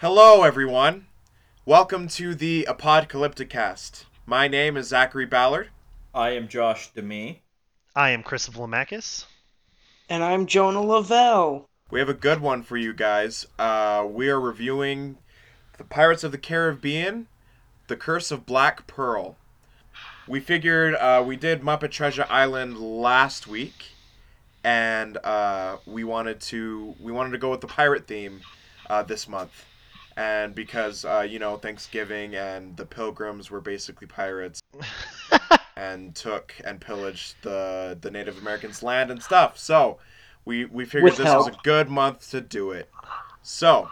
[0.00, 1.06] Hello, everyone.
[1.66, 4.06] Welcome to the Apocalyptic Cast.
[4.26, 5.70] My name is Zachary Ballard.
[6.14, 7.42] I am Josh Demi.
[7.96, 9.24] I am Chris Vlamakis.
[10.08, 11.68] And I'm Jonah Lavelle.
[11.90, 13.48] We have a good one for you guys.
[13.58, 15.18] Uh, we are reviewing
[15.78, 17.26] The Pirates of the Caribbean,
[17.88, 19.36] The Curse of Black Pearl.
[20.28, 23.86] We figured uh, we did Muppet Treasure Island last week,
[24.62, 28.42] and uh, we wanted to we wanted to go with the pirate theme
[28.88, 29.66] uh, this month,
[30.18, 34.60] and because uh, you know Thanksgiving and the Pilgrims were basically pirates
[35.76, 39.98] and took and pillaged the the Native Americans' land and stuff, so
[40.44, 42.90] we we figured With this was a good month to do it.
[43.42, 43.88] So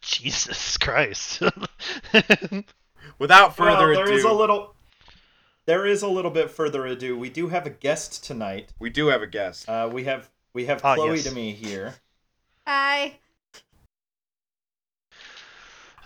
[0.00, 1.42] Jesus Christ.
[3.18, 4.74] without further well, there ado, is a little.
[5.66, 7.18] There is a little bit further ado.
[7.18, 8.72] We do have a guest tonight.
[8.78, 9.68] we do have a guest.
[9.68, 11.34] Uh, we have we have Ah, Chloe yes.
[11.34, 11.96] me here.
[12.68, 13.18] Hi.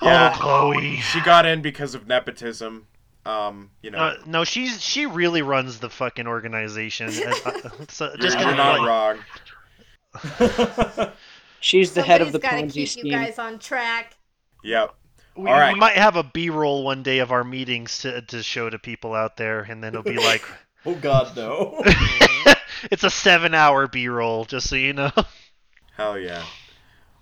[0.02, 0.32] Yeah.
[0.34, 0.96] Oh, Chloe.
[0.96, 2.86] She got in because of nepotism.
[3.26, 7.08] Um, you know, Uh, no, she's she really runs the fucking organization.
[7.08, 9.18] Uh, so you're, just you're not like, wrong.
[11.60, 14.16] She's the head of the Somebody's gotta Ponzi keep you guys on track.
[14.64, 14.94] Yep.
[15.36, 15.74] we, All right.
[15.74, 19.14] we might have a B-roll one day of our meetings to to show to people
[19.14, 20.42] out there, and then it'll be like,
[20.86, 21.82] oh God, no!
[22.90, 25.12] it's a seven-hour B-roll, just so you know.
[25.96, 26.42] Hell yeah.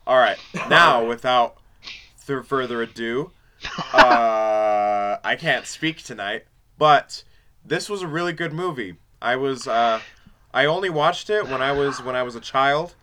[0.06, 0.38] All right.
[0.70, 1.57] Now, without th-
[2.42, 3.32] further ado,
[3.92, 6.44] uh, I can't speak tonight,
[6.76, 7.24] but
[7.64, 8.96] this was a really good movie.
[9.20, 10.00] I was uh,
[10.52, 12.94] I only watched it when I was when I was a child,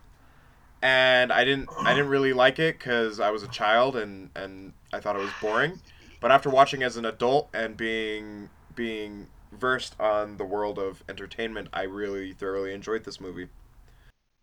[0.82, 4.74] and I didn't I didn't really like it because I was a child and and
[4.94, 5.80] I thought it was boring.
[6.22, 11.70] But after watching as an adult and being being versed on the world of entertainment,
[11.74, 13.48] I really thoroughly enjoyed this movie.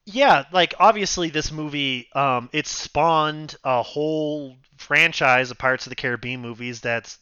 [0.04, 5.96] Yeah, like obviously this movie, um, it spawned a whole franchise of Pirates of the
[5.96, 7.18] Caribbean movies that's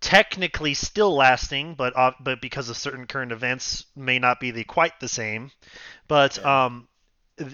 [0.00, 4.64] technically still lasting, but uh, but because of certain current events, may not be the
[4.64, 5.50] quite the same.
[6.08, 6.44] But Yeah.
[6.44, 6.88] um,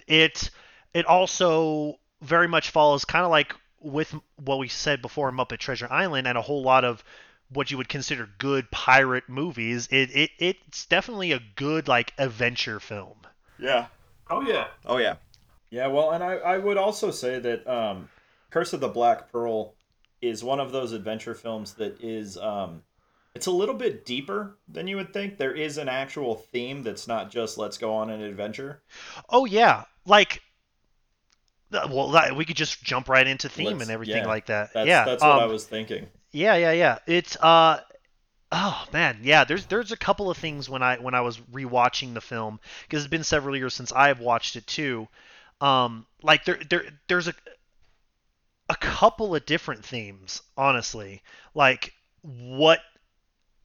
[0.07, 0.51] it
[0.95, 5.89] it also very much follows kind of like with what we said before Muppet Treasure
[5.91, 7.05] Island and a whole lot of
[7.51, 9.89] what you would consider good pirate movies.
[9.91, 13.19] It, it it's definitely a good like adventure film.
[13.59, 13.87] Yeah.
[14.31, 15.17] Oh yeah, Oh yeah.
[15.71, 15.87] yeah.
[15.87, 18.09] Well, and I I would also say that um,
[18.51, 19.75] Curse of the Black Pearl
[20.21, 22.83] is one of those adventure films that is um,
[23.35, 25.39] it's a little bit deeper than you would think.
[25.39, 28.83] There is an actual theme that's not just let's go on an adventure.
[29.29, 30.41] Oh yeah, like
[31.71, 34.73] well, we could just jump right into theme Let's- and everything yeah, like that.
[34.73, 36.07] That's yeah, that's what I um, was thinking.
[36.31, 36.99] Yeah, yeah, yeah.
[37.07, 37.81] It's uh
[38.55, 42.15] oh man, yeah, there's there's a couple of things when I when I was rewatching
[42.15, 45.09] the film because it's been several years since I've watched it too.
[45.61, 47.35] Um like there there there's a
[48.69, 51.23] a couple of different themes, honestly.
[51.55, 52.81] Like what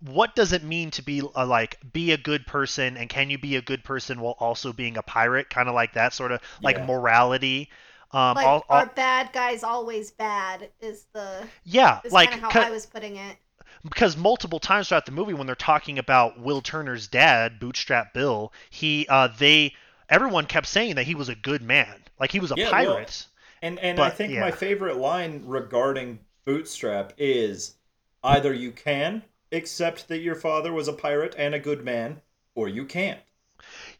[0.01, 3.37] what does it mean to be a, like be a good person and can you
[3.39, 6.41] be a good person while also being a pirate kind of like that sort of
[6.63, 6.81] like Yeah.
[6.81, 7.69] morality
[8.13, 10.71] um Like, all, all, are bad guys always bad?
[10.79, 13.37] Is the yeah is like kind of how I was putting it.
[13.83, 18.53] Because multiple times throughout the movie when they're talking about Will Turner's dad, Bootstrap Bill,
[18.69, 19.73] he uh they
[20.09, 22.03] everyone kept saying that he was a good man.
[22.19, 23.27] Like he was a Yeah, well, pirate.
[23.61, 24.39] And and I think yeah.
[24.39, 27.77] my favorite line regarding Bootstrap is
[28.23, 32.21] either you can accept that your father was a pirate and a good man,
[32.55, 33.21] or you can't.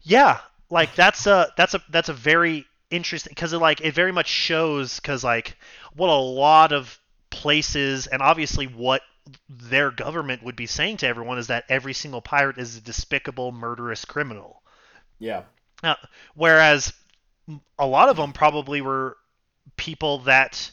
[0.02, 4.12] yeah, like that's a that's a that's a very interesting because it like it very
[4.12, 5.56] much shows because like
[5.94, 6.98] what a lot of
[7.30, 9.02] places and obviously what
[9.48, 13.52] their government would be saying to everyone is that every single pirate is a despicable
[13.52, 14.62] murderous criminal.
[15.18, 15.42] Yeah.
[15.82, 15.96] Now,
[16.34, 16.92] whereas
[17.78, 19.16] a lot of them probably were
[19.76, 20.70] people that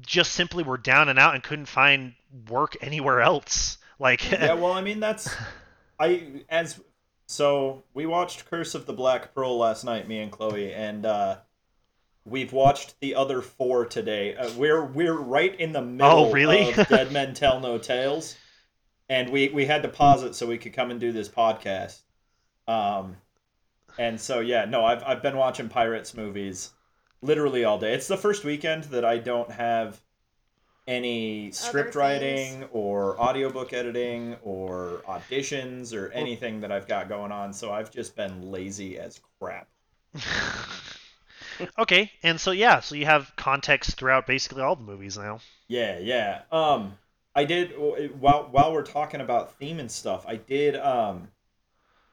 [0.00, 2.14] just simply were down and out and couldn't find
[2.48, 3.78] work anywhere else.
[4.00, 5.32] Like, Yeah, well, I mean that's
[6.00, 6.80] I as
[7.28, 11.36] so we watched Curse of the Black Pearl last night, me and Chloe, and uh
[12.24, 14.34] we've watched the other four today.
[14.36, 16.70] Uh, we're we're right in the middle Oh, really?
[16.72, 18.36] of Dead Men Tell No Tales,
[19.08, 22.00] and we we had to pause it so we could come and do this podcast.
[22.66, 23.16] Um,
[23.98, 26.70] and so yeah, no, I've I've been watching pirates movies
[27.22, 27.94] literally all day.
[27.94, 30.00] It's the first weekend that I don't have
[30.86, 37.54] any script writing or audiobook editing or auditions or anything that I've got going on,
[37.54, 39.68] so I've just been lazy as crap.
[41.78, 45.40] okay, and so yeah, so you have context throughout basically all the movies now.
[45.68, 46.42] Yeah, yeah.
[46.52, 46.98] Um,
[47.34, 47.72] I did
[48.18, 50.24] while while we're talking about theme and stuff.
[50.26, 50.76] I did.
[50.76, 51.28] Um,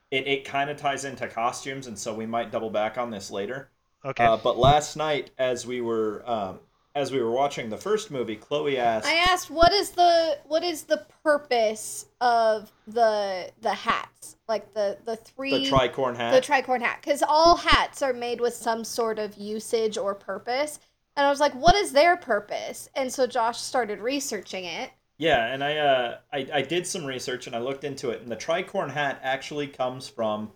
[0.10, 3.32] it it kind of ties into costumes, and so we might double back on this
[3.32, 3.70] later.
[4.04, 4.26] Okay.
[4.26, 6.60] Uh, but last night, as we were um,
[6.94, 10.64] as we were watching the first movie, Chloe asked, I asked what is the what
[10.64, 14.36] is the purpose of the the hats?
[14.48, 16.34] Like the the three the tricorn hat.
[16.34, 20.80] the tricorn hat because all hats are made with some sort of usage or purpose.
[21.16, 22.90] And I was like, what is their purpose?
[22.96, 24.92] And so Josh started researching it.
[25.18, 28.32] Yeah, and I, uh, I I did some research and I looked into it, and
[28.32, 30.52] the tricorn hat actually comes from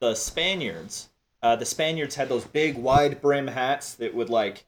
[0.00, 1.10] the Spaniards.
[1.42, 4.64] Uh, the Spaniards had those big, wide brim hats that would like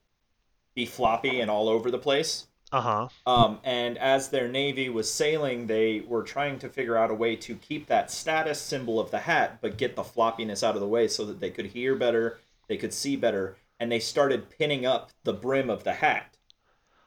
[0.79, 2.47] be floppy and all over the place.
[2.73, 3.09] Uh huh.
[3.27, 7.37] Um, and as their navy was sailing, they were trying to figure out a way
[7.37, 10.89] to keep that status symbol of the hat, but get the floppiness out of the
[10.89, 12.39] way so that they could hear better,
[12.69, 16.37] they could see better, and they started pinning up the brim of the hat.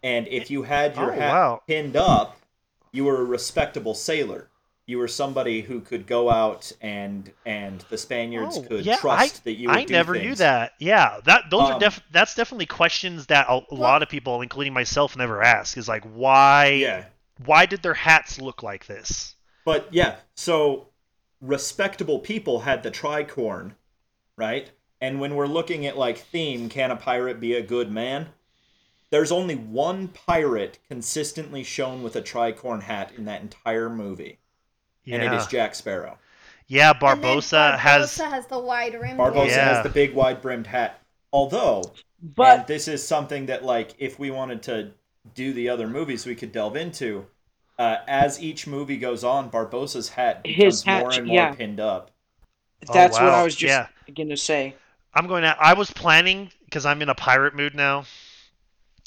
[0.04, 1.64] And if you had your Oh, hat wow.
[1.68, 2.38] pinned up,
[2.92, 4.51] you were a respectable sailor.
[4.92, 9.44] You were somebody who could go out and and the Spaniards Oh, could yeah, trust
[9.46, 10.74] that you would I do never knew that.
[10.80, 14.42] Yeah, that those are Um, def that's definitely questions that a, a lot of people,
[14.42, 15.78] including myself, never ask.
[15.78, 17.06] Is like why Yeah.
[17.38, 19.36] why did their hats look like this?
[19.66, 20.90] But yeah, so
[21.40, 23.74] respectable people had the tricorn,
[24.38, 24.72] right?
[25.02, 28.34] And when we're looking at like theme, can a pirate be a good man?
[29.12, 34.40] There's only one pirate consistently shown with a tricorn hat in that entire movie,
[35.06, 36.18] Yeah, and it is Jack Sparrow.
[36.68, 36.94] yeah.
[37.06, 39.18] And then Barbossa has has the wide rim.
[39.18, 39.66] Barbossa Yeah.
[39.76, 41.00] has the big wide brimmed hat.
[41.34, 44.92] Although, and But this is something that like if we wanted to
[45.34, 47.26] do the other movies, we could delve into.
[47.78, 51.52] Uh, as each movie goes on, Barbossa's hat becomes His hat, more and more yeah.
[51.52, 52.12] pinned up.
[52.88, 53.30] Oh, that's what.
[53.30, 53.88] I was just Yeah.
[54.16, 54.76] gonna say.
[55.14, 55.56] I'm going to.
[55.60, 58.06] I was planning because I'm in a pirate mood now.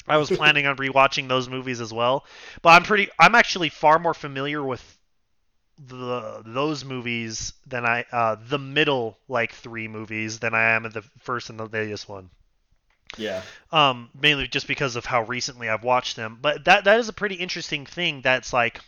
[0.07, 2.25] I was planning on rewatching those movies as well,
[2.61, 3.09] but I'm pretty.
[3.19, 4.97] I'm actually far more familiar with
[5.77, 10.91] the those movies than I uh, the middle like three movies than I am in
[10.91, 12.29] the first and the latest one.
[13.17, 13.43] Yeah.
[13.71, 16.39] um, mainly just because of how recently I've watched them.
[16.41, 18.21] But that that is a pretty interesting thing.
[18.21, 18.81] That's like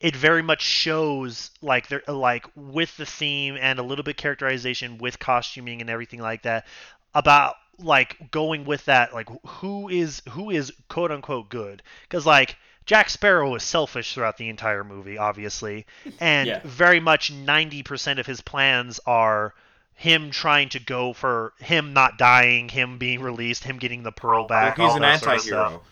[0.00, 4.98] it very much shows like they're like with the theme and a little bit characterization
[4.98, 6.66] with costuming and everything like that
[7.14, 12.56] about like going with that like who is who is quote unquote good because like
[12.88, 15.84] Jack Sparrow is selfish throughout the entire movie, obviously,
[16.20, 16.60] and Yeah.
[16.64, 19.52] very much 90% of his plans are
[19.94, 24.46] him trying to go for him not dying, him being released, him getting the pearl
[24.46, 24.78] back.
[24.78, 25.82] He's all an that sort of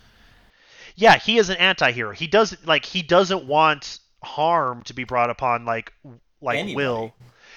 [0.95, 2.13] Yeah, he is an anti-hero.
[2.13, 5.93] He does like he doesn't want harm to be brought upon like
[6.41, 6.77] like Anybody.
[6.77, 7.15] Will.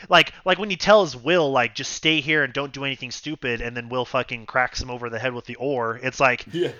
[0.09, 3.62] Like like when he tells Will like just stay here and don't do anything stupid
[3.62, 5.97] and then Will fucking cracks him over the head with the oar.
[6.03, 6.71] It's like Yeah.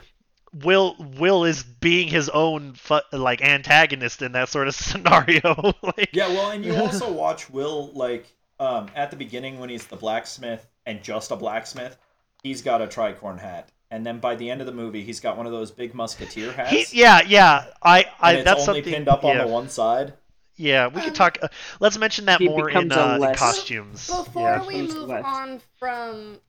[0.54, 5.56] Will Will is being his own fu- like antagonist in that sort of scenario.
[5.82, 8.26] like Yeah, well, and you also watch Will like
[8.60, 11.98] um, at the beginning when he's the blacksmith and just a blacksmith,
[12.44, 15.38] he's got a tricorn hat, and then by the end of the movie, he's got
[15.38, 16.92] one of those big musketeer hats.
[16.92, 17.66] he, yeah, yeah.
[17.82, 19.46] I I and it's that's only something pinned up on yeah.
[19.46, 20.14] the one side.
[20.60, 21.38] Yeah, we could talk.
[21.42, 21.48] Uh,
[21.80, 24.08] let's mention that He more in, becomes a uh, in costumes.
[24.08, 24.66] Before yeah.
[24.66, 26.40] we move on from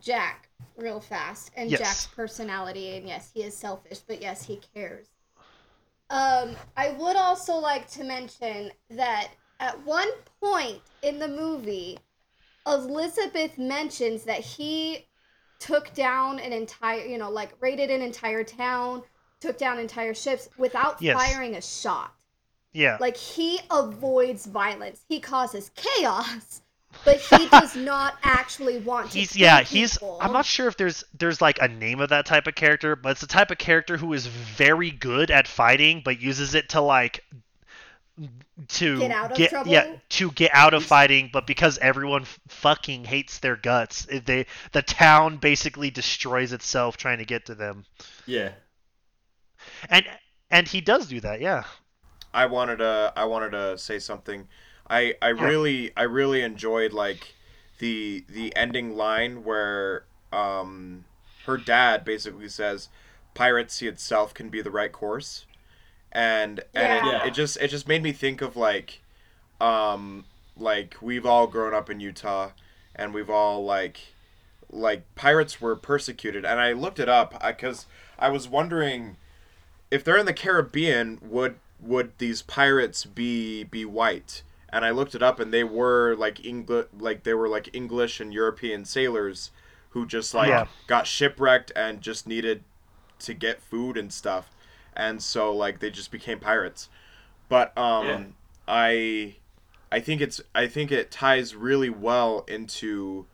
[0.00, 1.80] Jack real fast and Yes.
[1.80, 5.08] Jack's personality, and yes, he is selfish, but yes, he cares.
[6.10, 9.28] Um, I would also like to mention that
[9.60, 10.08] at one
[10.40, 11.98] point in the movie,
[12.66, 15.06] Elizabeth mentions that he
[15.58, 19.02] took down an entire, you know, like raided an entire town,
[19.40, 21.16] took down entire ships without Yes.
[21.16, 22.14] firing a shot.
[22.72, 22.96] yeah.
[23.00, 25.04] Like he avoids violence.
[25.08, 26.61] He causes chaos,
[27.04, 29.18] but he does not actually want to.
[29.18, 30.18] he's kill yeah he's people.
[30.20, 33.10] i'm not sure if there's there's like a name of that type of character but
[33.12, 36.80] it's the type of character who is very good at fighting but uses it to
[36.80, 37.24] like
[38.68, 40.00] to Get out of yeah trouble?
[40.10, 44.46] to get out of fighting but because everyone f- fucking hates their guts eh, they
[44.72, 47.84] the town basically destroys itself trying to get to them
[48.26, 48.52] Yeah.
[49.88, 50.04] and
[50.50, 51.64] and he does do that yeah
[52.34, 54.48] I wanted to I wanted to say something.
[54.92, 55.46] I I Yeah.
[55.48, 57.34] really I really enjoyed like
[57.78, 61.04] the the ending line where um
[61.46, 62.88] her dad basically says
[63.34, 65.46] piracy itself can be the right course.
[66.12, 67.22] And and Yeah.
[67.22, 69.00] it, it just it just made me think of like
[69.60, 72.50] um like we've all grown up in Utah
[72.94, 73.98] and we've all like
[74.70, 77.86] like pirates were persecuted and I looked it up because
[78.18, 79.16] I was wondering
[79.90, 84.42] if they're in the Caribbean, would would these pirates be be white?
[84.72, 88.20] And I looked it up, and they were like English, like they were like English
[88.20, 89.50] and European sailors
[89.90, 90.66] who just like Yeah.
[90.86, 92.64] got shipwrecked and just needed
[93.20, 94.50] to get food and stuff,
[94.94, 96.88] and so like they just became pirates.
[97.48, 98.22] But um, Yeah.
[98.68, 99.36] I
[99.92, 103.26] I think it's I think it ties really well into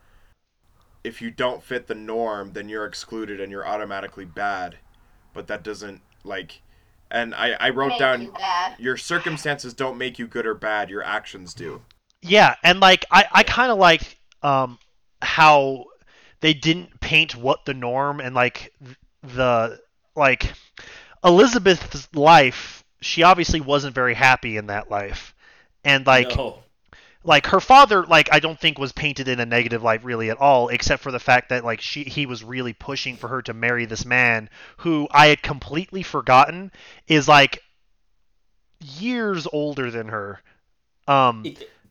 [1.05, 4.79] if you don't fit the norm, then you're excluded and you're automatically bad.
[5.33, 6.63] But that doesn't like,
[7.11, 8.35] and I I wrote Make down you
[8.79, 10.91] your circumstances don't make you good or bad.
[10.91, 11.83] Your actions do.
[12.23, 14.79] Yeah, and like I, I kind of like um
[15.23, 15.87] how
[16.41, 18.73] they didn't paint what the norm and like
[19.23, 19.81] the
[20.17, 20.53] like
[21.25, 22.85] Elizabeth's life.
[23.01, 25.35] She obviously wasn't very happy in that life,
[25.85, 26.59] and like no.
[27.25, 30.39] Like her father like I don't think was painted in a negative light really at
[30.39, 33.53] all, except for the fact that like she he was really pushing for her to
[33.55, 34.49] marry this man
[34.79, 36.71] who I had completely forgotten
[37.07, 37.63] is like
[38.81, 40.41] years older than her.
[41.07, 41.45] Um,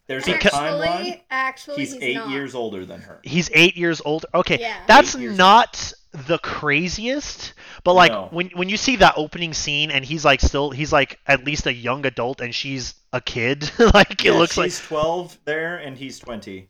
[0.07, 0.85] There's Because- a timeline.
[0.85, 2.29] Actually, actually, He's, eight not.
[2.29, 3.19] years older than her.
[3.23, 4.77] He's eight years older Okay, Yeah.
[4.87, 7.53] that's Eight years not the craziest,
[7.83, 8.29] but like No.
[8.31, 11.65] when when you see that opening scene and he's like still he's like at least
[11.67, 15.77] a young adult and she's a kid, like it Yeah, looks like she's 12 there
[15.77, 16.67] and he's 20.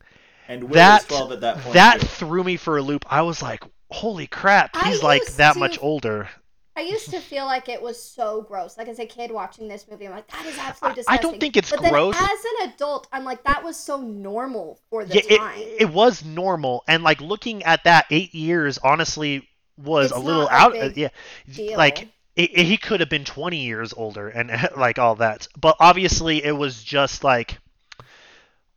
[0.48, 1.74] And Will That- is 12 at that point.
[1.74, 2.06] that too.
[2.06, 3.04] threw me for a loop.
[3.08, 6.28] I was like, holy crap, I he's like that to- much older.
[6.76, 8.78] I used to feel like it was so gross.
[8.78, 11.40] Like as a kid watching this movie, I'm like, that is absolutely I- I don't
[11.40, 12.14] think it's but then gross.
[12.16, 15.58] as an adult, I'm like, that was so normal for the Yeah, time.
[15.58, 20.20] it, it was normal, and like looking at that eight years, honestly, was It's a
[20.20, 20.72] little a out.
[20.72, 21.08] big uh, yeah,
[21.52, 21.76] deal.
[21.76, 25.48] like it, it- he could have been 20 years older and like all that.
[25.60, 27.58] But obviously it was just like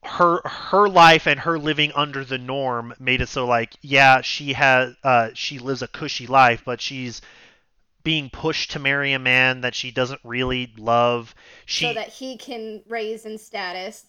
[0.04, 4.54] her her life and her living under the norm made it so like yeah she
[4.54, 7.22] has uh she lives a cushy life but she's
[8.04, 11.36] being pushed to marry a man that she doesn't really love.
[11.66, 14.06] She so that he can raise in status.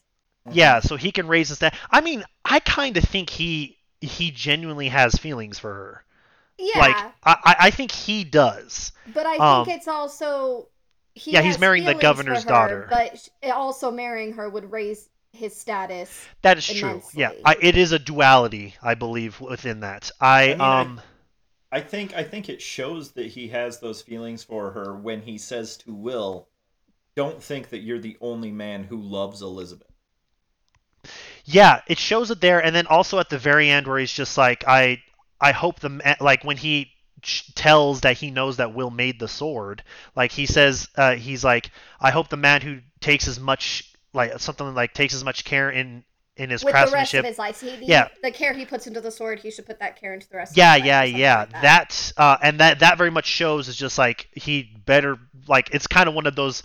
[0.50, 4.30] yeah so he can raise his that i mean i kind of think he he
[4.30, 6.04] genuinely has feelings for her
[6.62, 10.68] Yeah, like I, I I think he does but I um, think it's also
[11.14, 12.86] he Yeah, he's marrying the governor's her, daughter.
[12.88, 16.30] but also marrying her would raise his status.
[16.42, 17.02] That is true.
[17.14, 17.32] Yeah.
[17.44, 20.10] I, it is a duality, I believe, within that.
[20.20, 21.00] I, I mean, I- um,
[21.72, 25.38] I think I think it shows that he has those feelings for her when he
[25.38, 26.48] says to Will,
[27.16, 29.92] "Don't think that you're the only man who loves Elizabeth."
[31.44, 34.38] yeah, it shows it there, and then also at the very end where he's just
[34.38, 35.02] like, I,
[35.42, 36.92] I hope the like when he
[37.54, 39.82] tells that he knows that Will made the sword,
[40.16, 41.70] like he says, uh, he's like,
[42.00, 45.70] I hope the man who takes as much like something like takes as much care
[45.70, 46.04] in
[46.36, 48.08] in his With the rest craftsmanship of his life, he, Yeah.
[48.22, 50.56] the care he puts into the sword, he should put that care into the rest.
[50.56, 51.62] yeah of his life yeah yeah like that.
[51.62, 55.86] that's uh and that that very much shows is just like he better like it's
[55.86, 56.62] kind of one of those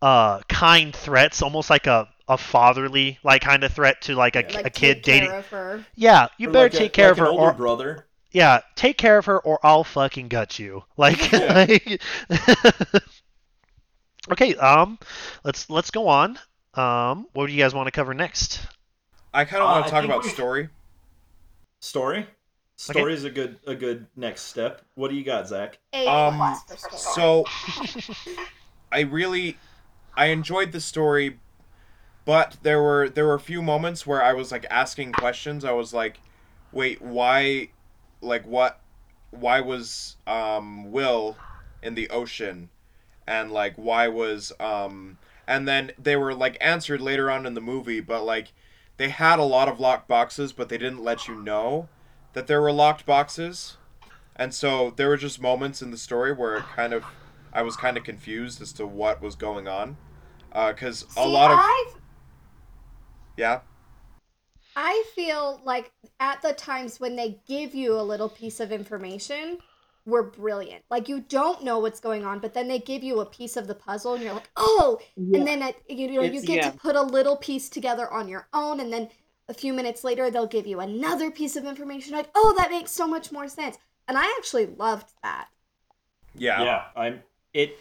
[0.00, 4.42] uh kind threats almost like a a fatherly like kind of threat to like a,
[4.48, 4.56] Yeah.
[4.56, 5.84] like a kid take care dating of her.
[5.94, 8.06] yeah you Or better like a- take care like of her an older or brother.
[8.30, 11.52] yeah take care of her or i'll fucking gut you like, Yeah.
[11.54, 12.02] like-
[14.30, 14.98] okay um
[15.44, 16.38] let's let's go on
[16.74, 18.66] um what do you guys want to cover next
[19.34, 20.68] I kind of Uh, want I to talk about we- story.
[21.80, 22.26] Story.
[22.76, 24.82] Story is a good a good next step.
[24.94, 25.78] What do you got, Zach?
[25.94, 26.98] A Um, plus for story.
[27.14, 28.42] So,
[28.92, 29.56] I really,
[30.14, 31.38] I enjoyed the story,
[32.24, 35.64] but there were there were a few moments where I was like asking questions.
[35.64, 36.20] I was like,
[36.72, 37.68] wait, why,
[38.20, 38.80] like what,
[39.30, 41.36] why was um Will
[41.82, 42.70] in the ocean,
[43.26, 47.60] and like why was um and then they were like answered later on in the
[47.60, 48.52] movie, but like
[48.96, 51.88] they had a lot of locked boxes, but they didn't let you know
[52.34, 53.76] that there were locked boxes.
[54.36, 57.04] And so there were just moments in the story where it kind of,
[57.52, 59.96] I was kind of confused as to what was going on,
[60.50, 61.92] because a lot of I
[63.36, 63.60] yeah,
[64.76, 69.58] I feel like at the times when they give you a little piece of information,
[70.04, 70.84] were brilliant.
[70.90, 73.66] Like you don't know what's going on, but then they give you a piece of
[73.66, 76.70] the puzzle, and you're like, oh, and then it, you know you get yeah.
[76.70, 79.08] to put a little piece together on your own, and then
[79.48, 82.14] a few minutes later they'll give you another piece of information.
[82.14, 83.76] Like, oh, that makes so much more sense.
[84.08, 85.48] And I actually loved that.
[86.34, 87.22] yeah, yeah i'm
[87.52, 87.76] it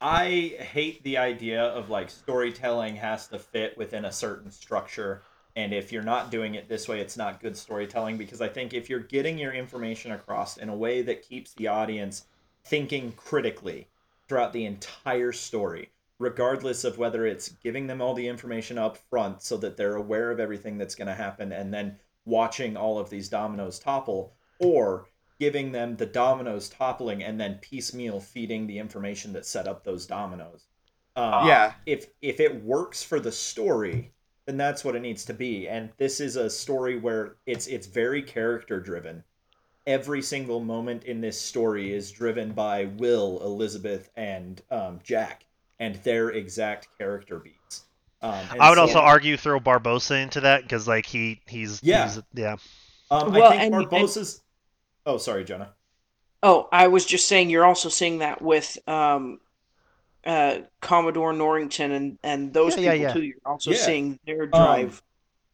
[0.00, 5.22] i hate the idea of like storytelling has to fit within a certain structure
[5.56, 8.74] and if you're not doing it this way it's not good storytelling because i think
[8.74, 12.26] if you're getting your information across in a way that keeps the audience
[12.64, 13.86] thinking critically
[14.28, 19.42] throughout the entire story regardless of whether it's giving them all the information up front
[19.42, 23.10] so that they're aware of everything that's going to happen and then watching all of
[23.10, 25.06] these dominoes topple or
[25.38, 30.06] giving them the dominoes toppling and then piecemeal feeding the information that set up those
[30.06, 30.64] dominoes.
[31.14, 31.74] Um, Yeah.
[31.86, 34.12] If if it works for the story,
[34.46, 35.68] then that's what it needs to be.
[35.68, 39.24] And this is a story where it's it's very character driven.
[39.86, 45.44] Every single moment in this story is driven by Will, Elizabeth, and um, Jack,
[45.78, 47.84] and their exact character beats.
[48.22, 52.08] Um, i would so- also argue throw barbossa into that because like he he's Yeah.
[52.08, 52.56] he's, yeah
[53.10, 54.42] Um, Well, I think and- and- Barbossa's.
[55.06, 55.74] Oh, sorry, Jenna.
[56.42, 59.40] Oh, I was just saying you're also seeing that with um,
[60.24, 63.14] uh, Commodore Norrington and and those Yeah, yeah, people yeah.
[63.14, 63.22] too.
[63.22, 63.74] You're also Yeah.
[63.74, 65.02] seeing their drive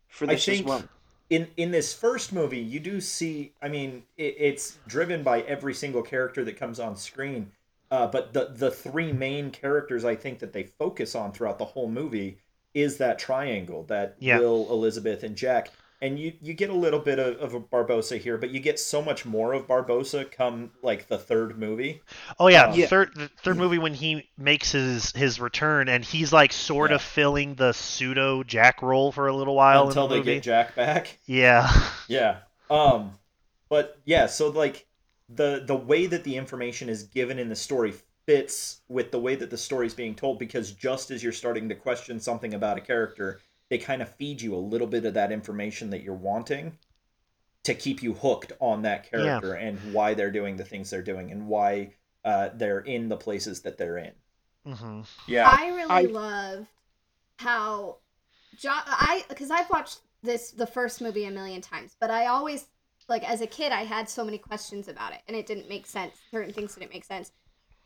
[0.08, 0.90] for I this as think well.
[1.30, 3.54] in in this first movie, you do see.
[3.62, 7.52] I mean, it, it's driven by every single character that comes on screen.
[7.90, 11.64] Uh, but the the three main characters I think that they focus on throughout the
[11.66, 12.38] whole movie
[12.74, 14.38] is that triangle that Yeah.
[14.38, 15.72] Will, Elizabeth, and Jack.
[16.02, 18.78] And you, you get a little bit of, of a Barbossa here, but you get
[18.78, 22.02] so much more of Barbossa come like the third movie.
[22.38, 22.86] Oh yeah, Um, the Yeah.
[22.86, 26.92] third the third movie when he makes his his return and he's like sort Yeah.
[26.92, 30.40] of filling the pseudo Jack role for a little while until in the they movie.
[30.40, 31.18] get Jack back.
[31.26, 31.70] Yeah.
[32.06, 32.40] Yeah.
[32.70, 33.18] Um
[33.68, 34.86] but yeah, so like
[35.28, 37.94] the the way that the information is given in the story
[38.26, 41.68] fits with the way that the story is being told because just as you're starting
[41.68, 43.40] to question something about a character,
[43.72, 46.76] they kind of feed you a little bit of that information that you're wanting
[47.64, 51.30] to keep you hooked on that character and why they're doing the things they're doing
[51.30, 51.90] and why
[52.22, 54.12] uh, they're in the places that they're in.
[54.66, 55.48] hmm Yeah.
[55.48, 56.66] I really I- loved
[57.38, 57.96] how
[58.58, 62.66] jo- I because I've watched this the first movie a million times, but I always
[63.08, 65.86] like as a kid I had so many questions about it and it didn't make
[65.86, 66.12] sense.
[66.30, 67.32] Certain things didn't make sense.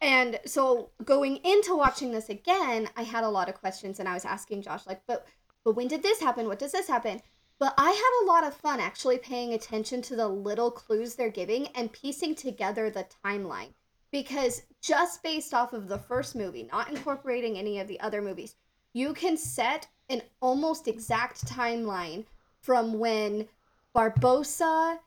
[0.01, 4.15] And so going into watching this again, I had a lot of questions and I
[4.15, 5.25] was asking Josh like, but
[5.67, 6.47] but when did this happen?
[6.47, 7.21] What does this happen?
[7.59, 11.29] But I had a lot of fun actually paying attention to the little clues they're
[11.29, 13.71] giving and piecing together the timeline.
[14.13, 18.55] Because just based off of the first movie, not incorporating any of the other movies,
[18.93, 22.25] you can set an almost exact timeline
[22.61, 23.49] from when
[23.93, 25.01] Barbossa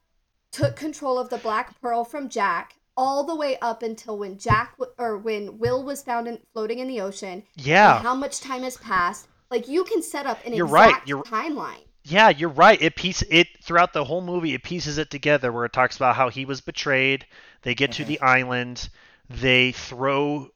[0.51, 4.77] took control of the Black Pearl from Jack all the way up until when Jack
[4.77, 7.43] w- or when Will was found in, floating in the ocean.
[7.55, 8.01] Yeah.
[8.01, 9.29] how much time has passed?
[9.51, 11.83] Like you can set up an You're right, exact you're- timeline.
[12.03, 12.81] Yeah, you're right.
[12.81, 14.53] It piece it throughout the whole movie.
[14.53, 17.25] It pieces it together where it talks about how he was betrayed.
[17.63, 18.07] They get to Mhm.
[18.07, 18.89] the island.
[19.29, 20.49] They throw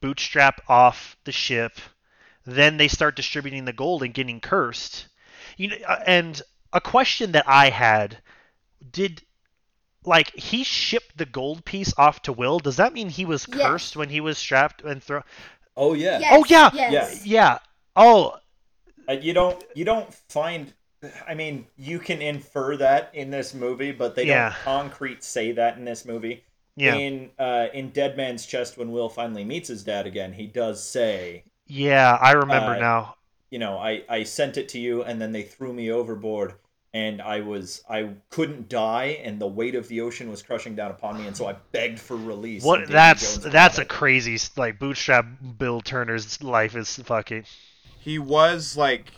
[0.00, 1.78] Bootstrap off the ship.
[2.44, 5.06] Then they start distributing the gold and getting cursed.
[5.56, 6.40] You know, uh, and
[6.72, 8.18] a question that I had:
[8.90, 9.22] Did
[10.04, 12.58] like he shipped the gold piece off to Will?
[12.58, 13.58] Does that mean he was Yes.
[13.60, 15.22] cursed when he was strapped and thrown?
[15.76, 16.18] Oh yeah.
[16.18, 16.70] Yes, Oh, yeah.
[16.74, 17.26] Yes.
[17.26, 17.58] Yeah.
[17.96, 18.38] Oh,
[19.08, 20.72] Uh, you don't you don't find
[21.26, 24.26] I mean, you can infer that in this movie, but they Yeah.
[24.26, 26.44] don't concrete say that in this movie.
[26.76, 27.00] yeah.
[27.00, 30.82] In uh, in Dead Man's Chest, when Will finally meets his dad again, he does
[30.82, 33.16] say, Yeah, I remember Uh, now.
[33.50, 36.54] you know, I, I sent it to you and then they threw me overboard
[36.94, 40.90] and I was I couldn't die and the weight of the ocean was crushing down
[40.92, 42.64] upon me and so I begged for release.
[42.64, 43.88] What that's that's a it.
[43.88, 45.26] crazy like bootstrap
[45.58, 47.44] Bill Turner's life is fucking
[48.02, 49.12] He was like,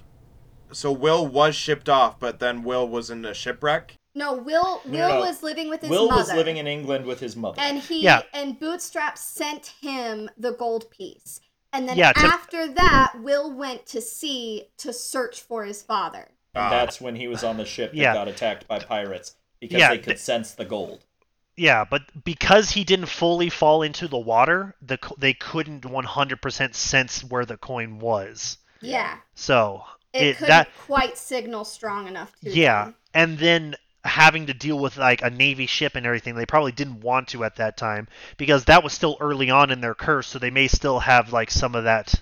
[0.72, 3.94] so Will was shipped off, but then Will was in a shipwreck.
[4.14, 5.20] No, Will Will no.
[5.20, 6.20] was living with his Will mother.
[6.20, 7.60] was living in England with his mother.
[7.60, 8.22] and he Yeah.
[8.32, 11.40] and Bootstrap sent him the gold piece.
[11.72, 16.28] And then Yeah, to- after that, Will went to sea to search for his father.
[16.54, 16.70] And Ah.
[16.70, 18.14] that's when he was on the ship that Yeah.
[18.14, 21.04] got attacked by pirates because Yeah, they could th- sense the gold.
[21.56, 26.74] yeah but because he didn't fully fall into the water the co- they couldn't 100%
[26.74, 29.16] sense where the coin was Yeah.
[29.34, 32.94] so It, It- couldn't that- quite signal strong enough to yeah them.
[33.14, 37.00] and then having to deal with like a navy ship and everything they probably didn't
[37.00, 38.06] want to at that time
[38.36, 41.50] because that was still early on in their curse so they may still have like
[41.50, 42.14] some of that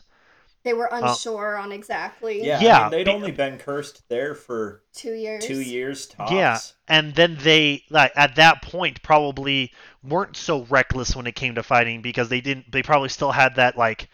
[0.63, 4.09] They were uh, unsure on exactly Yeah, I Yeah, mean, they'd be- only been cursed
[4.09, 5.45] there for two years.
[5.45, 6.31] two years tops.
[6.33, 9.73] Yeah, and then they like at that point probably
[10.05, 12.71] weren't so reckless when it came to fighting because they didn't.
[12.71, 14.09] They probably still had that like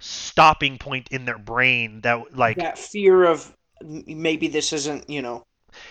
[0.00, 5.44] stopping point in their brain that like that fear of maybe this isn't, you know,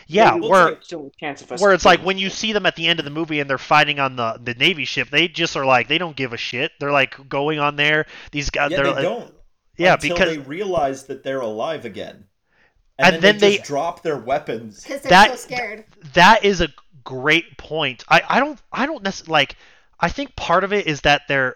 [0.08, 1.62] yeah, maybe where there's still a chance of us.
[1.62, 3.58] where it's like when you see them at the end of the movie and they're
[3.58, 6.72] fighting on the the navy ship, they just are like they don't give a shit.
[6.80, 8.06] They're like going on there.
[8.32, 9.34] These guys, yeah, they're they don't.
[9.78, 12.26] yeah until because they realize that they're alive again,
[12.98, 14.84] And and, then then, they, they- drop their weapons.
[14.84, 15.86] Because they're That- so scared.
[16.14, 16.68] that is a
[17.06, 18.04] great point.
[18.10, 19.56] I, I don't I don't necessarily like
[20.00, 21.56] I think part of it is that they're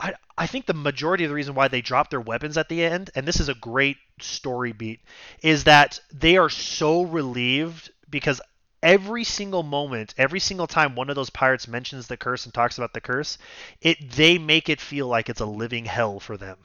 [0.00, 2.82] I I think the majority of the reason why they drop their weapons at the
[2.84, 5.00] end, and this is a great story beat,
[5.42, 8.40] is that they are so relieved because
[8.82, 12.78] every single moment, every single time one of those pirates mentions the curse and talks
[12.78, 13.36] about the curse,
[13.82, 16.56] it they make it feel like it's a living hell for them.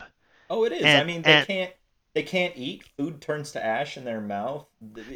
[0.49, 0.85] Oh, it is.
[0.85, 1.73] I mean, they and- can't.
[2.13, 2.85] They can't eat.
[2.95, 4.65] Food turns to ash in their mouth.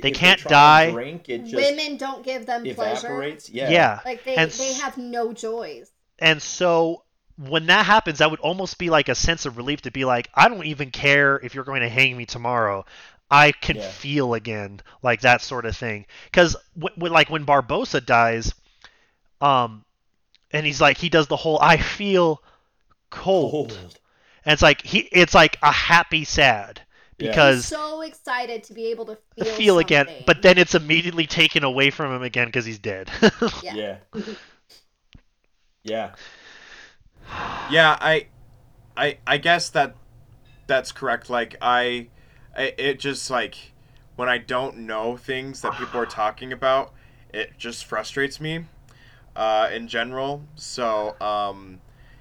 [0.01, 0.91] They can't try die.
[0.91, 1.29] Drink.
[1.29, 3.08] It just Women don't give them pleasure.
[3.08, 3.49] evaporates.
[3.49, 3.69] Yeah.
[3.69, 3.99] yeah.
[4.03, 5.93] Like they, And they have no joys.
[6.19, 7.03] And so
[7.39, 10.30] when that happens, that would almost be like a sense of relief to be like,
[10.36, 12.86] I don't even care if you're going to hang me tomorrow.
[13.32, 13.89] I can Yeah.
[13.91, 16.06] feel again, like that sort of thing.
[16.25, 18.54] Because w- w- like when Barbossa dies,
[19.41, 19.86] um,
[20.52, 22.43] and he's like he does the whole I feel
[23.12, 23.78] cold,
[24.45, 26.82] and it's like he it's like a happy sad
[27.17, 27.49] Yeah.
[27.49, 31.63] because so excited to be able to feel, feel again, but then it's immediately taken
[31.63, 33.10] away from him again because he's dead.
[33.62, 33.75] yeah.
[33.75, 33.97] Yeah.
[35.84, 36.12] Yeah.
[37.72, 38.28] Yeah, I,
[38.98, 39.96] I, I guess that
[40.68, 41.30] that's correct.
[41.30, 42.08] Like I,
[42.56, 43.74] I, it just like
[44.15, 46.94] when I don't know things that people are talking about,
[47.34, 48.65] it just frustrates me,
[49.36, 50.44] uh, in general.
[50.56, 51.80] So, um,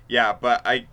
[0.08, 0.86] yeah, but I,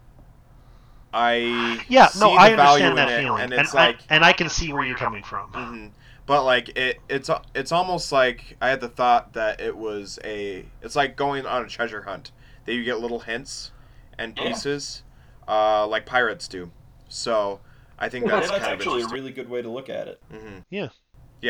[1.13, 3.87] I yeah, see no, the I value understand that it, feeling, and and, it's I,
[3.87, 5.49] like and I can see where you're coming from.
[5.49, 5.87] hmm
[6.25, 10.65] But like it, it's it's almost like I had the thought that it was a.
[10.81, 12.31] It's like going on a treasure hunt.
[12.65, 13.71] That you get little hints
[14.17, 14.61] and Yeah.
[14.63, 15.03] pieces,
[15.47, 16.71] uh, like pirates do.
[17.09, 17.61] So
[17.99, 20.07] I think Yeah, that's, that's kind of actually a really good way to look at
[20.07, 20.21] it.
[20.31, 20.89] hmm Yeah.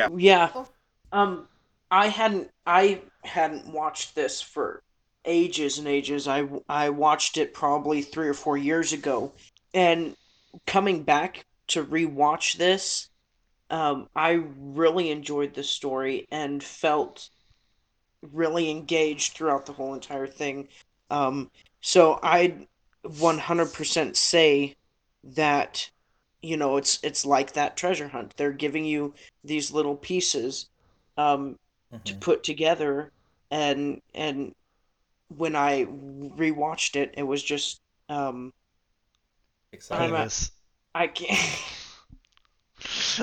[0.06, 0.65] Yeah.
[1.12, 1.47] Um,
[1.91, 4.82] I hadn't I hadn't watched this for
[5.25, 6.28] ages and ages.
[6.28, 9.34] I I watched it probably three or four years ago,
[9.73, 10.15] and
[10.67, 13.10] coming back to rewatch this,
[13.71, 17.30] um, I really enjoyed the story and felt
[18.32, 20.67] really engaged throughout the whole entire thing.
[21.10, 21.49] Um,
[21.86, 22.65] so I'd
[23.19, 24.74] 100% say
[25.36, 25.89] that
[26.41, 28.34] you know it's it's like that treasure hunt.
[28.38, 30.67] They're giving you these little pieces
[31.17, 31.56] um,
[32.06, 32.19] to Mhm.
[32.19, 33.12] put together,
[33.52, 34.54] and and
[35.30, 38.52] when I rewatched it, it was just um,
[39.71, 40.15] Exciting.
[40.15, 40.52] I'm a- Famous.
[40.95, 41.39] I can't.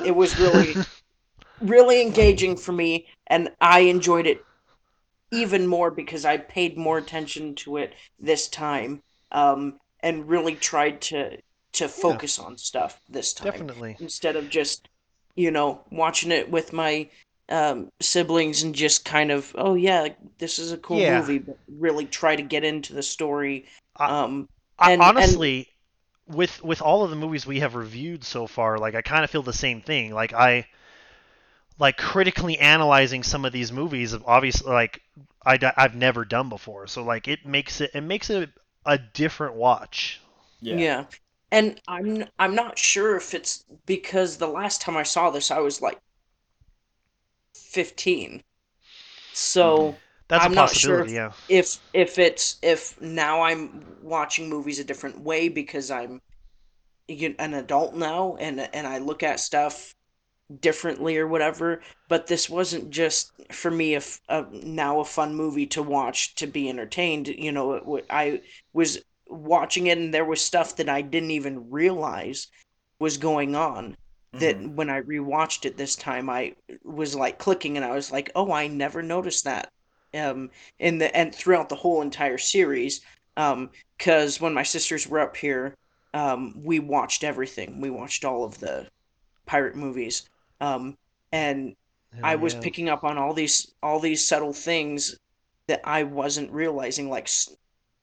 [0.04, 0.76] It was really
[1.60, 4.44] really engaging for me, and I enjoyed it
[5.32, 11.00] even more because I paid more attention to it this time, um, and really tried
[11.02, 11.38] to
[11.72, 13.96] to focus on stuff this time definitely.
[13.98, 14.88] instead of just
[15.36, 17.08] you know watching it with my
[17.48, 21.18] um, siblings and just kind of oh yeah this is a cool Yeah.
[21.20, 23.66] movie but really try to get into the story
[23.98, 25.68] um I, And- and- honestly,
[26.26, 29.30] with with all of the movies we have reviewed so far, like I kind of
[29.30, 30.12] feel the same thing.
[30.12, 30.66] Like I,
[31.78, 35.02] like critically analyzing some of these movies, obviously, like
[35.44, 36.86] I I've never done before.
[36.86, 38.50] So like it makes it it makes it
[38.86, 40.20] a different watch.
[40.60, 40.76] Yeah.
[40.76, 41.04] yeah.
[41.50, 45.58] and i'm i'm not sure if it's because the last time i saw this i
[45.58, 45.98] was like
[47.54, 48.42] 15
[49.32, 49.96] so mm-hmm.
[50.28, 51.12] That's I'm a not sure possibility.
[51.14, 51.32] yeah.
[51.48, 56.22] if if it's if now I'm watching movies a different way because I'm
[57.10, 59.94] an adult now and and I look at stuff
[60.60, 64.02] differently or whatever but this wasn't just for me a
[64.52, 69.86] now a fun movie to watch to be entertained you know it, I was watching
[69.86, 72.48] it and there was stuff that I didn't even realize
[72.98, 73.96] was going on
[74.32, 74.74] that Mhm.
[74.76, 78.52] when I rewatched it this time, I was like clicking and I was like, "Oh,
[78.52, 79.70] I never noticed that."
[80.14, 83.00] Um, in the and throughout the whole entire series,
[83.36, 85.74] um, because when my sisters were up here,
[86.14, 87.80] um, we watched everything.
[87.80, 88.88] We watched all of the
[89.46, 90.28] pirate movies,
[90.62, 90.96] um,
[91.32, 91.76] and
[92.22, 92.60] I was yeah.
[92.62, 95.16] picking up on all these all these subtle things
[95.68, 97.54] that I wasn't realizing, like s-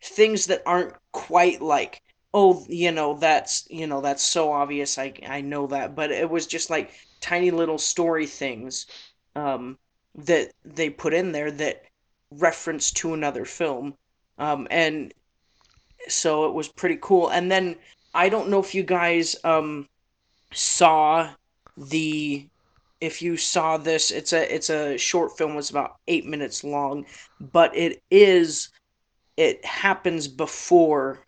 [0.04, 2.02] things that aren't quite like,
[2.34, 4.98] oh, you know, that's you know that's so obvious.
[5.00, 8.88] I I know that, but it was just like tiny little story things
[9.36, 9.78] um,
[10.16, 11.84] that they put in there that
[12.32, 13.96] reference to another film,
[14.40, 15.14] um, and
[16.10, 17.30] so it was pretty cool.
[17.30, 17.78] And then
[18.14, 19.88] I don't know if you guys um,
[20.54, 21.32] saw
[21.80, 22.48] the
[23.02, 27.06] if you saw this it's a it's a short film it's about eight minutes long
[27.40, 28.70] but it is
[29.38, 31.20] it happens before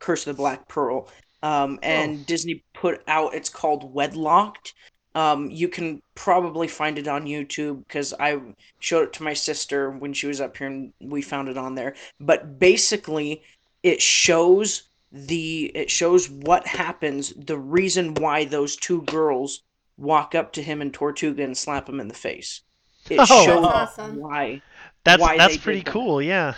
[0.00, 1.08] curse of the black pearl.
[1.42, 4.74] Um, and disney put out it's called wedlocked.
[5.14, 8.38] Um, you can probably find it on youtube because i
[8.80, 11.74] showed it to my sister when she was up here and we found it on
[11.74, 11.94] there.
[12.18, 13.42] But basically
[13.82, 19.62] it shows the it shows what happens the reason why those two girls
[20.00, 22.62] walk up to him in Tortuga and slap him in the face.
[23.08, 23.44] It Oh.
[23.44, 24.16] shows That's awesome.
[24.16, 24.62] why.
[25.04, 25.90] That's why that's they did pretty that.
[25.92, 26.20] cool.
[26.22, 26.54] Yeah.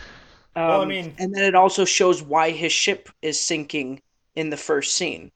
[0.56, 4.02] Um, Well, I mean- and then it also shows why his ship is sinking
[4.34, 5.30] in the first scene.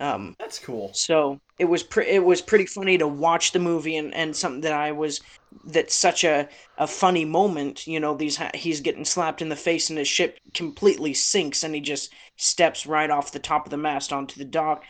[0.00, 0.92] Um, That's cool.
[0.94, 4.62] so it was pre- it was pretty funny to watch the movie and, and something
[4.62, 5.20] that I was
[5.64, 7.86] that's such a, a funny moment.
[7.86, 11.62] You know, these ha- he's getting slapped in the face and his ship completely sinks
[11.62, 14.82] and he just steps right off the top of the mast onto the dock.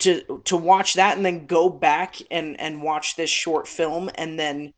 [0.00, 4.38] To to watch that and then go back and and watch this short film and
[4.38, 4.74] then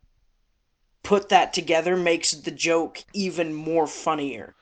[1.02, 4.54] put that together makes the joke even more funnier.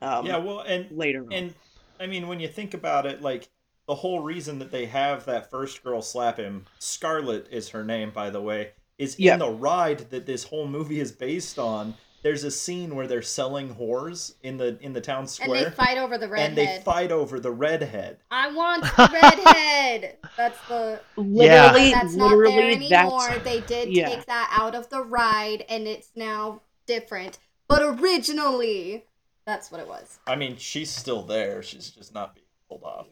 [0.00, 1.32] Um, yeah, well, and later on.
[1.32, 1.54] and
[2.00, 3.48] I mean, when you think about it, like
[3.86, 8.10] the whole reason that they have that first girl slap him, Scarlet is her name,
[8.10, 11.94] by the way, is in the ride that this whole movie is based on.
[12.22, 15.48] There's a scene where they're selling whores in the in the town square.
[15.48, 16.48] And square, they fight over the redhead.
[16.48, 18.18] and they fight over the redhead.
[18.30, 20.16] I want the redhead.
[20.36, 21.00] That's the.
[21.16, 23.28] Literally, That's not there literally, anymore.
[23.28, 24.08] that's They did yeah.
[24.08, 27.38] take that out of the ride, and it's now different.
[27.68, 29.04] But originally,
[29.46, 30.18] that's what it was.
[30.26, 31.62] I mean, she's still there.
[31.62, 33.06] She's just not being pulled off.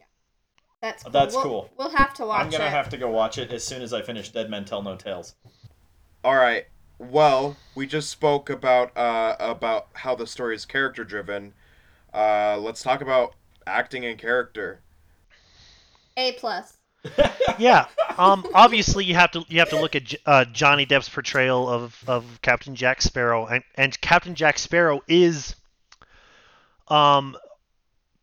[0.81, 1.11] That's cool.
[1.11, 1.69] That's we'll, cool.
[1.77, 2.69] We'll have to watch I'm gonna it.
[2.71, 5.35] have to go watch it as soon as I finish Dead Men Tell No Tales.
[6.23, 6.65] All right.
[6.99, 11.53] Well, we just spoke about uh, about how the story is character driven.
[12.13, 13.35] Uh, let's talk about
[13.67, 14.81] acting and character.
[16.15, 16.77] A plus.
[17.59, 17.85] yeah.
[18.17, 18.45] Um.
[18.53, 22.41] Obviously, you have to you have to look at uh, Johnny Depp's portrayal of, of
[22.41, 25.55] Captain Jack Sparrow, and and Captain Jack Sparrow is,
[26.87, 27.37] um,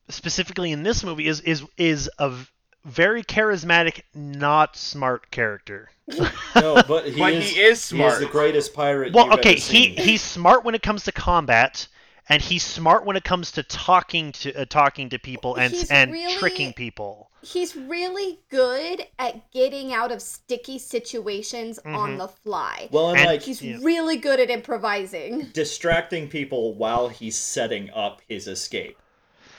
[0.09, 2.47] specifically in this movie is is is a v-
[2.85, 5.91] very charismatic, not smart character.
[6.55, 9.13] No, but he But is he is He is the greatest pirate.
[9.13, 11.89] Well, you've okay, ever he he's smart when it comes to combat,
[12.29, 15.91] and he's smart when it comes to talking to uh, talking to people and He's
[15.91, 17.31] and really- tricking people.
[17.43, 22.19] He's really good at getting out of sticky situations on Mhm.
[22.19, 22.89] the fly.
[22.93, 23.79] well, and, and like He's Yeah.
[23.83, 25.51] really good at improvising.
[25.53, 28.97] distracting people while he's setting up his escape.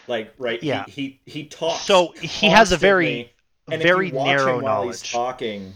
[0.08, 0.86] Like right, Yeah.
[0.88, 1.82] he he, he talks.
[1.82, 3.32] So he has a very
[3.70, 5.74] and very if you watch narrow him while he's talking.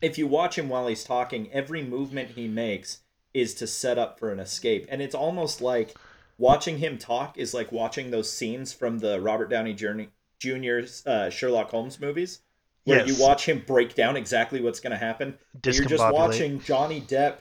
[0.00, 3.00] If you watch him while he's talking, every movement he makes
[3.34, 5.94] is to set up for an escape, and it's almost like
[6.38, 10.02] watching him talk is like watching those scenes from the Robert Downey Jr.
[10.38, 12.40] Jr.'s uh, Sherlock Holmes movies,
[12.84, 13.08] where Yes.
[13.18, 15.36] you watch him break down exactly what's going to happen.
[15.64, 17.40] You're just watching Johnny Depp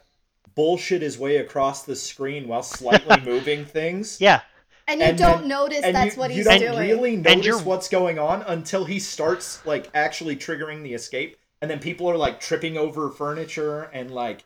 [0.53, 4.19] bullshit his way across the screen while slightly moving things.
[4.19, 4.41] Yeah,
[4.89, 6.61] And you And don't then- notice And that's you, what he's doing.
[6.61, 6.89] you don't doing.
[6.89, 11.79] really notice what's going on until he starts like actually triggering the escape, and then
[11.79, 14.45] people are like tripping over furniture and like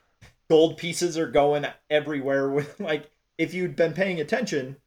[0.49, 2.49] gold pieces are going everywhere.
[2.49, 4.77] With like, if you'd been paying attention,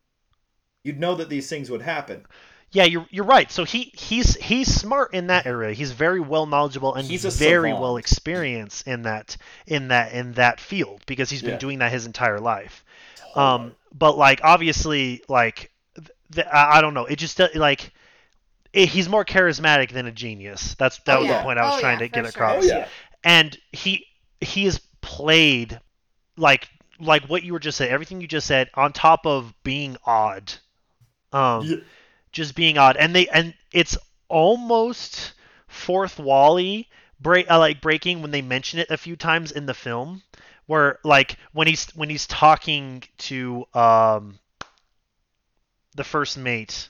[0.84, 2.24] you'd know that these things would happen.
[2.72, 3.50] yeah, you're you're right.
[3.50, 5.72] So he he's he's smart in that area.
[5.72, 7.80] He's very well knowledgeable and He's very savant.
[7.80, 11.58] well experienced in that in that in that field because he's been Yeah.
[11.58, 12.84] doing that his entire life.
[13.34, 17.06] Um, but like obviously, like th- th- I I don't know.
[17.06, 17.92] It just uh, like
[18.72, 20.74] it, he's more charismatic than a genius.
[20.74, 21.38] That's that Oh, was yeah.
[21.38, 22.42] the point I was Oh, trying yeah, to get for sure.
[22.44, 22.64] across.
[22.64, 22.88] oh yeah,
[23.24, 24.06] and he
[24.40, 25.80] he is played
[26.36, 26.68] like
[27.00, 30.52] like what you were just saying everything you just said on top of being odd
[31.32, 31.76] um Yeah.
[32.32, 33.96] just being odd and they and it's
[34.28, 35.32] almost
[35.68, 36.88] fourth wally
[37.20, 40.22] break uh, like breaking when they mention it a few times in the film
[40.66, 44.38] where like when he's when he's talking to um
[45.94, 46.88] the first mate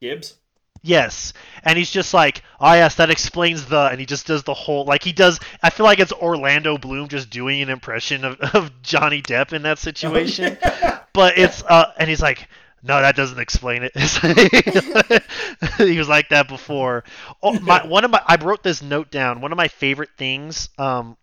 [0.00, 0.36] Gibbs.
[0.82, 1.32] Yes,
[1.64, 4.84] and he's just like, oh yes, that explains the, and he just does the whole,
[4.84, 5.40] like he does.
[5.62, 9.62] I feel like it's Orlando Bloom just doing an impression of, of Johnny Depp in
[9.62, 10.56] that situation,
[11.12, 12.48] but it's, uh, and he's like,
[12.82, 13.92] no, that doesn't explain it.
[15.78, 17.02] he was like that before.
[17.42, 19.40] Oh, my one of my, I wrote this note down.
[19.40, 21.16] One of my favorite things, um,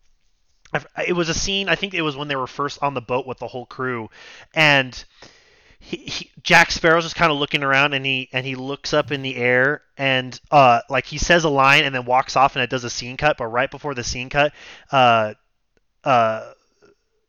[1.08, 1.70] it was a scene.
[1.70, 4.10] I think it was when they were first on the boat with the whole crew,
[4.54, 5.04] and
[5.80, 9.12] he, he, Jack Sparrow's just kind of looking around and he and he looks up
[9.12, 12.64] in the air and uh like he says a line and then walks off and
[12.64, 14.54] it does a scene cut but right before the scene cut
[14.94, 15.34] uh
[16.06, 16.52] uh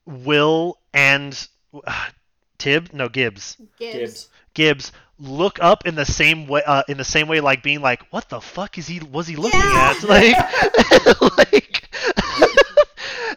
[0.07, 1.48] Will and
[1.85, 2.07] uh,
[2.59, 4.28] Tib no Gibbs Gibbs.
[4.54, 4.92] Gibbs.
[5.18, 8.28] Look up in the same way uh, in the same way like being like what
[8.28, 9.94] the fuck is he was he looking Yeah.
[9.96, 11.84] at like like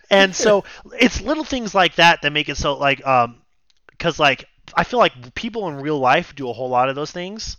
[0.09, 0.63] and so
[0.99, 3.41] it's little things like that that make it so like um
[3.91, 7.11] because like I feel like people in real life do a whole lot of those
[7.11, 7.57] things.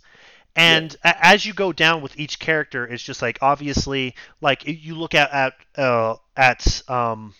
[0.55, 4.95] And a- as you go down with each character, it's just like obviously, like you
[4.95, 7.33] look at at uh, at um,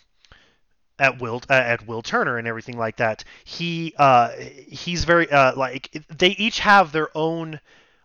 [0.98, 3.24] at Will uh, at Will Turner and everything like that.
[3.44, 7.60] He uh, he's very uh, like they each have their own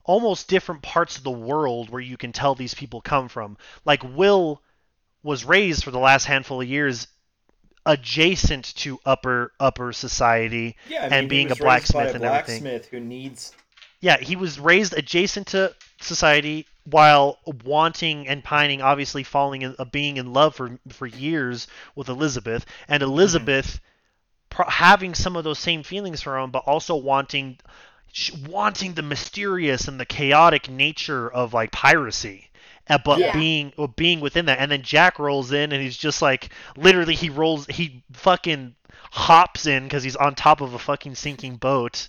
[0.05, 3.57] almost different parts of the world where you can tell these people come from.
[3.85, 4.63] Like Will
[5.25, 7.09] was raised for the last handful of years
[7.87, 12.63] adjacent to upper upper society Yeah, I mean, and being a blacksmith a and everything.
[12.63, 13.53] blacksmith who needs
[14.01, 19.85] Yeah, he was raised adjacent to society while wanting and pining, obviously falling in, uh,
[19.87, 23.81] being in love for for years with Elizabeth, and Elizabeth
[24.51, 27.59] pro- having some of those same feelings for him, but also wanting
[28.47, 32.51] wanting the mysterious and the chaotic nature of like piracy.
[32.89, 33.33] Uh, But Yeah.
[33.33, 37.31] being being within that, and then Jack rolls in, and he's just like literally he
[37.31, 38.75] rolls he fucking
[39.11, 42.09] hops in because he's on top of a fucking sinking boat.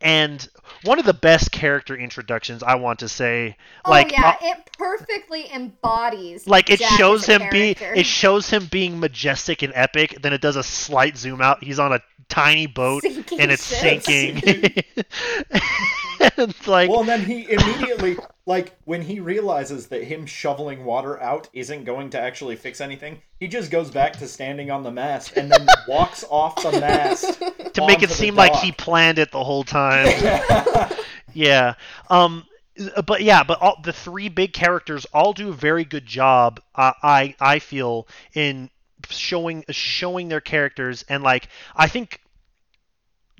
[0.00, 0.46] And
[0.84, 4.70] one of the best character introductions, I want to say, Oh like yeah, uh, it
[4.76, 6.46] perfectly embodies.
[6.46, 10.40] like it Jack shows him be it shows him being majestic and epic then it
[10.42, 14.02] does a slight zoom out he's on a tiny boat Sinking and it's ship.
[14.02, 14.42] sinking
[16.36, 21.20] and like Well, and then he immediately, like, when he realizes that him shoveling water
[21.22, 24.90] out isn't going to actually fix anything, he just goes back to standing on the
[24.90, 27.40] mast and then walks off the mast
[27.74, 30.06] to make it seem like he planned it the whole time.
[31.36, 31.74] Yeah.
[32.08, 32.46] Um
[33.06, 36.92] but yeah but all, the three big characters all do a very good job uh,
[37.02, 38.68] i i feel in
[39.08, 41.04] showing showing their characters.
[41.08, 42.20] And like i think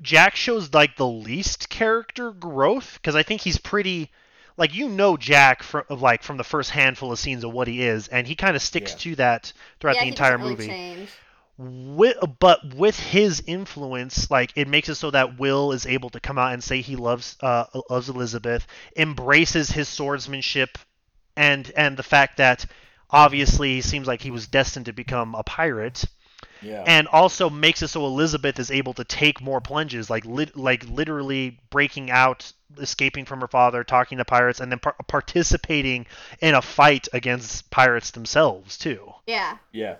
[0.01, 4.09] jack shows like the least character growth because i think he's pretty
[4.57, 7.81] like you know jack from like from the first handful of scenes of what he
[7.81, 8.97] is and he kind of sticks Yeah.
[8.97, 11.07] to that throughout yeah, the entire doesn't really movie.
[11.57, 16.19] with, but with his influence, like it makes it so that Will is able to
[16.19, 20.77] come out and say he loves uh, loves Elizabeth, embraces his swordsmanship,
[21.35, 22.65] and and the fact that
[23.09, 26.05] obviously he seems like he was destined to become a pirate,
[26.61, 26.83] yeah.
[26.85, 30.87] and also makes it so Elizabeth is able to take more plunges, like lit, like
[30.89, 36.05] literally breaking out, escaping from her father, talking to pirates, and then par- participating
[36.41, 39.13] in a fight against pirates themselves too.
[39.25, 39.57] Yeah.
[39.71, 39.97] yeah.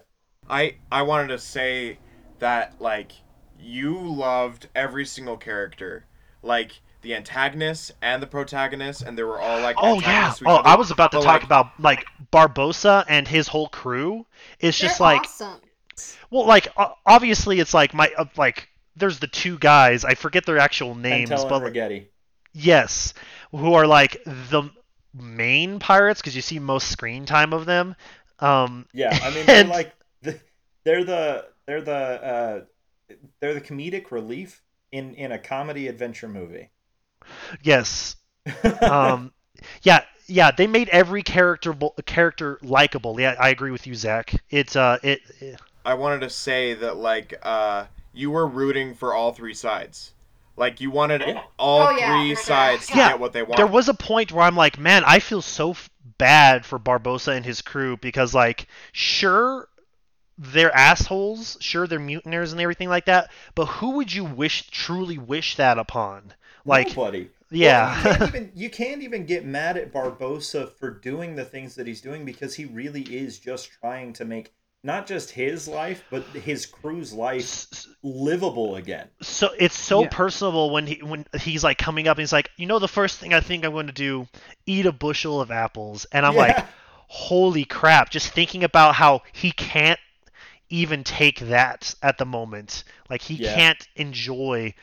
[0.50, 2.00] I I wanted to say
[2.40, 3.12] that like
[3.58, 6.06] you loved every single character,
[6.42, 10.36] like the antagonists and the protagonists, and they were all like Oh yeah.
[10.36, 13.06] antagonists to each Oh, other, I was about to but, talk like, about like Barbossa
[13.08, 14.26] and his whole crew.
[14.60, 15.62] It's just like awesome.
[16.30, 16.68] Well, like
[17.06, 20.06] obviously it's like my like there's the two guys.
[20.06, 21.76] I forget their actual names, Pintel but like,
[22.54, 23.14] yes,
[23.52, 24.70] who are like the
[25.14, 27.96] main pirates because you see most screen time of them.
[28.40, 29.94] Um, Yeah, I mean they're like
[30.86, 32.62] they're the they're the uh,
[33.40, 36.72] they're the comedic relief in in a comedy adventure movie.
[37.62, 38.16] yes.
[38.86, 39.34] Um,
[39.84, 40.52] yeah, yeah.
[40.52, 41.74] They made every character
[42.06, 43.20] character likable.
[43.20, 44.36] Yeah, I agree with you, Zach.
[44.50, 49.16] It's uh, it, it I wanted to say that like uh you were rooting for
[49.16, 50.14] all three sides.
[50.56, 51.44] Like you wanted Yeah.
[51.58, 52.46] all Oh, yeah, three sure.
[52.46, 53.56] sides to Yeah, get what they want.
[53.56, 57.36] there was a point where I'm like, man, I feel so f- bad for Barbossa
[57.36, 59.68] and his crew because, like, sure,
[60.38, 65.18] they're assholes, sure, they're mutineers and everything like that, but who would you wish, truly
[65.20, 66.34] wish that upon?
[66.66, 67.32] Like, Nobody.
[67.52, 71.46] yeah, Well, you, can't even, you can't even get mad at Barbossa for doing the
[71.46, 74.54] things that he's doing because he really is just trying to make
[74.88, 77.68] not just his life but his crew's life
[78.04, 79.08] livable again.
[79.22, 80.10] so it's so Yeah.
[80.10, 83.20] personable when he when he's like coming up and he's like, you know, the first
[83.20, 84.28] thing I think I'm going to do,
[84.66, 86.58] eat a bushel of apples, and I'm like,
[87.08, 88.10] holy crap!
[88.10, 90.00] Just thinking about how he can't
[90.70, 92.84] even take that at the moment.
[93.10, 93.54] Like he Yeah.
[93.54, 94.74] can't enjoy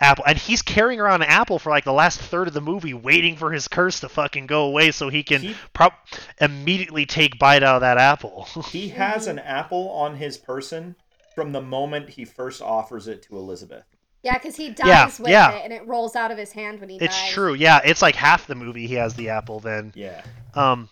[0.00, 2.94] apple, and he's carrying around an apple for like the last third of the movie,
[2.94, 5.92] waiting for his curse to fucking go away so he can He- prob-
[6.40, 8.48] immediately take bite out of that apple.
[8.70, 10.96] He has an apple on his person
[11.34, 13.84] from the moment he first offers it to Elizabeth.
[14.22, 15.52] Yeah, because he dies Yeah, with yeah.
[15.52, 17.32] it, and it rolls out of his hand when he it's dies.
[17.32, 17.80] true, yeah.
[17.84, 19.60] It's like half the movie he has the apple.
[19.60, 20.22] Then, Yeah.
[20.54, 20.88] um,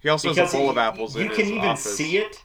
[0.00, 1.96] he also has a bowl he- of apples you in can his even office.
[1.96, 2.36] see it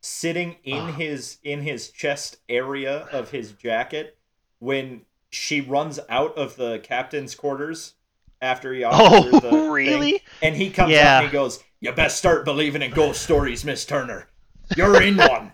[0.00, 4.16] sitting in his in his chest area of his jacket
[4.64, 7.94] when she runs out of the captain's quarters
[8.40, 10.22] after he oh, offers Oh, the thing, really?
[10.42, 11.16] and he comes Yeah.
[11.18, 14.28] out and he goes, "You best start believing in ghost stories, Miss Turner.
[14.76, 15.52] You're in one."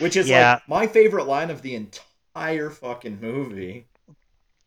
[0.00, 0.54] Which is Yeah.
[0.54, 3.86] like my favorite line of the entire fucking movie.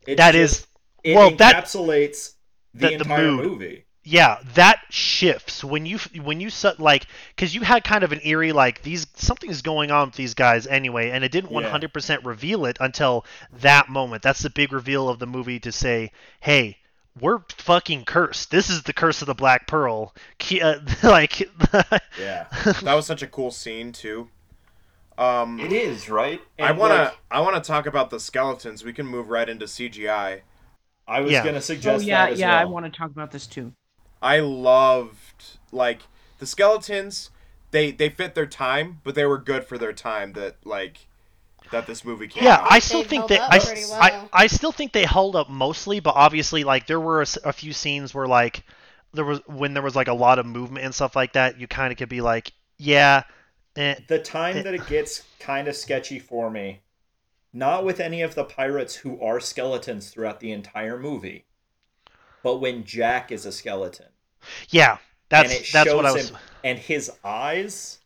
[0.07, 0.67] It That just- is-
[1.03, 2.35] it well, that- encapsulates
[2.73, 3.45] the, the- the entire mood.
[3.45, 3.85] movie.
[4.05, 8.19] Yeah that shifts when you when you set like because you had kind of an
[8.23, 11.61] eerie like these something's going on with these guys anyway and it didn't Yeah.
[11.61, 13.25] 100% reveal it until
[13.61, 16.11] that moment that's the big reveal of the movie to say
[16.41, 16.77] hey
[17.19, 20.13] we're fucking cursed this is the curse of the black pearl
[20.61, 21.49] uh, like
[22.17, 22.47] Yeah.
[22.81, 24.29] That was such a cool scene too.
[25.17, 26.41] Um, It is, right?
[26.59, 28.83] I wanna like, I wanna talk about the skeletons.
[28.83, 30.41] We can move right into CGI.
[31.07, 31.43] I was Yeah.
[31.43, 32.59] gonna Oh suggest yeah, that as yeah.
[32.59, 33.73] I want to talk about this too.
[34.23, 36.01] I loved like
[36.39, 37.29] the skeletons.
[37.71, 40.33] They they fit their time, but they were good for their time.
[40.33, 41.07] That like
[41.71, 42.67] that this movie came yeah out.
[42.69, 44.27] i still They've think that I, pretty I.
[44.31, 48.13] I still think they held up mostly but obviously like there were a few scenes
[48.13, 48.63] where like
[49.13, 51.67] there was when there was like a lot of movement and stuff like that you
[51.67, 53.23] kind of could be like yeah
[53.75, 56.81] eh, The time that it gets kind of sketchy for me,
[57.51, 61.45] not with any of the pirates who are skeletons throughout the entire movie,
[62.43, 64.12] but when Jack is a skeleton.
[64.69, 64.97] Yeah
[65.29, 67.99] that's and it that's shows what i was him, and his eyes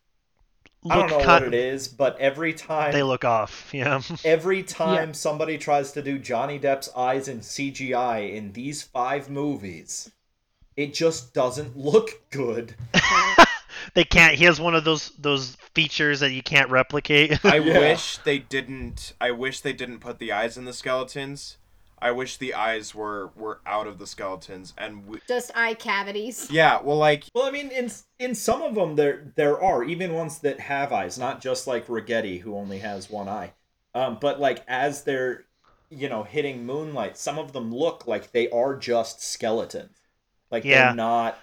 [0.90, 3.70] I don't look know kind- what it is, but every time They look off.
[3.74, 4.02] Yeah.
[4.24, 10.10] every time somebody tries to do Johnny Depp's eyes in CGI in these five movies,
[10.78, 12.76] it just doesn't look good.
[13.96, 14.36] they can't.
[14.36, 17.44] He has one of those those features that you can't replicate.
[17.44, 17.80] I Yeah.
[17.80, 19.12] wish they didn't.
[19.20, 21.58] I wish they didn't put the eyes in the skeletons.
[22.00, 26.50] I wish the eyes were were out of the skeletons and we, Just eye cavities.
[26.52, 26.80] yeah.
[26.82, 30.40] Well, like Well, I mean, in in some of them there there are even ones
[30.40, 33.54] that have eyes, not just like Ragetti who only has one eye.
[33.96, 35.46] Um, but like as they're
[35.90, 39.98] you know hitting moonlight, some of them look like they are just skeletons,
[40.52, 40.88] like Yeah.
[40.88, 41.40] they're not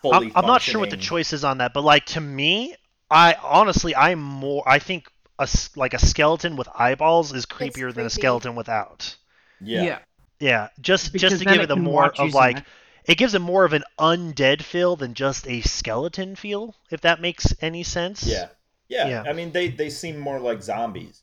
[0.00, 0.28] fully.
[0.28, 2.74] I'm, I'm not sure what the choice is on that, but like to me,
[3.10, 4.62] I honestly I'm more.
[4.66, 9.16] I think a s- like a skeleton with eyeballs is creepier than a skeleton without.
[9.60, 10.00] Yeah.
[10.40, 12.66] Yeah, just Because just to give it it a more of like Zach.
[13.04, 17.20] it gives it more of an undead feel than just a skeleton feel, if that
[17.20, 18.24] makes any sense.
[18.26, 18.48] Yeah.
[18.88, 19.08] Yeah.
[19.08, 19.24] Yeah.
[19.26, 21.22] I mean, they they seem more like zombies.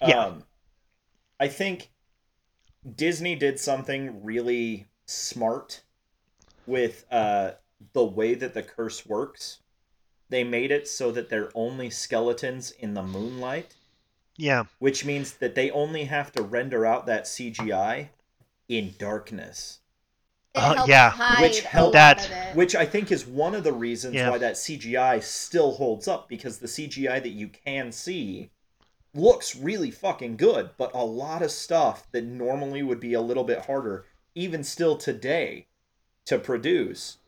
[0.00, 0.18] Yeah.
[0.24, 0.44] Um,
[1.40, 1.90] I think
[2.96, 5.82] Disney did something really smart
[6.66, 7.52] with uh,
[7.92, 9.60] the way that the curse works.
[10.28, 13.76] They made it so that they're only skeletons in the moonlight,
[14.36, 14.64] Yeah.
[14.78, 18.08] which means that they only have to render out that CGI
[18.68, 19.78] in darkness.
[20.56, 21.10] Uh, helps yeah.
[21.10, 24.30] hide Which a help- lot That- Which I think is one of the reasons Yeah.
[24.30, 28.50] why that CGI still holds up because the CGI that you can see
[29.14, 33.44] looks really fucking good, but a lot of stuff that normally would be a little
[33.44, 35.66] bit harder, even still today,
[36.26, 37.18] to produce,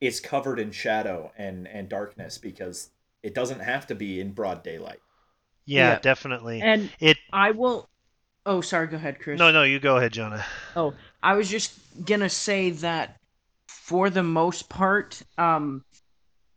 [0.00, 2.90] is covered in shadow and, and darkness because
[3.22, 5.00] it doesn't have to be in broad daylight.
[5.66, 5.98] Yeah, Yeah.
[6.00, 6.60] definitely.
[6.62, 7.88] And it I will.
[8.46, 8.86] Oh, sorry.
[8.86, 9.38] Go ahead, Chris.
[9.38, 10.44] No, no, you go ahead, Jonah.
[10.76, 13.16] Oh, I was just gonna say that
[13.68, 15.84] for the most part, um,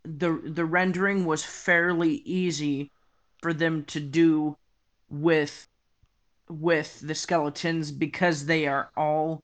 [0.04, 2.90] the the rendering was fairly easy
[3.42, 4.56] for them to do
[5.08, 5.66] with
[6.48, 9.40] with the skeletons because they are all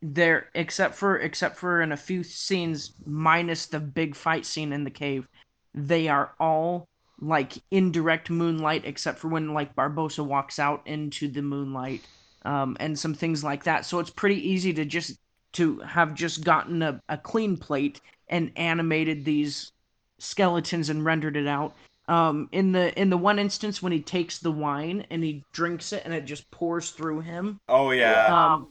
[0.00, 4.82] there except for except for in a few scenes minus the big fight scene in
[4.82, 5.28] the cave
[5.74, 6.84] they are all
[7.22, 12.02] like indirect moonlight except for when like barbossa walks out into the moonlight
[12.44, 13.86] um, and some things like that.
[13.86, 15.18] So it's pretty easy to just
[15.52, 19.70] to have just gotten a, a clean plate and animated these
[20.18, 21.74] skeletons and rendered it out.
[22.08, 25.92] Um, in the in the one instance when he takes the wine and he drinks
[25.92, 28.26] it and it just pours through him, oh yeah.
[28.54, 28.68] um,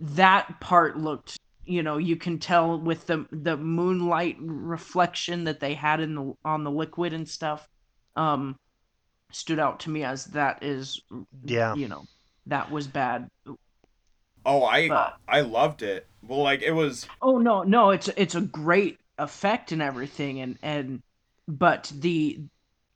[0.00, 5.74] that part looked you know you can tell with the the moonlight reflection that they
[5.74, 7.68] had in the on the liquid and stuff
[8.16, 8.58] um
[9.30, 11.00] stood out to me as that is
[11.44, 11.74] Yeah.
[11.74, 12.04] you know
[12.46, 13.28] that was bad
[14.44, 16.08] Oh, I but- I loved it.
[16.22, 17.06] Well, like it was.
[17.20, 21.02] oh no no it's it's a great effect and everything and and
[21.48, 22.40] but the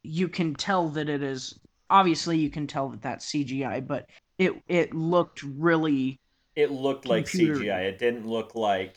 [0.03, 1.59] you can tell that it is
[1.91, 4.09] obviously you can tell that that's cgi but
[4.39, 6.19] it it looked really
[6.57, 7.61] It looked like Computer.
[7.61, 7.83] CGI.
[7.89, 8.97] It didn't look like,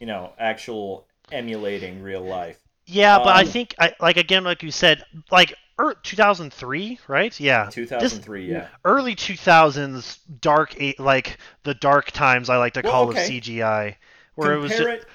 [0.00, 2.58] you know, actual emulating real life.
[2.88, 7.38] Yeah, but I Um, think I like again, like you said, like er, 2003, right?
[7.38, 8.68] Yeah, 2003, yeah.
[8.84, 12.48] early 2000s, dark, like the dark times.
[12.50, 13.10] I like to Well, call okay.
[13.10, 13.96] of CGI,
[14.36, 15.06] where it was compare just, it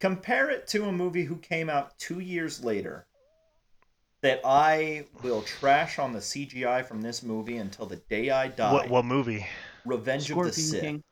[0.00, 3.06] compare it to a movie who came out two years later
[4.20, 8.66] that I will trash on the CGI from this movie until the day I die.
[8.70, 9.46] what, what movie?
[9.84, 10.82] Revenge of the scorpion Sith.
[10.82, 11.04] king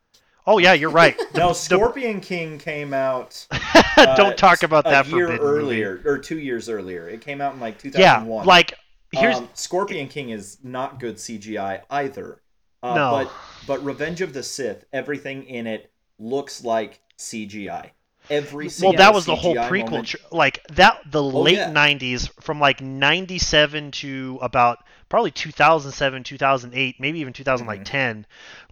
[0.46, 1.16] Oh yeah, you're right.
[1.34, 3.46] No, Scorpion King came out.
[3.96, 5.82] uh, Don't talk about a that year forbidden movie.
[5.82, 7.08] earlier or two years earlier.
[7.08, 8.00] It came out in like 2001.
[8.00, 8.46] Yeah, 2001.
[8.46, 8.74] like
[9.12, 12.40] here's um, Scorpion King is not good CGI either.
[12.82, 13.10] Uh, No.
[13.10, 13.32] But
[13.66, 17.90] but Revenge of the Sith, everything in it looks like CGI.
[18.30, 21.70] Every well that was the whole prequel tr- like that the oh, late yeah.
[21.70, 24.78] 90s from like 97 to about
[25.10, 28.22] probably 2007 2008 maybe even 2010 mm-hmm.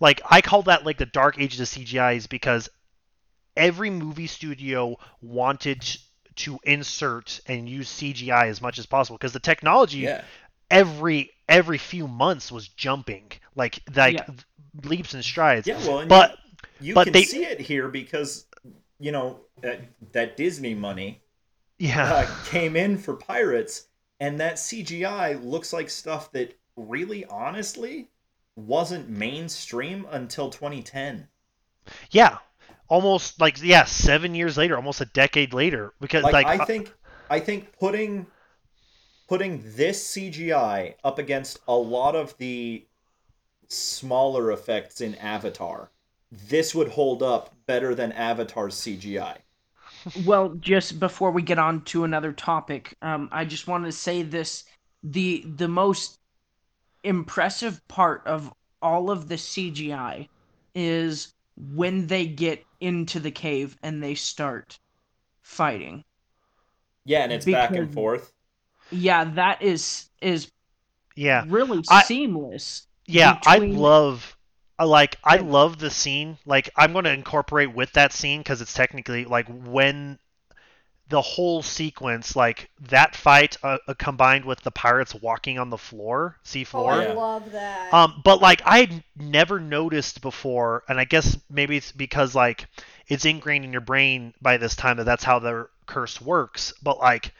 [0.00, 2.70] like i call that like the dark ages of cgis because
[3.56, 5.84] every movie studio wanted
[6.34, 10.24] to insert and use cgi as much as possible because the technology Yeah.
[10.70, 14.34] every every few months was jumping like like Yeah.
[14.84, 16.38] leaps and strides Yeah, well, and but
[16.80, 18.46] you, you but can they- see it here because
[19.02, 19.82] you know that,
[20.12, 21.22] that Disney money
[21.78, 23.88] yeah uh, came in for Pirates,
[24.20, 28.10] and that CGI looks like stuff that really, honestly,
[28.56, 31.28] wasn't mainstream until 2010.
[32.12, 32.38] Yeah,
[32.88, 36.66] almost like yeah, seven years later, almost a decade later, because Like, like, I uh,
[36.66, 36.94] think,
[37.30, 38.26] I think putting
[39.28, 42.86] putting this CGI up against a lot of the
[43.68, 45.90] smaller effects in Avatar,
[46.48, 49.36] this would hold up better than Avatar's CGI.
[50.24, 54.22] Well, just before we get on to another topic, um, I just wanted to say
[54.22, 54.64] this
[55.04, 56.18] the the most
[57.04, 60.28] impressive part of all of the CGI
[60.74, 61.34] is
[61.74, 64.78] when they get into the cave and they start
[65.42, 66.02] fighting.
[67.04, 68.32] Yeah, and it's back and forth.
[68.90, 70.50] Yeah, that is is
[71.14, 71.44] Yeah.
[71.46, 72.86] really I- seamless.
[73.06, 74.41] Yeah, between- I love I
[74.84, 76.38] like I love the scene.
[76.46, 80.18] Like I'm going to incorporate with that scene cuz it's technically like when
[81.08, 85.78] the whole sequence like that fight uh, uh, combined with the pirates walking on the
[85.78, 86.38] floor,
[86.74, 86.92] Oh, C4.
[86.92, 87.12] I Yeah.
[87.12, 87.90] love that.
[87.92, 92.66] Um, but like I had never noticed before, and I guess maybe it's because like
[93.08, 96.72] it's ingrained in your brain by this time that that's how the curse works.
[96.82, 97.34] But like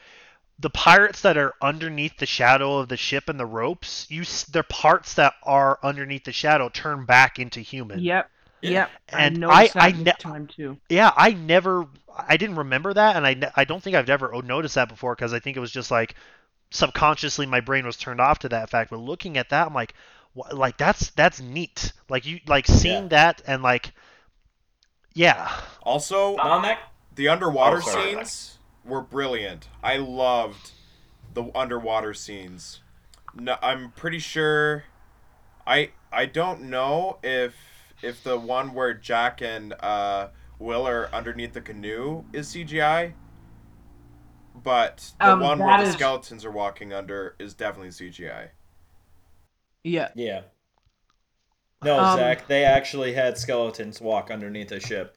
[0.58, 4.44] the pirates that are underneath the shadow of the ship and the ropes, you s-
[4.44, 7.98] their parts that are underneath the shadow turn back into human.
[8.00, 8.30] Yep.
[8.60, 8.70] Yeah.
[8.70, 8.90] Yep.
[9.08, 10.78] And I I, I ne- time too.
[10.88, 11.86] Yeah, I never,
[12.16, 14.88] I didn't remember that, and I, ne- I don't think I've ever oh, noticed that
[14.88, 16.14] before because I think it was just like
[16.70, 18.90] subconsciously my brain was turned off to that fact.
[18.90, 19.94] But looking at that, I'm like,
[20.34, 21.92] wha- like that's that's neat.
[22.08, 23.92] Like you like seeing that and like,
[25.14, 25.50] yeah,
[25.82, 26.78] Also, On that
[27.14, 28.12] the underwater Oh, sorry.
[28.14, 28.51] scenes
[28.84, 29.68] were brilliant.
[29.82, 30.72] I loved
[31.34, 32.80] the underwater scenes.
[33.34, 34.84] No, I'm pretty sure.
[35.66, 37.54] I I don't know if
[38.02, 40.28] if the one where Jack and uh,
[40.58, 43.14] Will are underneath the canoe is CGI.
[44.54, 48.50] But the Um, one that where the skeletons are walking under is definitely CGI.
[49.84, 50.10] Yeah.
[50.14, 50.42] Yeah.
[51.82, 55.16] No, Um, Zach, they actually had skeletons walk underneath a ship.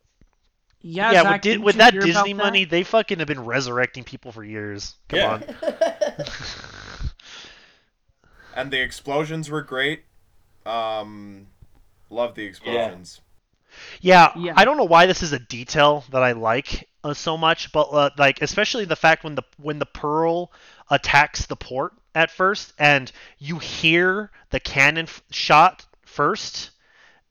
[0.87, 1.11] Yeah.
[1.11, 1.23] yeah.
[1.23, 2.43] Zach, with, with that hear about Disney that?
[2.43, 4.95] money, they fucking have been resurrecting people for years.
[5.09, 5.33] Come Yeah.
[5.33, 5.43] on.
[8.55, 10.03] And the explosions were great.
[10.65, 11.47] Um,
[12.09, 13.19] love the explosions.
[13.99, 14.53] Yeah, Yeah.
[14.55, 17.89] I don't know why this is a detail that I like uh, so much, but
[17.91, 20.53] uh, like especially the fact when the when the pearl
[20.89, 26.71] attacks the port at first, and you hear the cannon f- shot first,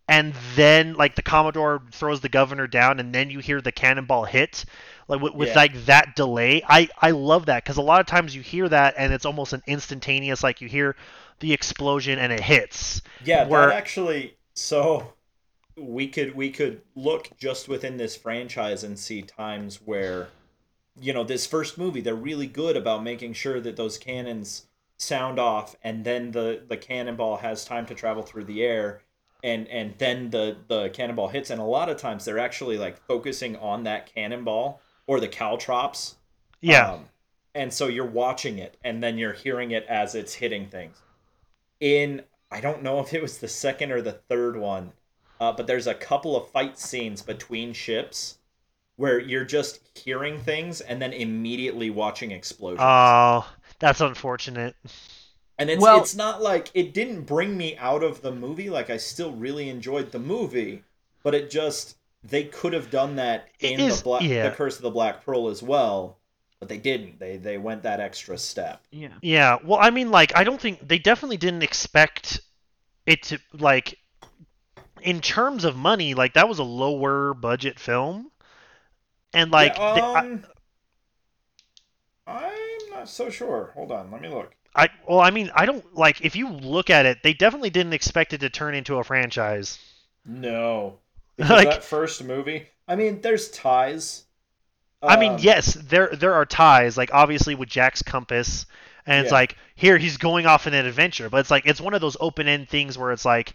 [0.09, 4.25] and then like the commodore throws the governor down, and then you hear the cannonball
[4.25, 4.65] hit,
[5.09, 5.55] like with, with Yeah.
[5.55, 6.63] like that delay.
[6.69, 9.53] I I love that because a lot of times you hear that and it's almost
[9.53, 10.97] an instantaneous, like you hear
[11.41, 13.03] the explosion and it hits.
[13.21, 15.15] Yeah, Where- that actually so
[15.77, 20.29] we could we could look just within this franchise and see times where
[21.01, 24.67] you know, this first movie they're really good about making sure that those cannons
[24.99, 29.03] sound off and then the the cannonball has time to travel through the air
[29.45, 32.99] and and then the the cannonball hits and a lot of times they're actually like
[33.07, 36.17] focusing on that cannonball or the caltrops
[36.61, 36.95] Yeah.
[36.95, 37.11] um,
[37.55, 41.03] and so you're watching it and then you're hearing it as it's hitting things.
[41.81, 44.93] In I don't know if it was the second or the third one,
[45.41, 48.39] uh, but there's a couple of fight scenes between ships
[48.97, 52.79] where you're just hearing things and then immediately watching explosions.
[52.79, 54.77] Oh, that's unfortunate.
[55.59, 58.71] And it's well- it's not like it didn't bring me out of the movie.
[58.71, 60.83] Like I still really enjoyed the movie,
[61.23, 64.49] but it just they could have done that in is- the black yeah.
[64.49, 66.19] the Curse of the Black Pearl as well,
[66.59, 67.19] but they didn't.
[67.19, 68.83] They they went that extra step.
[68.91, 69.15] Yeah.
[69.23, 72.41] Yeah, well, I mean, like, I don't think they definitely didn't expect
[73.07, 73.99] it to like,
[75.03, 78.31] in terms of money, like that was a lower budget film,
[79.35, 80.45] and like, Yeah, they- I, um,
[82.27, 83.73] I'm not so sure.
[83.75, 84.55] Hold on, let me look.
[84.77, 87.93] I, well, I mean, I don't like if you look at it, they definitely didn't
[87.93, 89.79] expect it to turn into a franchise.
[90.27, 91.01] No,
[91.39, 92.69] Like- that first movie.
[92.87, 94.25] I mean, there's ties.
[95.07, 98.67] I mean, Um, yes, there there are ties, like obviously with Jack's compass,
[99.07, 99.33] and it's Yeah.
[99.33, 102.17] like here he's going off in an adventure, but it's like it's one of those
[102.21, 103.55] open end things where it's like,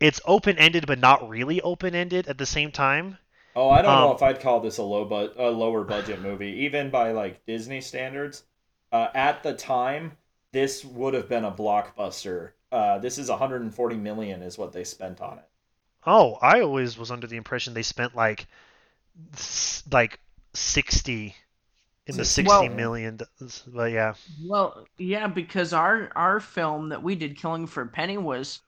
[0.00, 3.18] it's open ended but not really open ended at the same time.
[3.54, 6.20] Oh, I don't know um, if I'd call this a low but a lower budget
[6.20, 8.44] movie, even by like Disney standards.
[8.90, 10.18] Uh, at the time,
[10.52, 12.50] this would have been a blockbuster.
[12.70, 15.44] Uh, this is 140 million is what they spent on it.
[16.06, 18.46] Oh, I always was under the impression they spent like
[19.90, 20.18] like
[20.54, 21.34] 60
[22.06, 23.20] in the Sixty sixty Well- million.
[23.68, 24.14] but yeah.
[24.44, 28.60] Well, yeah, because our our film that we did, Killing for a Penny, was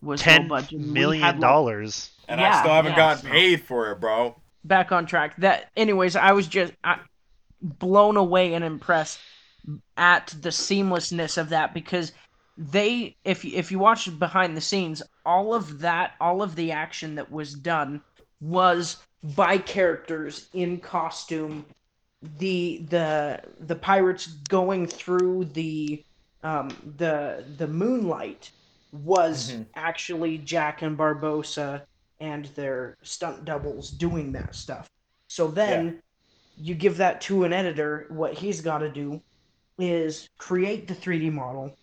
[0.00, 0.78] was low 10 budget.
[0.80, 2.10] We million had, like, dollars.
[2.28, 4.36] And I still haven't yeah, gotten so- paid for it, bro.
[4.64, 5.36] back on track.
[5.38, 7.00] That, anyways, I was just I,
[7.60, 9.18] blown away and impressed
[9.96, 12.12] at the seamlessness of that because
[12.56, 16.72] they, if you- if you watch behind the scenes, all of that, all of the
[16.72, 18.02] action that was done
[18.40, 21.66] was by characters in costume.
[22.22, 26.02] The the the pirates going through the
[26.42, 28.50] um the the moonlight
[28.92, 29.66] was Mhm.
[29.76, 31.84] actually Jack and Barbossa
[32.20, 34.88] and their stunt doubles doing that stuff.
[35.28, 36.00] So then
[36.56, 39.22] you give that to an editor, what he's got to do
[39.78, 41.76] is create the 3D model,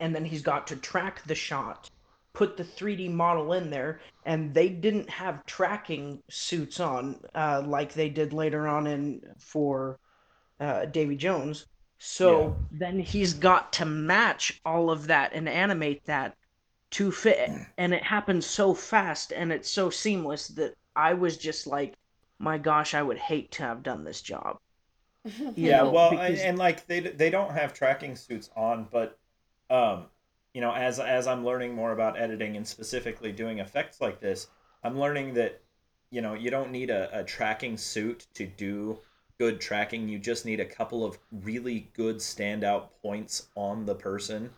[0.00, 1.90] and then he's got to track the shot,
[2.32, 7.92] put the 3D model in there, and they didn't have tracking suits on uh, like
[7.92, 9.98] they did later on in for
[10.60, 11.66] uh, Davy Jones.
[11.98, 16.36] So then he's got to match all of that and animate that
[16.92, 21.66] to fit, and it happens so fast and it's so seamless that I was just
[21.66, 21.96] like,
[22.38, 24.58] my gosh, I would hate to have done this job.
[25.24, 28.88] You yeah know, well because- and, and like they they don't have tracking suits on
[28.90, 29.18] but
[29.68, 30.06] um
[30.54, 34.48] you know as as i'm learning more about editing and specifically doing effects like this
[34.82, 35.60] i'm learning that
[36.10, 38.98] you know you don't need a, a tracking suit to do
[39.38, 44.50] good tracking you just need a couple of really good standout points on the person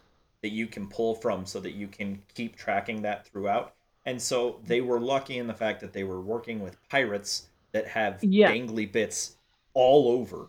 [0.42, 3.74] that you can pull from so that you can keep tracking that throughout
[4.06, 7.86] and so they were lucky in the fact that they were working with pirates that
[7.88, 8.50] have Yeah.
[8.52, 9.36] dangly bits
[9.74, 10.48] all over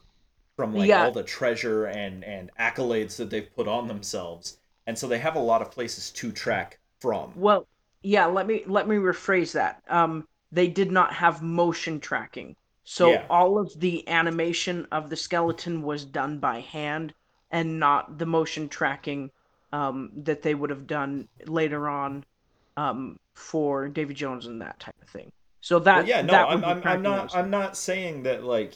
[0.55, 0.95] from like Yeah.
[0.95, 5.35] all the treasure and and accolades that they've put on themselves and so they have
[5.35, 7.67] a lot of places to track from Well,
[8.01, 9.81] yeah, let me let me rephrase that.
[9.87, 12.55] Um, they did not have motion tracking.
[12.85, 13.27] So Yeah.
[13.29, 17.13] all of the animation of the skeleton was done by hand
[17.49, 19.31] and not the motion tracking
[19.71, 22.23] um, that they would have done later on
[22.77, 25.31] um, for Davy Jones and that type of thing.
[25.61, 28.75] So that Well, yeah no that I'm, I'm, I'm not i'm not saying that like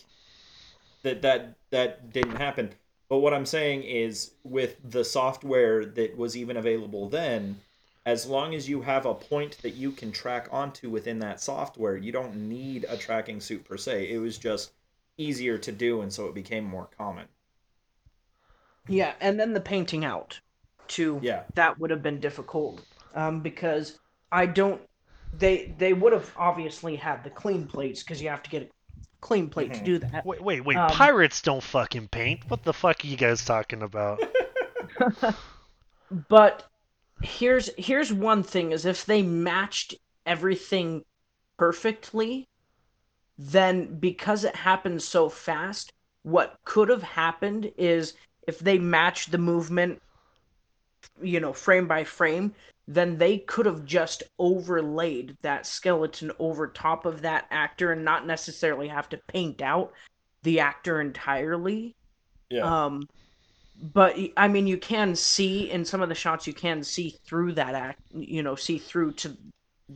[1.04, 2.74] that that that didn't happen
[3.10, 7.62] but what i'm saying is with the software that was even available then
[8.06, 11.98] as long as you have a point that you can track onto within that software
[11.98, 14.72] you don't need a tracking suit per se it was just
[15.18, 17.28] easier to do and so it became more common
[18.88, 20.39] Yeah, and then the painting out,
[20.88, 21.20] too.
[21.22, 21.43] Yeah.
[21.56, 22.86] that would have been difficult
[23.16, 24.00] um, because
[24.32, 24.82] I don't.
[25.34, 28.70] They they would have obviously had the clean plates because you have to get a
[29.22, 29.86] clean plate to Mhm.
[29.86, 30.26] do that.
[30.26, 30.78] Wait, wait, wait.
[30.78, 32.41] Um, Pirates don't fucking paint.
[32.49, 34.20] What the fuck are you guys talking about?
[36.30, 36.68] But
[37.22, 39.95] here's here's one thing: is if they matched
[40.26, 41.03] everything
[41.57, 42.45] perfectly,
[43.38, 45.91] then because it happened so fast,
[46.24, 48.13] what could have happened is
[48.47, 50.01] if they matched the movement,
[51.22, 52.53] you know, frame by frame,
[52.88, 58.26] then they could have just overlaid that skeleton over top of that actor and not
[58.26, 59.92] necessarily have to paint out
[60.44, 61.96] the actor entirely.
[62.50, 63.08] yeah Um,
[63.94, 67.54] but I mean, you can see in some of the shots, you can see through
[67.54, 69.38] that act, you know, see through to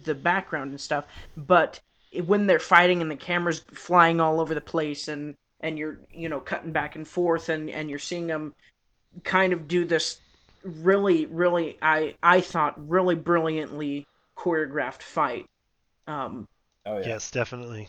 [0.04, 1.06] the background and stuff.
[1.36, 1.80] But
[2.26, 6.30] when they're fighting and the camera's flying all over the place and and you're you
[6.30, 8.54] know cutting back and forth and and you're seeing them
[9.24, 10.21] kind of do this
[10.64, 14.08] really really I I thought really brilliantly
[14.38, 15.46] choreographed fight.
[16.08, 16.48] Um,
[16.86, 17.88] oh yeah yes, definitely.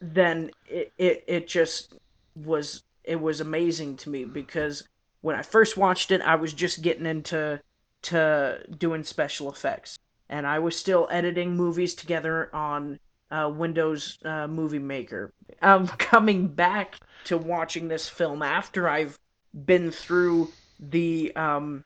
[0.00, 1.94] then it, it it just
[2.34, 4.84] was it was amazing to me because
[5.20, 7.60] when I first watched it, I was just getting into
[8.02, 9.98] to doing special effects,
[10.28, 12.98] and I was still editing movies together on
[13.30, 15.32] uh, Windows uh, Movie Maker.
[15.62, 19.18] Um, coming back to watching this film after I've
[19.64, 20.50] been through
[20.80, 21.84] the um,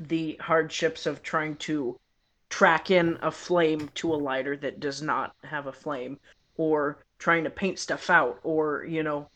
[0.00, 1.96] the hardships of trying to
[2.48, 6.18] track in a flame to a lighter that does not have a flame
[6.56, 9.28] or trying to paint stuff out or you know.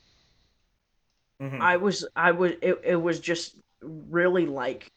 [1.40, 1.60] Mhm.
[1.60, 4.90] i was i was it, it was just really like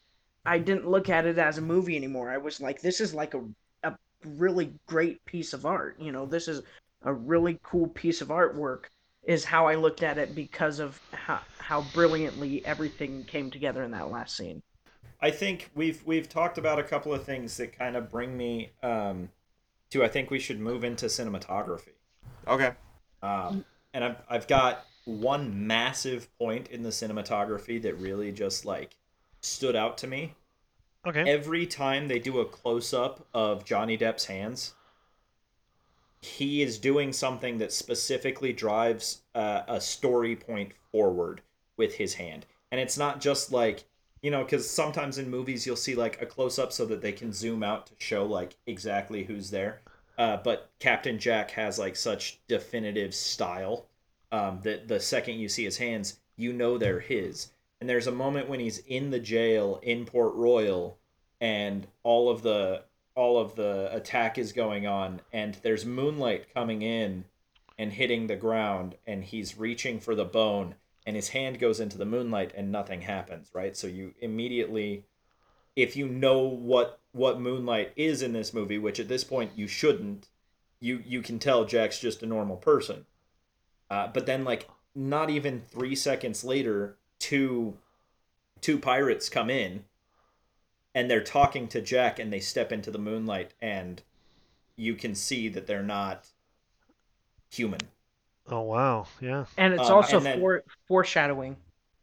[0.46, 2.30] i didn't look at it as a movie anymore.
[2.30, 3.42] I was like this is like a,
[3.82, 6.62] a really great piece of art you know this is
[7.02, 8.84] a really cool piece of artwork
[9.24, 13.90] is how i looked at it because of how, how brilliantly everything came together in
[13.92, 14.62] that last scene
[15.20, 18.70] I think we've we've talked about a couple of things that kind of bring me
[18.82, 19.30] um,
[19.90, 21.94] to I think we should move into cinematography.
[22.46, 22.72] Okay.
[23.22, 28.96] Um, and I've I've got one massive point in the cinematography that really just like
[29.40, 30.34] stood out to me.
[31.06, 31.28] Okay.
[31.28, 34.74] Every time they do a close up of Johnny Depp's hands,
[36.20, 41.40] he is doing something that specifically drives uh, a story point forward
[41.76, 42.44] with his hand.
[42.70, 43.84] And it's not just like,
[44.22, 47.12] you know, because sometimes in movies you'll see like a close up so that they
[47.12, 49.80] can zoom out to show like exactly who's there.
[50.16, 53.86] Uh, but Captain Jack has like such definitive style
[54.32, 57.50] um, that the second you see his hands, you know they're his.
[57.80, 60.98] And there's a moment when he's in the jail in Port Royal,
[61.40, 62.82] and all of the
[63.14, 67.24] all of the attack is going on, and there's moonlight coming in
[67.78, 70.74] and hitting the ground, and he's reaching for the bone,
[71.08, 73.48] and his hand goes into the moonlight, and nothing happens.
[73.54, 75.06] Right, so you immediately,
[75.74, 79.66] if you know what what moonlight is in this movie, which at this point you
[79.66, 80.28] shouldn't,
[80.80, 83.06] you you can tell Jack's just a normal person.
[83.88, 87.78] Uh, but then, like, not even three seconds later, two
[88.60, 89.84] two pirates come in
[90.94, 94.02] and they're talking to Jack and they step into the moonlight and
[94.76, 96.26] you can see that they're not
[97.50, 97.80] human.
[98.48, 99.44] Oh wow, yeah.
[99.56, 101.56] And it's Um, also and then- fore, foreshadowing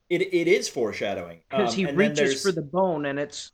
[0.10, 3.52] It it is foreshadowing because Um, he and reaches for the bone, and it's,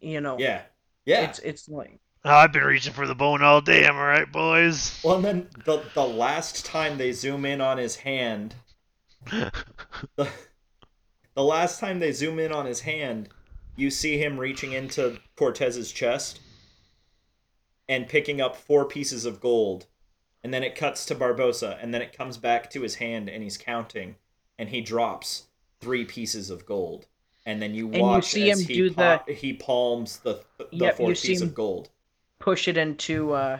[0.00, 0.62] you know, yeah
[1.04, 1.22] yeah.
[1.28, 3.84] it's it's like Oh, I've been reaching for the bone all day.
[3.84, 5.00] Am I right, boys?
[5.04, 8.54] well, and then the the last time they zoom in on his hand,
[9.30, 9.52] the,
[11.34, 13.28] the last time they zoom in on his hand,
[13.76, 16.40] you see him reaching into Cortez's chest
[17.88, 19.86] and picking up four pieces of gold.
[20.44, 23.42] And then it cuts to Barbossa, and then it comes back to his hand, and
[23.42, 24.16] he's counting,
[24.58, 25.46] and he drops
[25.80, 27.06] three pieces of gold.
[27.46, 30.68] And then you you watch see as him he, do pa- he palms the, the
[30.72, 31.90] Yep, fourth piece of gold.
[32.38, 33.58] push it into uh,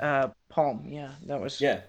[0.00, 0.86] uh, palm.
[0.88, 1.80] Yeah, that was Yeah.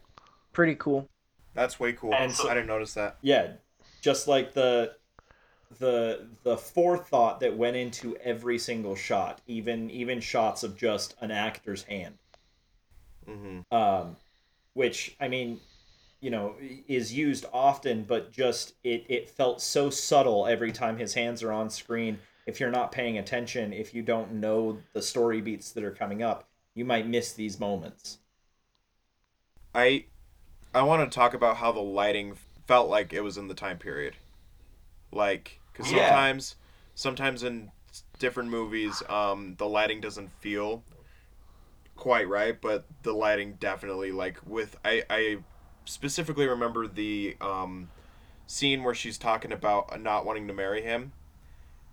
[0.54, 1.08] pretty cool.
[1.54, 2.14] That's way cool.
[2.14, 3.18] And so- I didn't notice that.
[3.22, 3.54] yeah
[4.02, 4.94] just like the
[5.80, 11.32] the the forethought that went into every single shot even even shots of just an
[11.32, 12.16] actor's hand
[13.26, 14.18] hmm um
[14.74, 15.60] which i mean
[16.22, 16.56] you know
[16.88, 21.52] is used often but just it it felt so subtle every time his hands are
[21.52, 25.84] on screen if you're not paying attention if you don't know the story beats that
[25.84, 28.20] are coming up you might miss these moments
[29.76, 30.06] I
[30.74, 32.36] I want to talk about how the lighting
[32.68, 34.16] felt like it was in the time period.
[35.12, 36.10] Like, because Yeah.
[36.10, 36.56] sometimes,
[36.96, 37.72] sometimes in
[38.20, 40.84] different movies, um, the lighting doesn't feel
[41.96, 45.38] quite right, but the lighting definitely like with I I
[45.86, 47.90] specifically remember the um
[48.48, 51.14] scene where she's talking about not wanting to marry him,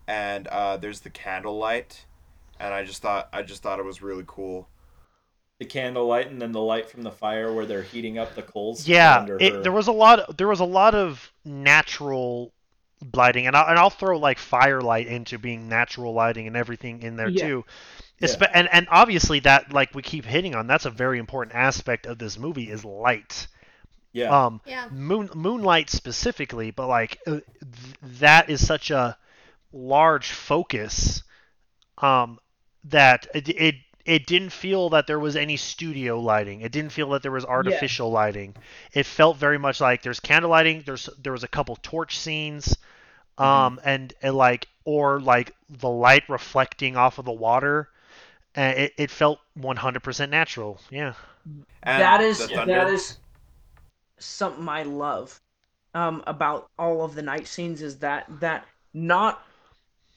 [0.09, 2.07] and uh, there's the candlelight,
[2.61, 4.68] and I just thought I just thought it was really cool.
[5.59, 8.84] the candlelight and then the light from the fire where they're heating up the coals
[8.84, 9.40] Yeah, under her.
[9.40, 10.36] it, there was a lot.
[10.38, 12.53] There was a lot of natural
[13.14, 17.16] lighting, and I'll, and I'll throw like firelight into being natural lighting and everything in
[17.16, 17.32] there Yeah.
[17.32, 17.64] too.
[18.23, 18.37] Yeah.
[18.53, 22.18] And and obviously that like we keep hitting on that's a very important aspect of
[22.18, 23.49] this movie is light.
[24.12, 24.89] yeah Um, Yeah.
[24.89, 27.45] moon moonlight specifically, but like uh, th-
[28.20, 29.16] that is such a
[29.73, 31.23] large focus
[31.99, 32.39] um,
[32.85, 36.62] that it, it it didn't feel that there was any studio lighting.
[36.62, 38.57] It didn't feel that there was artificial lighting.
[38.93, 40.83] It felt very much like there's candle lighting.
[40.87, 42.77] There's there was a couple torch scenes,
[43.39, 47.89] um, and, and like or like the light reflecting off of the water.
[48.55, 50.80] And it, it felt 100% natural.
[50.90, 51.14] Yeah.
[51.82, 52.92] And that is the that thunder.
[52.92, 53.18] is
[54.18, 55.40] something I love
[55.94, 59.42] um, about all of the night scenes is that that not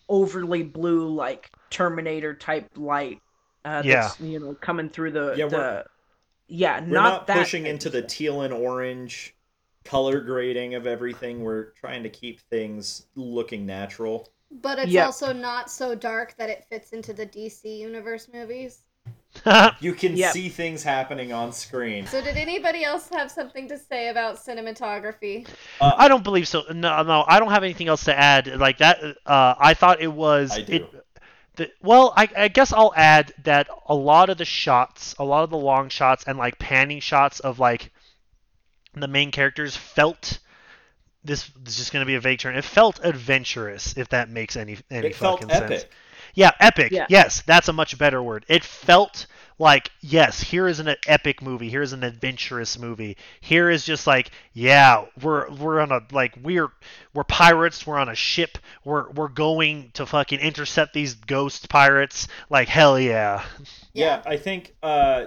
[0.10, 3.22] overly blue like Terminator type light.
[3.64, 5.84] Uh, that's, you know, coming through the Yeah, the we're-
[6.48, 9.35] yeah, we're not, not, that pushing into the teal and orange
[9.86, 15.06] color grading of everything we're trying to keep things looking natural But it's Yeah.
[15.06, 18.84] also not so dark that it fits into the DC universe movies.
[19.82, 20.34] you can Yep.
[20.34, 25.48] see things happening on screen So did anybody else have something to say about cinematography?
[25.82, 26.64] I don't believe so.
[26.72, 28.48] No, no, I don't have anything else to add.
[28.48, 30.52] Like that, uh, I thought it was.
[30.58, 30.74] I do.
[30.76, 31.06] It,
[31.58, 35.44] the, well, I, I guess I'll add that a lot of the shots, a lot
[35.44, 37.92] of the long shots and like panning shots of like
[39.02, 40.40] the main characters felt.
[41.24, 42.56] This, this is just going to be a vague term.
[42.56, 45.92] It felt adventurous, if that makes any any it felt fucking epic sense.
[46.36, 46.92] Yeah, epic.
[46.92, 47.08] Yeah.
[47.10, 48.46] Yes, that's a much better word.
[48.48, 49.26] It felt
[49.58, 51.70] like yes, here is an epic movie.
[51.70, 53.18] Here is an adventurous movie.
[53.42, 56.68] Here is just like yeah, we're we're on a like we're
[57.14, 57.88] we're pirates.
[57.88, 58.60] We're on a ship.
[58.84, 62.28] We're we're going to fucking intercept these ghost pirates.
[62.50, 63.44] Like hell yeah.
[63.96, 65.26] yeah i think uh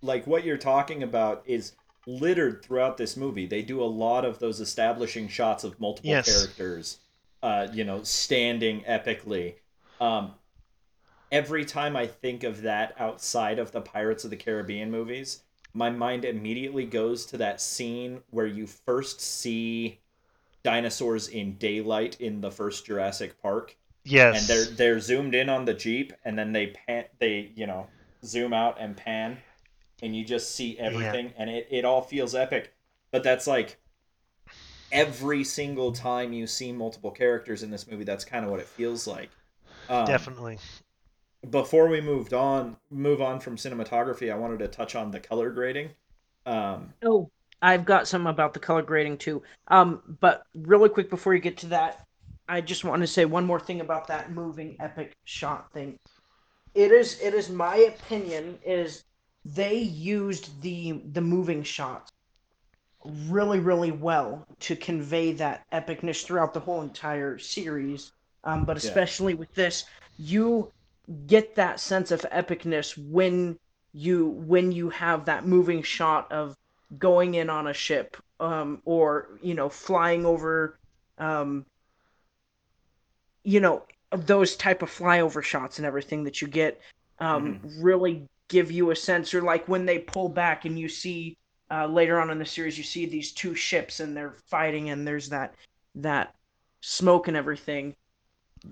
[0.00, 1.72] like what you're talking about is
[2.06, 6.26] littered throughout this movie they do a lot of those establishing shots of multiple Yes.
[6.26, 6.98] characters
[7.42, 9.54] uh you know standing epically
[10.00, 10.32] um
[11.30, 15.42] every time i think of that outside of the pirates of the caribbean movies
[15.72, 20.00] my mind immediately goes to that scene where you first see
[20.62, 24.38] dinosaurs in daylight in the first jurassic park Yes.
[24.38, 27.86] and they're they're zoomed in on the jeep and then they pan they you know
[28.24, 29.38] zoom out and pan
[30.02, 32.72] and you just see everything and it, it all feels epic
[33.10, 33.78] but that's like
[34.92, 38.66] every single time you see multiple characters in this movie that's kind of what it
[38.66, 39.30] feels like
[39.88, 40.58] um, definitely.
[41.50, 45.50] before we moved on move on from cinematography i wanted to touch on the color
[45.50, 45.90] grading
[46.46, 47.30] um, Oh,
[47.62, 49.42] I've got some about the color grading too.
[49.68, 52.06] Um, but really quick before you get to that,
[52.48, 55.98] I just want to say one more thing about that moving epic shot thing.
[56.74, 59.04] It is it is my opinion is
[59.44, 62.10] they used the the moving shots
[63.04, 68.12] really, really well to convey that epicness throughout the whole entire series.
[68.44, 68.88] Um, but Yeah.
[68.88, 69.84] especially with this,
[70.18, 70.70] you
[71.26, 73.58] get that sense of epicness when
[73.92, 76.54] you when you have that moving shot of
[76.98, 80.76] going in on a ship um, or you know flying over
[81.18, 81.66] um,
[83.42, 83.82] you know
[84.12, 86.80] those type of flyover shots and everything that you get
[87.18, 91.36] um, really give you a sense or like when they pull back and you see
[91.70, 95.08] uh, later on in the series you see these two ships and they're fighting and
[95.08, 95.54] there's that
[95.94, 96.34] that
[96.82, 97.94] smoke and everything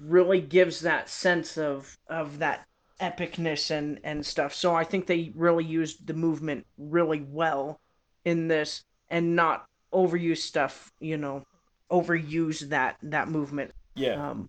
[0.05, 2.66] really gives that sense of of that
[3.01, 7.79] epicness and and stuff so i think they really used the movement really well
[8.24, 11.43] in this and not overuse stuff you know
[11.91, 14.31] overuse that that movement Yeah.
[14.31, 14.49] um,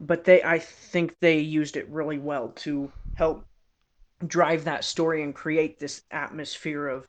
[0.00, 3.44] but they I think they used it really well to help
[4.26, 7.06] drive that story and create this atmosphere of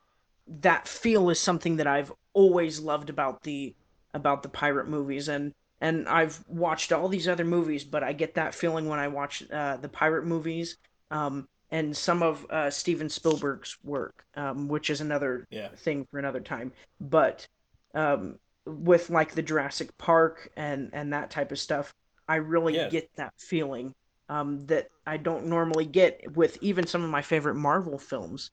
[0.60, 3.74] that feel is something that I've always loved about the
[4.14, 8.34] about the pirate movies and and I've watched all these other movies but I get
[8.34, 10.76] that feeling when I watch uh, the pirate movies
[11.10, 15.68] um, and some of uh, Steven Spielberg's work um, which is another Yeah.
[15.76, 17.46] thing for another time but
[17.94, 18.36] um,
[18.66, 21.92] with like the Jurassic Park and and that type of stuff
[22.28, 22.88] I really Yeah.
[22.88, 23.92] get that feeling
[24.28, 28.50] um, that I don't normally get with even some of my favorite Marvel films.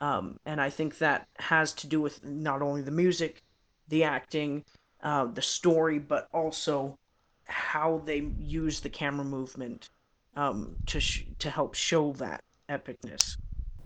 [0.00, 3.42] Um, and I think that has to do with not only the music,
[3.88, 4.64] the acting,
[5.02, 6.98] uh, the story, but also
[7.46, 9.90] how they use the camera movement
[10.36, 13.36] um, to sh- to help show that epicness.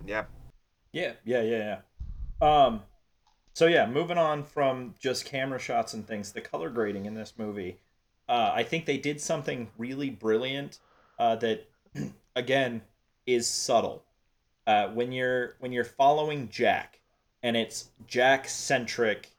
[0.06, 0.30] Yep.
[0.92, 1.80] Yeah, yeah, yeah,
[2.40, 2.66] yeah.
[2.66, 2.82] Um,
[3.52, 7.34] so yeah, moving on from just camera shots and things, the color grading in this
[7.36, 7.78] movie,
[8.28, 10.78] uh, I think they did something really brilliant.
[11.18, 11.66] Uh, that
[12.36, 12.82] again
[13.26, 14.02] is subtle.
[14.66, 17.00] Uh, when you're when you're following Jack,
[17.42, 19.30] and it's Jack centric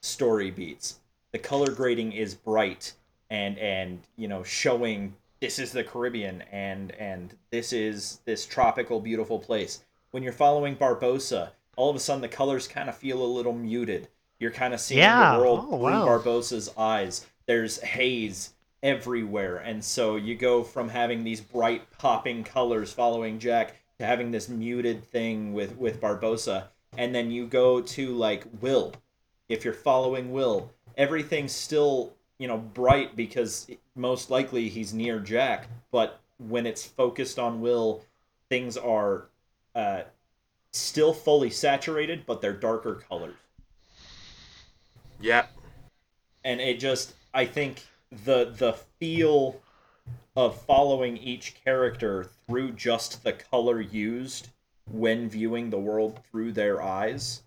[0.00, 0.98] story beats.
[1.32, 2.94] The color grading is bright
[3.30, 9.00] and and you know showing this is the Caribbean and and this is this tropical
[9.00, 9.84] beautiful place.
[10.10, 13.52] When you're following Barbossa, all of a sudden the colors kind of feel a little
[13.52, 14.08] muted.
[14.40, 15.34] You're kind of seeing Yeah.
[15.34, 16.06] the world Oh, through wow.
[16.06, 17.26] Barbossa's eyes.
[17.46, 23.76] There's haze everywhere, and so you go from having these bright popping colors following Jack
[23.98, 26.64] to having this muted thing with with Barbossa,
[26.96, 28.92] and then you go to like Will.
[29.48, 35.68] If you're following Will, everything's still you know bright because most likely he's near Jack,
[35.90, 38.04] but when it's focused on Will,
[38.48, 39.26] things are
[39.74, 40.02] uh,
[40.70, 43.34] still fully saturated, but they're darker colors
[45.20, 45.46] Yeah.
[46.44, 49.60] and it just I think the the feel
[50.36, 54.48] of following each character through just the color used
[54.90, 57.42] when viewing the world through their eyes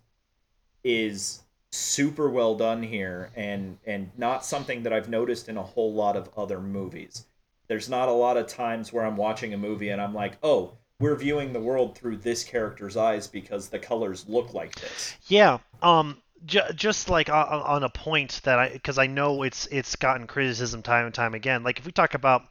[0.84, 5.92] is super well done here and and not something that I've noticed in a whole
[5.92, 7.26] lot of other movies.
[7.68, 10.74] There's not a lot of times where I'm watching a movie and I'm like, "Oh,
[11.00, 15.58] we're viewing the world through this character's eyes because the colors look like this." Yeah.
[15.82, 16.18] Um.
[16.44, 20.26] J- just like on, on a point that I, because I know it's it's gotten
[20.26, 21.62] criticism time and time again.
[21.62, 22.42] Like if we talk about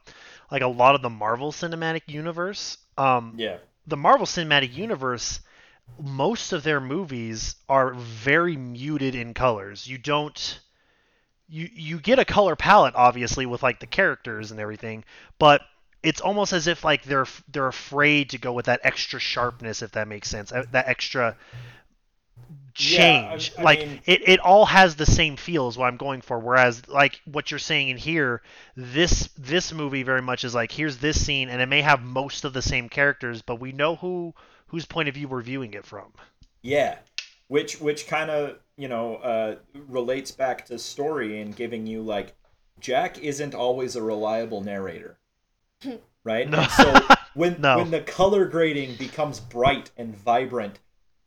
[0.50, 3.58] like a lot of the Marvel Cinematic Universe, um, Yeah.
[3.86, 5.40] the Marvel Cinematic Universe,
[5.98, 9.86] most of their movies are very muted in colors.
[9.86, 10.60] You don't
[11.48, 15.04] you you get a color palette obviously with like the characters and everything,
[15.38, 15.60] but
[16.02, 19.92] it's almost as if like they're they're afraid to go with that extra sharpness if
[19.92, 20.52] that makes sense.
[20.52, 21.36] uh, That extra
[22.78, 23.52] Yeah, I- change.
[23.58, 26.38] I like mean- it, it all has the same feel is what I'm going for.
[26.38, 28.42] Whereas like what you're saying in here,
[28.76, 32.44] this this movie very much is like here's this scene and it may have most
[32.44, 34.34] of the same characters, but we know who
[34.66, 36.12] whose point of view we're viewing it from.
[36.62, 36.96] Yeah,
[37.48, 42.34] which which kind of you know uh, relates back to story and giving you like
[42.80, 45.18] Jack isn't always a reliable narrator,
[46.24, 46.48] right?
[46.48, 46.64] No.
[46.64, 46.98] So
[47.34, 47.78] when No.
[47.78, 50.78] when the color grading becomes bright and vibrant,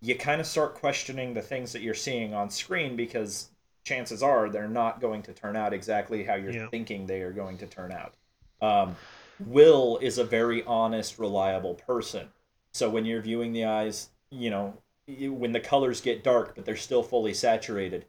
[0.01, 3.49] you kind of start questioning the things that you're seeing on screen because
[3.85, 6.69] chances are they're not going to turn out exactly how you're Yeah.
[6.71, 8.15] thinking they are going to turn out.
[8.61, 8.97] Um,
[9.39, 12.29] Will is a very honest, reliable person.
[12.73, 14.77] So when you're viewing the eyes, you know,
[15.07, 18.05] when the colors get dark but they're still fully saturated,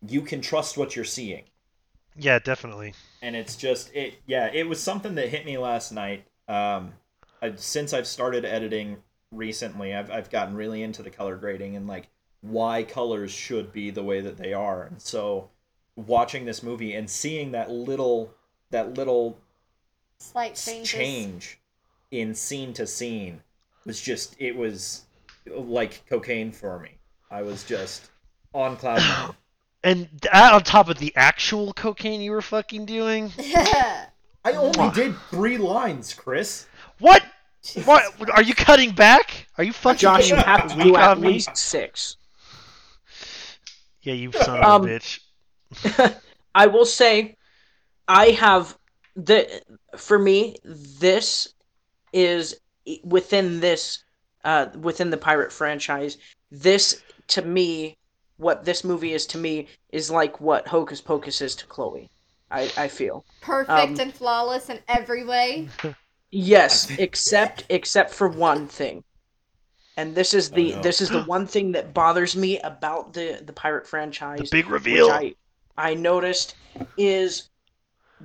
[0.00, 1.44] you can trust what you're seeing.
[2.16, 2.94] Yeah, definitely.
[3.20, 6.26] And it's just it yeah, it was something that hit me last night.
[6.46, 6.94] Um
[7.40, 9.02] I, since I've started editing
[9.32, 12.08] recently, I've I've gotten really into the color grading and like
[12.40, 14.84] why colors should be the way that they are.
[14.84, 15.50] And so
[15.96, 18.32] watching this movie and seeing that little
[18.70, 19.38] that little
[20.18, 20.88] Slight changes.
[20.88, 21.58] change
[22.10, 23.42] in scene to scene
[23.84, 25.06] was just it was
[25.46, 26.90] like cocaine for me.
[27.30, 28.10] I was just
[28.54, 29.34] on cloud nine.
[29.84, 33.32] and that on top of the actual cocaine you were fucking doing.
[34.44, 36.66] I only did three lines, Chris.
[37.00, 37.22] What?
[37.84, 38.30] What?
[38.30, 39.46] Are you cutting back?
[39.58, 42.16] Are you fucking Josh, you have to do at least six.
[44.02, 45.20] Yeah, you son of Um, a bitch.
[46.54, 47.36] I will say,
[48.06, 48.76] I have
[49.16, 49.60] the
[49.96, 51.52] for me this
[52.12, 52.58] is
[53.04, 54.02] within this
[54.44, 56.16] uh within the pirate franchise.
[56.50, 57.98] This to me,
[58.38, 62.08] what this movie is to me is like what Hocus Pocus is to Chloe.
[62.50, 65.68] I I feel Perfect Um, and flawless in every way.
[66.30, 69.02] yes, except except for one thing.
[69.96, 70.82] And this is the Oh, no.
[70.82, 74.50] this is the one thing that bothers me about the the pirate franchise.
[74.50, 75.10] The big which reveal.
[75.10, 75.34] I
[75.76, 76.54] I noticed
[76.96, 77.48] is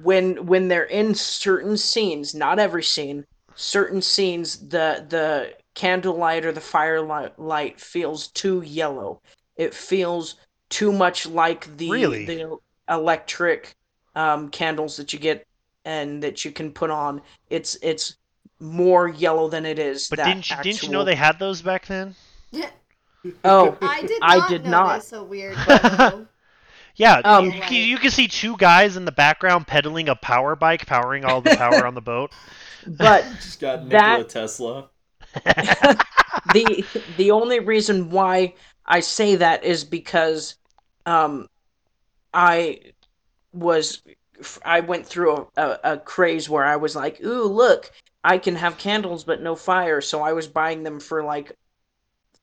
[0.01, 3.25] when when they're in certain scenes, not every scene,
[3.55, 9.19] certain scenes the the candlelight or the firelight light feels too yellow.
[9.55, 10.35] It feels
[10.69, 12.25] too much like the Really?
[12.25, 12.57] the
[12.89, 13.75] electric
[14.15, 15.45] um, candles that you get
[15.85, 17.21] and that you can put on.
[17.49, 18.15] It's it's
[18.59, 20.07] more yellow than it is.
[20.07, 22.15] But that didn't you didn't you know they had those back then?
[22.51, 22.69] Yeah.
[23.43, 24.87] Oh, I did I not did not.
[24.93, 25.57] notice a weird.
[26.95, 30.55] Yeah, Um, you, you, you can see two guys in the background pedaling a power
[30.55, 32.31] bike, powering all the power on the boat.
[32.87, 34.89] but Just got Nikola That- Tesla.
[36.53, 36.85] the
[37.17, 38.53] the only reason why
[38.85, 40.55] I say that is because
[41.07, 41.49] um
[42.33, 42.81] I
[43.53, 44.01] was
[44.65, 47.91] I went through a, a, a craze where I was like, "Ooh, look,
[48.23, 51.57] I can have candles but no fire." So I was buying them for like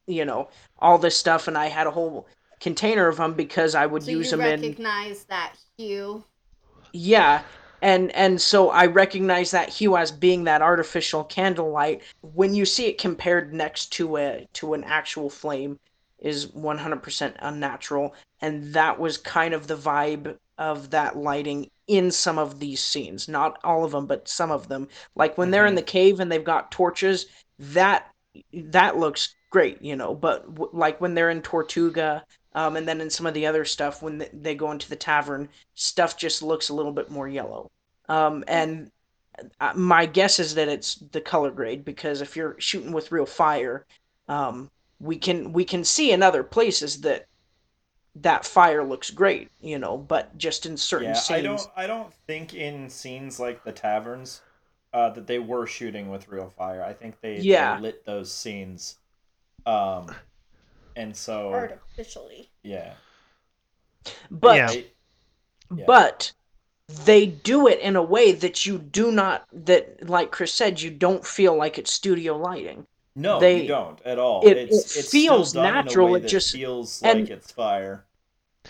[0.06, 0.48] you know,
[0.78, 2.26] all this stuff and I had a whole
[2.60, 6.24] container of them because I would So use you them in recognize that hue.
[6.92, 7.42] Yeah,
[7.82, 12.02] and and so I recognize that hue as being that artificial candlelight.
[12.20, 15.78] When you see it compared next to a to an actual flame,
[16.18, 22.38] is 100% unnatural, and that was kind of the vibe of that lighting in some
[22.38, 23.26] of these scenes.
[23.26, 24.86] Not all of them, but some of them.
[25.16, 27.26] Like when they're in the cave and they've got torches,
[27.58, 28.12] that
[28.52, 30.14] that looks great, you know.
[30.14, 33.64] But w- like when they're in Tortuga, um, and then in some of the other
[33.64, 37.28] stuff when th- they go into the tavern, stuff just looks a little bit more
[37.28, 37.70] yellow.
[38.08, 38.90] Um, and
[39.60, 43.26] uh, my guess is that it's the color grade because if you're shooting with real
[43.26, 43.86] fire,
[44.28, 47.26] um, we can we can see in other places that
[48.22, 51.38] that fire looks great, you know, but just in certain Yeah, scenes.
[51.38, 51.62] I don't.
[51.76, 54.42] I don't think in scenes like the taverns,
[54.92, 56.82] uh, that they were shooting with real fire.
[56.82, 58.96] I think they, they lit those scenes,
[59.66, 60.14] um,
[60.96, 62.50] and so Artificially.
[62.62, 62.94] yeah,
[64.30, 64.66] But Yeah.
[64.66, 64.86] They-
[65.76, 65.84] yeah.
[65.86, 66.32] but
[67.04, 70.90] they do it in a way that you do not that like Chris said, you
[70.90, 72.86] don't feel like it's studio lighting.
[73.14, 74.46] no, they- you don't at all.
[74.46, 77.20] it- it's, it it's feels still done natural, In a way it just- feels and-
[77.20, 78.04] like it's fire.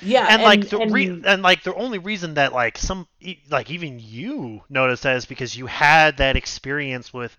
[0.00, 3.06] Yeah, and, like the and- re- and like the only reason that like some
[3.50, 7.36] like even you noticed that is because you had that experience with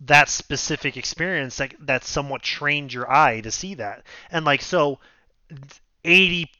[0.00, 4.98] that specific experience that that somewhat trained your eye to see that and like so
[6.04, 6.50] 80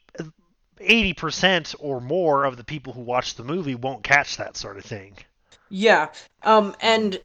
[0.79, 4.83] 80% or more of the people who watch the movie won't catch that sort of
[4.85, 5.15] thing
[5.69, 6.09] Yeah.
[6.43, 7.23] Um and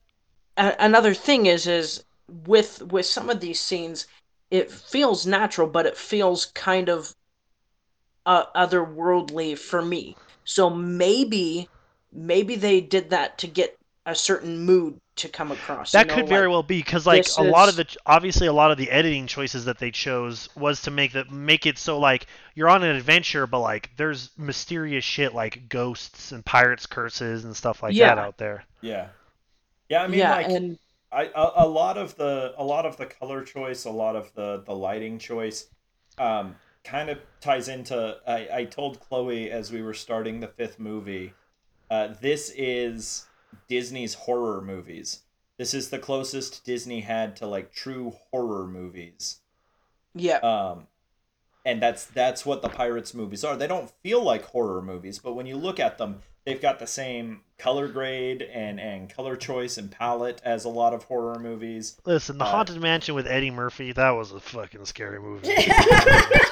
[0.56, 4.06] a- another thing is is with with some of these scenes
[4.50, 7.14] it feels natural but it feels kind of
[8.26, 10.18] uh, otherworldly for me.
[10.44, 11.70] So maybe
[12.12, 15.98] maybe they did that to get a certain mood to come across.
[15.98, 18.46] you that know, could very well be because like this a lot of the obviously
[18.46, 21.78] a lot of the editing choices that they chose was to make that make it
[21.78, 26.86] so like you're on an adventure but like there's mysterious shit like ghosts and pirates
[26.86, 29.08] curses and stuff like that out there Yeah,
[29.88, 30.02] yeah.
[30.02, 30.78] I mean, yeah, like and
[31.12, 34.32] I a, a lot of the a lot of the color choice, a lot of
[34.34, 35.68] the the lighting choice,
[36.18, 36.56] um,
[36.86, 38.16] kind of ties into.
[38.26, 41.34] I I told Chloe as we were starting the fifth movie,
[41.90, 43.26] uh, this is
[43.68, 45.20] Disney's horror movies.
[45.58, 49.40] This is the closest Disney had to like true horror movies.
[50.14, 50.86] yeah, Um,
[51.64, 53.56] and that's that's what the Pirates movies are.
[53.56, 56.86] They don't feel like horror movies, but when you look at them, they've got the
[56.86, 61.96] same color grade and and color choice and palette as a lot of horror movies.
[62.04, 65.48] listen the Uh, haunted mansion with eddie murphy that was a fucking scary movie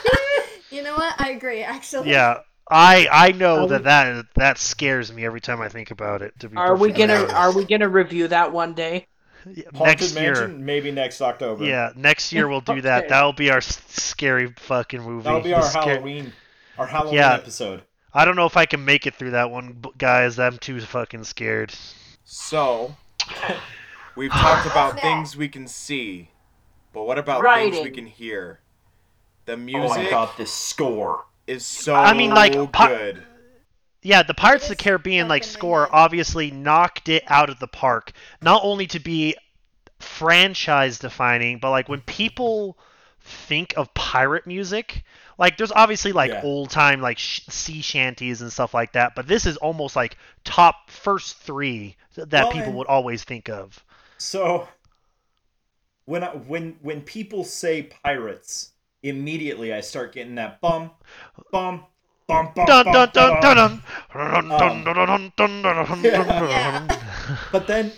[0.75, 1.15] you know what?
[1.21, 2.11] I agree, actually.
[2.11, 2.39] yeah
[2.71, 6.23] i i know Are that we- that that scares me every time i think about
[6.23, 7.35] it to be are we gonna honest.
[7.35, 9.07] are we gonna review that one day?
[9.47, 11.63] Yeah, Haunted next year maybe next October.
[11.65, 13.09] yeah next year we'll do that Okay.
[13.11, 16.33] that'll be our scary fucking movie that'll be our scar- Halloween,
[16.79, 17.35] our Halloween Yeah.
[17.35, 17.83] episode.
[18.15, 20.39] I don't know if I can make it through that one, guys.
[20.39, 21.75] I'm too fucking scared.
[22.25, 22.97] So,
[24.17, 26.31] we've talked about things we can see,
[26.93, 28.61] but what about things we can hear?
[29.47, 31.27] The Oh music, my god, this score!
[31.47, 33.23] is so I mean, like, pi- good.
[34.03, 38.13] Yeah, the Pirates of the Caribbean like score obviously knocked it out of the park.
[38.43, 39.35] Not only to be
[39.99, 42.79] franchise defining, but like when people
[43.21, 45.05] think of pirate music,
[45.39, 46.43] like there's obviously like Yeah.
[46.43, 50.19] old time like sh- sea shanties and stuff like that, but this is almost like
[50.45, 53.83] top first 3 that Well, people and- would always think of.
[54.19, 54.69] So
[56.05, 58.73] when I, when when people say pirates,
[59.05, 60.91] immediately I start getting that bum
[61.53, 61.85] bum
[62.27, 63.83] bum bum Dun bum, dun dun dun dun.
[64.13, 66.87] Dun, dun, dun, dun, dun, dun, dun, Yeah.
[66.89, 66.99] dun.
[67.53, 67.93] But then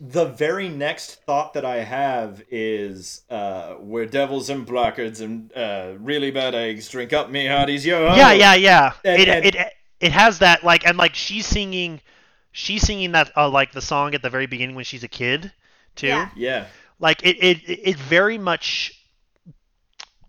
[0.00, 5.94] the very next thought that I have is uh, we're devils and blackguards and uh,
[5.98, 6.88] really bad eggs.
[6.88, 8.14] Drink up, me hearties, yo.
[8.14, 8.92] Yeah, yeah, yeah.
[9.04, 9.56] And- it, and- it
[10.00, 12.00] it has that like and like she's singing
[12.50, 15.52] she's singing that uh, like the song at the very beginning when she's a kid
[15.96, 16.08] too.
[16.08, 16.28] Yeah.
[16.36, 16.66] Yeah.
[16.98, 18.92] Like it it it very much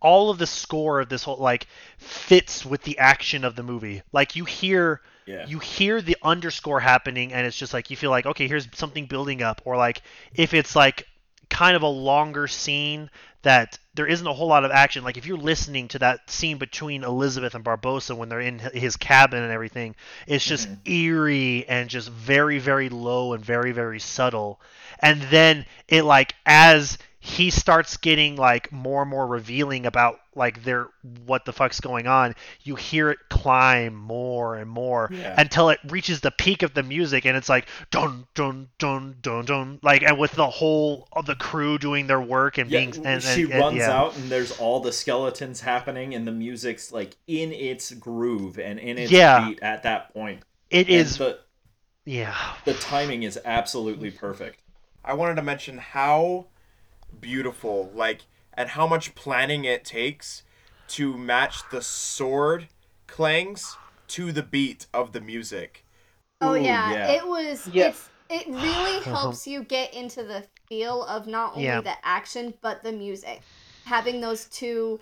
[0.04, 4.04] all of the score of this whole like fits with the action of the movie.
[4.12, 5.46] Like you hear Yeah.
[5.48, 9.06] you hear the underscore happening and it's just like you feel like okay here's something
[9.08, 10.02] building up or like
[10.36, 11.08] if it's like
[11.50, 13.10] kind of a longer scene
[13.44, 16.58] that there isn't a whole lot of action like if you're listening to that scene
[16.58, 19.96] between elizabeth and barbossa when they're in his cabin and everything
[20.28, 20.78] it's just Mhm.
[20.86, 24.60] eerie and just very very low and very very subtle
[25.00, 30.62] and then it like as he starts getting like more and more revealing about like
[30.66, 30.88] their
[31.26, 35.34] what the fuck's going on you hear it climb more and more Yeah.
[35.38, 39.46] until it reaches the peak of the music and it's like dun dun dun dun
[39.46, 42.96] dun like and with the whole of the crew doing their work and Yeah, being
[42.98, 43.98] and, and, she and- runs yeah.
[43.98, 48.80] out and there's all the skeletons happening and the music's like in its groove and
[48.80, 49.48] in its Yeah.
[49.48, 50.42] beat at that point.
[50.70, 51.40] it And is the
[52.04, 54.60] yeah the timing is absolutely perfect.
[55.06, 56.48] I wanted to mention how
[57.20, 58.22] beautiful, like,
[58.54, 60.44] and how much planning it takes
[60.90, 62.68] to match the sword
[63.08, 65.86] clangs to the beat of the music.
[66.42, 66.92] Oh Ooh, yeah.
[66.92, 67.12] yeah.
[67.14, 67.68] it was.
[67.68, 67.90] Yeah.
[67.90, 69.16] It's it really uh-huh.
[69.16, 71.82] helps you get into the feel of not only Yeah.
[71.82, 73.42] the action but the music,
[73.86, 75.00] having those two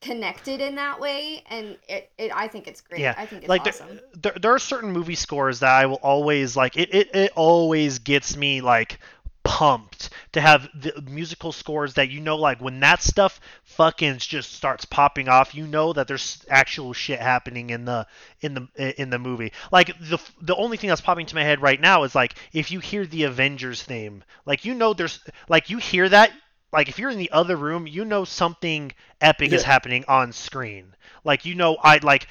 [0.00, 3.00] connected in that way, and it, it I think it's great.
[3.00, 3.88] Yeah, I think it's like awesome.
[3.88, 6.76] there, there, there are certain movie scores that I will always like.
[6.76, 8.98] It, it, it always gets me like
[9.44, 14.52] pumped to have the musical scores that you know like when that stuff fucking just
[14.52, 18.06] starts popping off you know that there's actual shit happening in the
[18.40, 19.52] in the in the movie.
[19.70, 22.70] Like the the only thing that's popping to my head right now is like if
[22.70, 26.32] you hear the avengers theme like you know there's like you hear that
[26.74, 30.94] like if you're in the other room you know something epic is happening on screen
[31.24, 32.28] like you know i like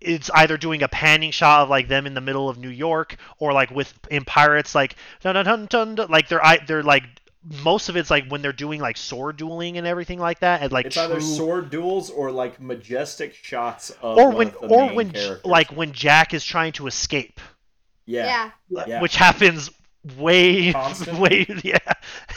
[0.00, 3.16] it's either doing a panning shot of like them in the middle of New York
[3.38, 6.82] or like with in Pirates like dun dun dun dun, dun like they're I, they're
[6.82, 7.04] like
[7.62, 10.72] most of it's like when they're doing like sword dueling and everything like that and
[10.72, 14.66] like It's either sword duels or like majestic shots of or one when of the
[14.68, 15.44] or main when characters.
[15.44, 17.40] like when Jack is trying to escape
[18.06, 18.50] yeah.
[18.68, 18.84] yeah.
[18.86, 19.00] Yeah.
[19.02, 19.70] which happens
[20.18, 21.18] way Constant?
[21.20, 21.78] way yeah.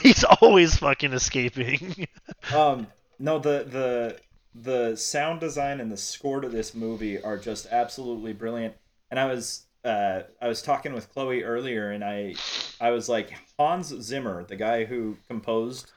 [0.01, 2.07] He's always fucking escaping.
[2.53, 2.88] Um
[3.20, 4.20] no the the
[4.53, 8.76] the sound design and the score to this movie are just absolutely brilliant.
[9.11, 12.36] And i was uh i was talking with chloe earlier and i
[12.82, 15.91] i was like hans zimmer the guy who composed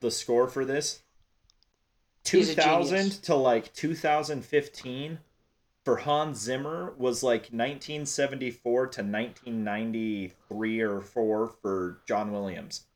[0.00, 1.02] the score for this
[2.24, 5.18] 2000 to like 2015
[5.86, 12.86] for Hans Zimmer was like 1974 to 1993 or 4 for John Williams.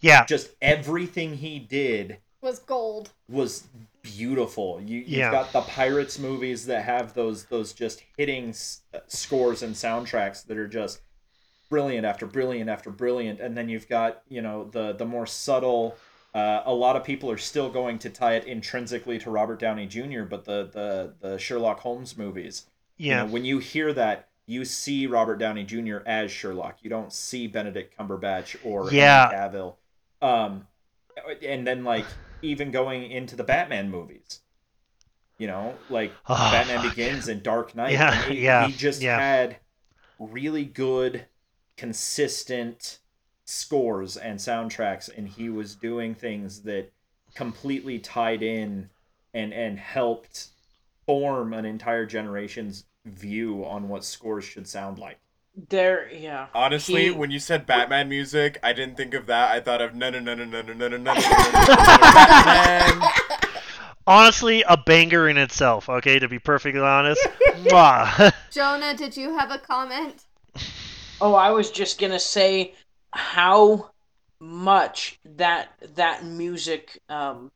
[0.00, 0.24] Yeah.
[0.24, 3.10] Just everything he did was gold.
[3.28, 3.64] Was
[4.00, 4.80] beautiful.
[4.80, 5.30] You you've yeah.
[5.30, 10.46] got the Pirates movies that have those those just hitting s- uh, scores and soundtracks
[10.46, 11.02] that are just
[11.68, 15.96] brilliant after brilliant after brilliant and then you've got, you know, the the more subtle
[16.34, 19.86] uh, a lot of people are still going to tie it intrinsically to Robert Downey
[19.86, 22.66] Jr., but the the the Sherlock Holmes movies.
[23.04, 25.98] You yeah know, when you hear that, you see Robert Downey Jr.
[26.06, 26.78] as Sherlock.
[26.82, 29.30] You don't see Benedict Cumberbatch or Yeah.
[29.30, 29.76] Henry Cavill.
[30.22, 30.68] Um,
[31.42, 32.06] and then like
[32.42, 34.40] even going into the Batman movies,
[35.38, 36.80] you know, like Oh, Batman.
[36.80, 37.92] Begins and Dark Knight.
[37.92, 39.18] Yeah, he, yeah, he just yeah.
[39.18, 39.58] had
[40.18, 41.26] really good,
[41.76, 42.98] consistent
[43.44, 46.90] scores and soundtracks, and he was doing things that
[47.34, 48.88] completely tied in
[49.34, 50.48] and and helped
[51.06, 55.18] form an entire generation's view on what scores should sound like.
[55.68, 56.46] There, yeah.
[56.54, 59.50] Honestly, He- when you said Batman music, I didn't think of that.
[59.50, 63.02] I thought of no no no no no no no no no no Batman.
[64.06, 67.24] honestly a banger in itself okay to be perfectly honest
[68.50, 70.24] Jonah, did you have a comment?
[71.20, 72.74] Oh, I was just gonna say
[73.12, 73.90] how
[74.40, 77.50] much that that music um,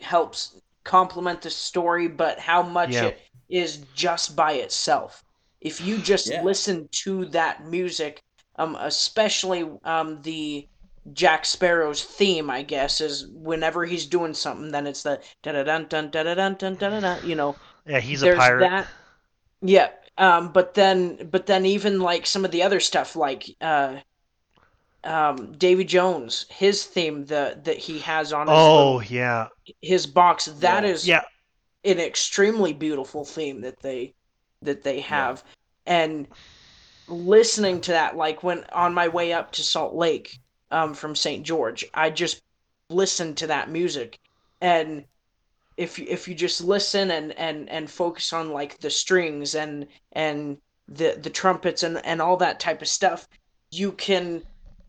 [0.00, 3.08] helps complement the story, but how much Yeah.
[3.08, 5.22] it is just by itself.
[5.60, 6.42] If you just Yeah.
[6.42, 8.20] listen to that music,
[8.56, 10.66] um, especially um, the
[11.12, 15.62] Jack Sparrow's theme, I guess, is whenever he's doing something, then it's the da da
[15.64, 17.18] dun dun da da dun dun da da da.
[17.22, 17.56] You know,
[17.86, 18.70] Yeah, he's a pirate.
[18.70, 18.88] that.
[19.62, 23.96] Yeah, um, but then, but then even like some of the other stuff, like uh,
[25.06, 29.48] um, Davy Jones, his theme, the that he has on his, Oh little- yeah,
[29.80, 30.90] his box, that Yeah.
[30.90, 31.22] is yeah.
[31.84, 34.14] an extremely beautiful theme that they
[34.62, 35.44] that they have,
[35.86, 36.26] and
[37.08, 40.38] listening to that, like when on my way up to Salt Lake,
[40.70, 41.44] um, from St.
[41.46, 42.42] George, I just
[42.90, 44.18] listened to that music,
[44.60, 45.04] and
[45.76, 49.86] if you- if you just listen and and and focus on like the strings and
[50.12, 50.56] and
[50.88, 53.28] the the trumpets and and all that type of stuff,
[53.70, 54.42] you can.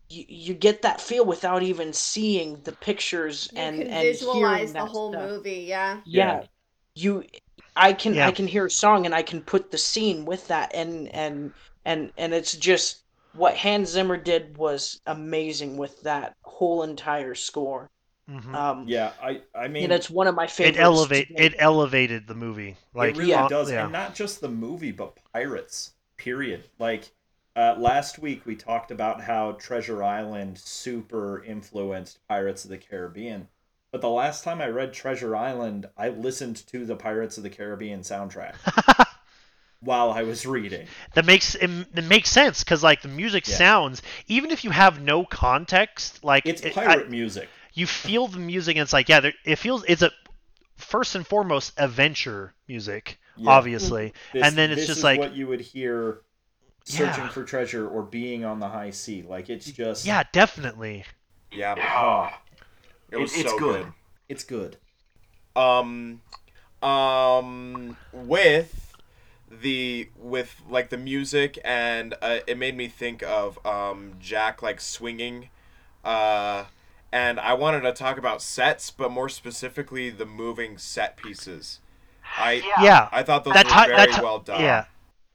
[0.08, 4.18] You, you get that feel without even seeing the pictures You and can and hearing
[4.18, 6.00] visualize the whole stuff movie, yeah.
[6.04, 6.46] yeah, Yeah.
[6.94, 7.24] you
[7.76, 8.26] i can Yeah.
[8.26, 11.54] i can hear a song and i can put the scene with that and and
[11.84, 17.90] and and it's just what hans zimmer did was amazing with that whole entire score
[18.28, 21.34] hmm um Yeah, I I mean and it's one of my favorites it elevate to
[21.36, 22.76] it elevated the movie.
[22.94, 23.48] Like it really yeah.
[23.48, 23.84] does, yeah.
[23.84, 25.92] and not just the movie, but pirates.
[26.16, 26.64] Period.
[26.78, 27.10] Like
[27.58, 33.48] uh, last week, we talked about how Treasure Island super influenced Pirates of the Caribbean.
[33.90, 37.50] But the last time I read Treasure Island, I listened to the Pirates of the
[37.50, 38.54] Caribbean soundtrack
[39.80, 40.86] while I was reading.
[41.14, 43.56] that makes it, it makes sense because like the music Yeah.
[43.56, 47.48] sounds even if you have no context like It's it- I- pirate music.
[47.74, 50.10] you feel the music and it's like yeah there, it feels it's a
[50.76, 53.50] first and foremost adventure music Yeah.
[53.50, 56.20] obviously This, and then it's just like what you would hear
[56.88, 57.28] searching Yeah.
[57.30, 59.22] for treasure or being on the high sea.
[59.22, 61.04] Like it's just yeah definitely
[61.52, 62.36] Yeah, Oh,
[63.10, 63.84] it was it's so good.
[63.84, 63.92] good.
[64.28, 64.76] it's good.
[65.56, 66.20] um
[66.82, 68.94] um with
[69.50, 74.80] the with like the music and uh, it made me think of um jack like
[74.80, 75.48] swinging
[76.04, 76.64] uh
[77.10, 81.80] and i wanted to talk about sets but more specifically the moving set pieces
[82.38, 84.84] i yeah i thought those that were ti- very that ti- well done yeah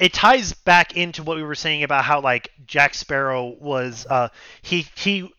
[0.04, 4.28] it ties back into what we were saying about how like Jack Sparrow was uh
[4.62, 5.30] he he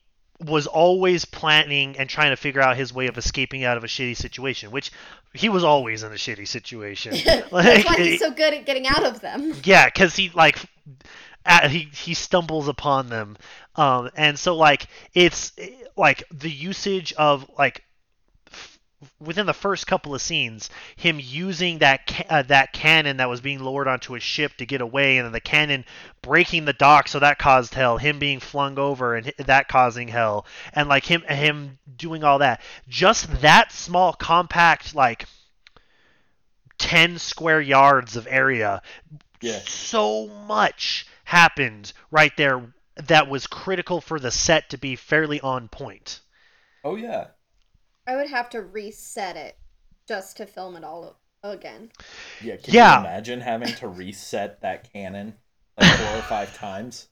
[0.41, 3.87] was always planning and trying to figure out his way of escaping out of a
[3.87, 4.91] shitty situation, which
[5.35, 7.15] he was always in a shitty situation.
[7.25, 9.55] That's Like, why he's so good at getting out of them.
[9.65, 10.59] yeah, because he like
[11.47, 13.37] uh, he he stumbles upon them,
[13.77, 15.53] um, and so like it's
[15.97, 17.84] like the usage of like
[19.21, 23.41] within the first couple of scenes, him using that ca- uh, that cannon that was
[23.41, 25.85] being lowered onto a ship to get away, and then the cannon
[26.23, 27.99] breaking the dock, so that caused hell.
[27.99, 32.61] Him being flung over and that causing hell, and like him him doing all that.
[32.89, 35.27] Just that small, compact like.
[36.79, 38.83] 10 square yards of area
[39.41, 39.61] Yeah.
[39.61, 45.69] so much happened right there that was critical for the set to be fairly on
[45.69, 46.21] point.
[46.83, 47.29] Oh yeah.
[48.07, 49.59] I would have to reset it
[50.09, 51.93] just to film it all again.
[52.39, 52.79] Yeah, can Yeah.
[52.79, 55.39] you imagine having to reset that cannon
[55.77, 57.09] like four or five times?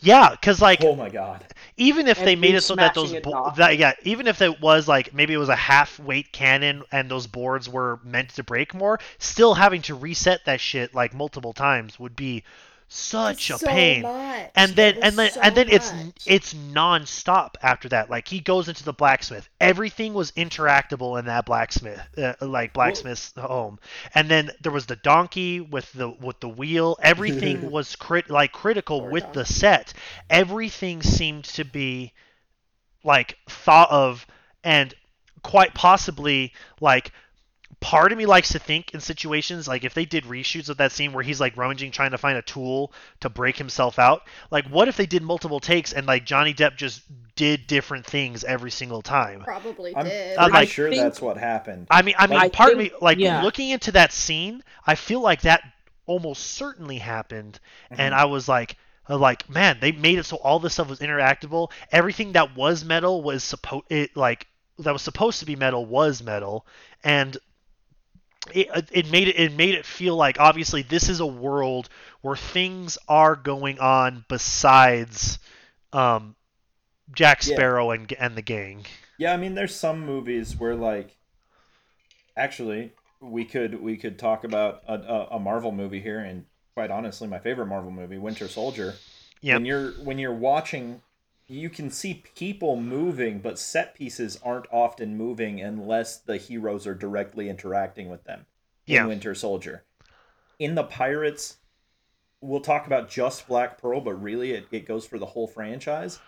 [0.00, 1.46] Yeah, because like Oh my god.
[1.76, 4.60] even if And they made it so that those bo- that yeah even if it
[4.60, 8.42] was like maybe it was a half weight cannon and those boards were meant to
[8.44, 12.44] break more, still having to reset that shit like multiple times would be
[12.92, 14.02] such a so pain.
[14.02, 14.50] Much.
[14.54, 16.12] and then and then so and then it's much.
[16.26, 21.46] it's non-stop after that like he goes into the blacksmith everything was interactable in that
[21.46, 23.78] blacksmith uh, like blacksmith's home
[24.14, 28.52] and then there was the donkey with the with the wheel everything was crit like
[28.52, 29.94] critical Poor with the set
[30.28, 32.12] everything seemed to be
[33.04, 34.26] like thought of
[34.62, 34.94] and
[35.42, 37.10] quite possibly like
[37.82, 40.92] part of me likes to think in situations like if they did reshoots of that
[40.92, 44.64] scene where he's like rummaging trying to find a tool to break himself out like
[44.68, 47.02] what if they did multiple takes and like johnny depp just
[47.34, 50.36] did different things every single time probably I'm did.
[50.38, 51.88] I'm pretty like- sure think- that's what happened.
[51.90, 53.42] i mean i mean I part of think- me like yeah.
[53.42, 55.62] looking into that scene i feel like that
[56.06, 57.58] almost certainly happened
[57.90, 58.76] and i was like
[59.10, 62.84] uh, like man they made it so all this stuff was interactable everything that was
[62.84, 64.46] metal was supposed it like
[64.78, 66.64] that was supposed to be metal was metal
[67.04, 67.36] and
[68.50, 71.88] it, it made it it made it feel like obviously this is a world
[72.22, 75.38] where things are going on besides
[75.92, 76.36] um,
[77.12, 77.56] Jack Yeah.
[77.56, 78.86] Sparrow and and the gang.
[79.16, 81.16] Yeah, I mean, there's some movies where like,
[82.36, 86.44] actually, we could we could talk about a, a, a Marvel movie here, and
[86.74, 88.94] quite honestly, my favorite Marvel movie, Winter Soldier.
[89.40, 89.54] Yep.
[89.58, 91.02] When you're when you're watching,
[91.48, 96.94] you can see people moving, but set pieces aren't often moving unless the heroes are
[96.94, 98.46] directly interacting with them.
[98.86, 99.06] Yeah.
[99.06, 99.84] Winter Soldier,
[100.58, 101.58] in the Pirates,
[102.40, 106.18] we'll talk about just Black Pearl, but really it, it goes for the whole franchise.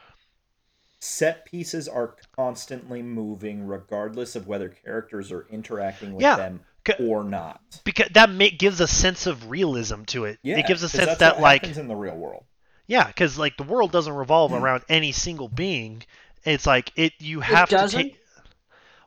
[1.01, 6.61] Set pieces are constantly moving, regardless of whether characters are interacting with Yeah, them
[6.99, 7.81] or not.
[7.85, 10.39] because that ma- gives a sense of realism to it.
[10.43, 12.45] Yeah, it gives a sense that like happens in the real world.
[12.87, 14.59] Yeah, because like the world doesn't revolve Hmm.
[14.59, 16.03] around any single being.
[16.45, 18.01] It's like it you have to doesn't?
[18.03, 18.19] take.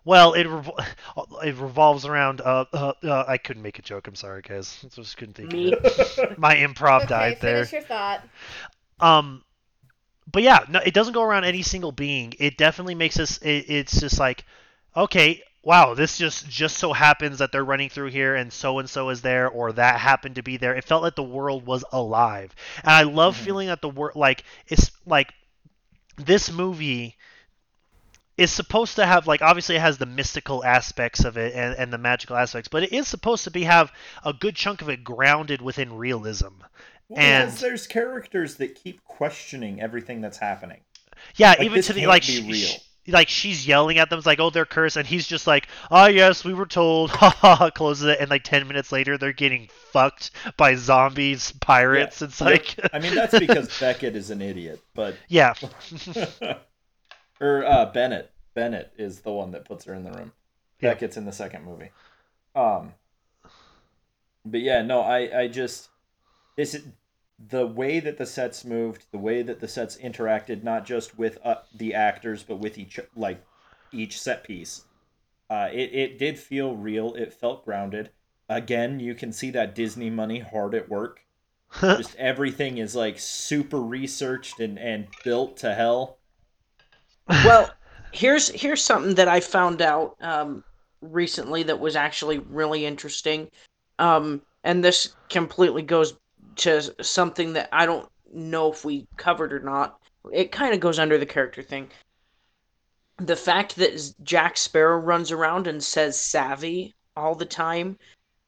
[0.06, 0.86] Well, it revol-
[1.44, 2.42] it revolves around.
[2.42, 4.08] Uh, uh, uh, I couldn't make a joke.
[4.08, 4.80] I'm sorry, guys.
[4.86, 5.52] I just couldn't think.
[5.52, 5.74] Me.
[5.74, 6.38] Of it.
[6.40, 7.66] My improv okay, died there.
[7.66, 8.24] finish your thought.
[9.00, 9.44] Um,
[10.32, 12.34] but yeah, no, it doesn't go around any single being.
[12.40, 13.38] It definitely makes us.
[13.40, 14.46] It, it's just like,
[14.96, 18.90] okay, wow, this just just so happens that they're running through here, and so and
[18.90, 20.76] so is there, or that happened to be there.
[20.76, 23.42] It felt like the world was alive, and I love Mhm.
[23.44, 25.34] feeling that the world, like, it's like
[26.18, 27.16] this movie
[28.38, 31.92] is supposed to have like obviously it has the mystical aspects of it and, and
[31.92, 33.92] the magical aspects but it is supposed to be have
[34.24, 36.54] a good chunk of it grounded within realism
[37.10, 40.82] Well, And- there's characters that keep questioning everything that's happening.
[41.36, 42.68] Yeah, Like, even to the like, be real.
[42.68, 42.78] sh-
[43.08, 46.08] like she's yelling at them, it's like, "Oh, they're cursed," and he's just like, "Oh
[46.08, 47.70] yes, we were told." Ha ha ha.
[47.70, 52.22] Closes it, and like ten minutes later, they're getting fucked by zombies, pirates.
[52.22, 52.50] It's Yep.
[52.50, 55.54] like, I mean, that's because Beckett is an idiot, but yeah,
[57.40, 58.32] or uh, Bennett.
[58.54, 60.32] Bennett is the one that puts her in the room.
[60.80, 60.94] Yeah.
[60.94, 61.92] Beckett's in the second movie.
[62.56, 62.94] Um,
[64.46, 65.90] but yeah, no, I, I just
[66.56, 66.84] this is
[67.40, 71.38] the way that the sets moved, the way that the sets interacted, not just with
[71.44, 73.44] uh, the actors, but with each like
[73.92, 74.86] each set piece.
[75.50, 77.14] Uh, it it did feel real.
[77.14, 78.10] It felt grounded.
[78.50, 81.22] Again, you can see that Disney money hard at work.
[81.82, 86.18] Just everything is like super researched and and built to hell.
[87.30, 87.70] well,
[88.12, 90.64] here's here's something that I found out um,
[91.02, 93.52] recently that was actually really interesting,
[94.00, 96.16] um, and this completely goes
[96.60, 100.00] to something that I don't know if we covered or not.
[100.32, 101.90] It kind of goes under the character thing.
[103.18, 107.98] The fact that Jack Sparrow runs around and says "savvy" all the time,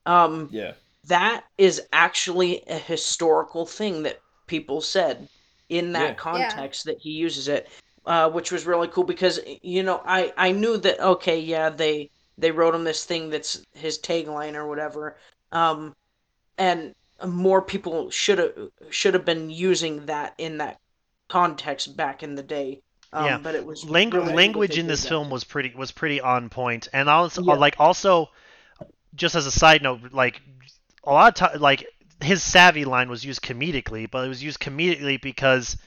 [0.06, 0.74] um, Yeah.
[1.06, 5.28] that is actually a historical thing that people said
[5.70, 6.14] in that Yeah.
[6.16, 7.68] context that he uses it
[8.06, 12.10] uh, which was really cool because you know I I knew that okay yeah they
[12.38, 15.18] they wrote him this thing that's his tagline or whatever
[15.52, 15.94] um
[16.58, 16.94] and
[17.28, 18.54] more people should have
[18.90, 20.80] should have been using that in that
[21.28, 22.82] context back in the day
[23.12, 23.38] um, Yeah.
[23.40, 25.10] but it was Langu- really language in this that.
[25.10, 27.54] film was pretty was pretty on point, and also Yeah.
[27.56, 28.30] like also,
[29.16, 30.42] just as a side note, like
[31.04, 31.88] a lot of time, like
[32.22, 35.78] his savvy line was used comedically, but it was used comedically because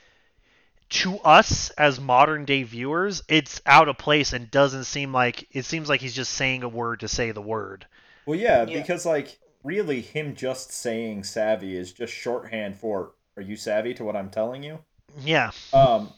[0.91, 5.65] to us as modern day viewers, it's out of place and doesn't seem like it
[5.65, 7.87] seems like he's just saying a word to say the word.
[8.27, 8.81] Well, yeah, Yeah.
[8.81, 14.05] because like really, him just saying savvy is just shorthand for "Are you savvy to
[14.05, 14.79] what I'm telling you?"
[15.21, 16.13] Yeah, Um,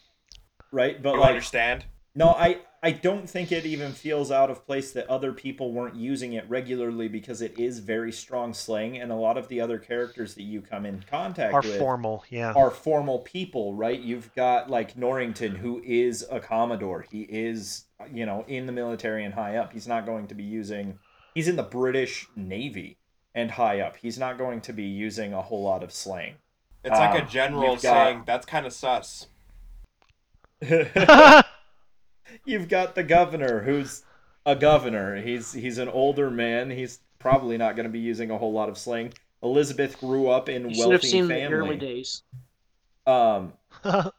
[0.71, 1.01] right.
[1.01, 1.85] But You like, understand?
[2.15, 5.95] no, I I don't think it even feels out of place that other people weren't
[5.95, 9.79] using it regularly because it is very strong slang, and a lot of the other
[9.79, 12.23] characters that you come in contact are with formal.
[12.29, 13.99] Yeah, are formal people, right?
[13.99, 17.01] You've got like Norrington, who is a commodore.
[17.09, 19.73] He is, you know, in the military and high up.
[19.73, 20.99] He's not going to be using.
[21.33, 22.97] He's in the British Navy
[23.35, 23.97] and high up.
[23.97, 26.35] He's not going to be using a whole lot of slang.
[26.83, 29.27] It's like a Um, general you've got- saying that's kind of sus.
[32.45, 34.03] You've got the governor, who's
[34.45, 35.15] a governor.
[35.21, 36.69] He's he's an older man.
[36.69, 39.13] He's probably not going to be using a whole lot of slang.
[39.43, 41.45] Elizabeth grew up in you should have wealthy seen family.
[41.47, 42.23] the early days
[43.05, 43.53] Um,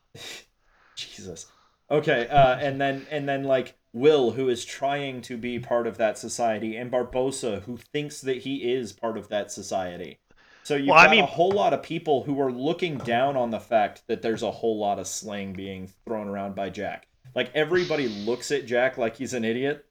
[0.97, 1.47] Jesus.
[1.90, 5.97] Okay, uh, and then and then like Will, who is trying to be part of
[5.97, 10.18] that society, and Barbossa, who thinks that he is part of that society.
[10.64, 13.36] So you've Well, I got mean- a whole lot of people who are looking down
[13.39, 17.06] on the fact that there's a whole lot of slang being thrown around by Jack.
[17.35, 19.86] Like everybody looks at Jack like he's an idiot,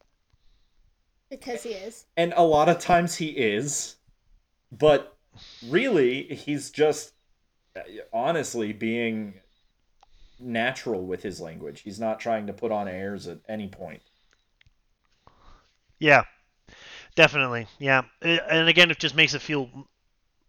[1.29, 2.05] Because he is.
[2.15, 3.95] and a lot of times he is,
[4.71, 5.17] but
[5.67, 7.13] really he's just
[7.75, 7.81] uh,
[8.13, 9.41] honestly being
[10.39, 11.81] natural with his language.
[11.81, 14.01] He's not trying to put on airs at any point.
[15.99, 16.23] Yeah,
[17.15, 17.67] definitely.
[17.79, 19.69] Yeah, and again, it just makes it feel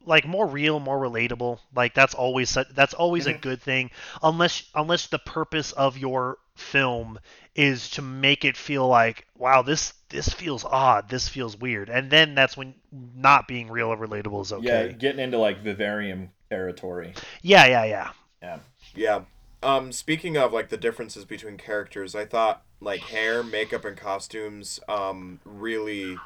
[0.06, 1.60] like more real, more relatable.
[1.74, 3.42] Like that's always su- that's always a Mhm.
[3.42, 3.90] good thing,
[4.22, 7.18] unless unless the purpose of your film
[7.54, 12.10] is to make it feel like, wow, this this feels odd, this feels weird, and
[12.10, 14.96] then that's when not being real or relatable is okay Yeah, okay.
[14.98, 17.18] getting into like vivarium territory.
[17.42, 18.10] Yeah, yeah, yeah.
[18.42, 18.58] Yeah.
[18.94, 19.24] Yeah.
[19.62, 24.80] Um, speaking of like the differences between characters, I thought like hair, makeup, and costumes
[24.88, 26.22] um, really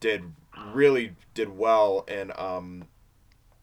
[0.00, 2.88] did really did well in um,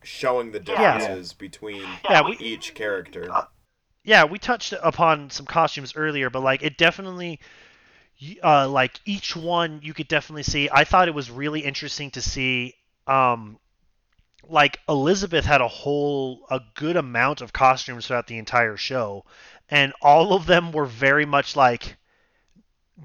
[0.04, 1.20] showing the Yeah.
[1.20, 3.40] differences between Yeah, we- each character.
[4.04, 7.40] yeah, we touched upon some costumes earlier, but like it definitely,
[8.44, 10.70] uh, like each one you could definitely see.
[10.72, 12.76] I thought it was really interesting to see,
[13.08, 13.60] um,
[14.50, 19.26] like Elizabeth had a whole a good amount of costumes throughout the entire show,
[19.70, 21.98] and all of them were very much like,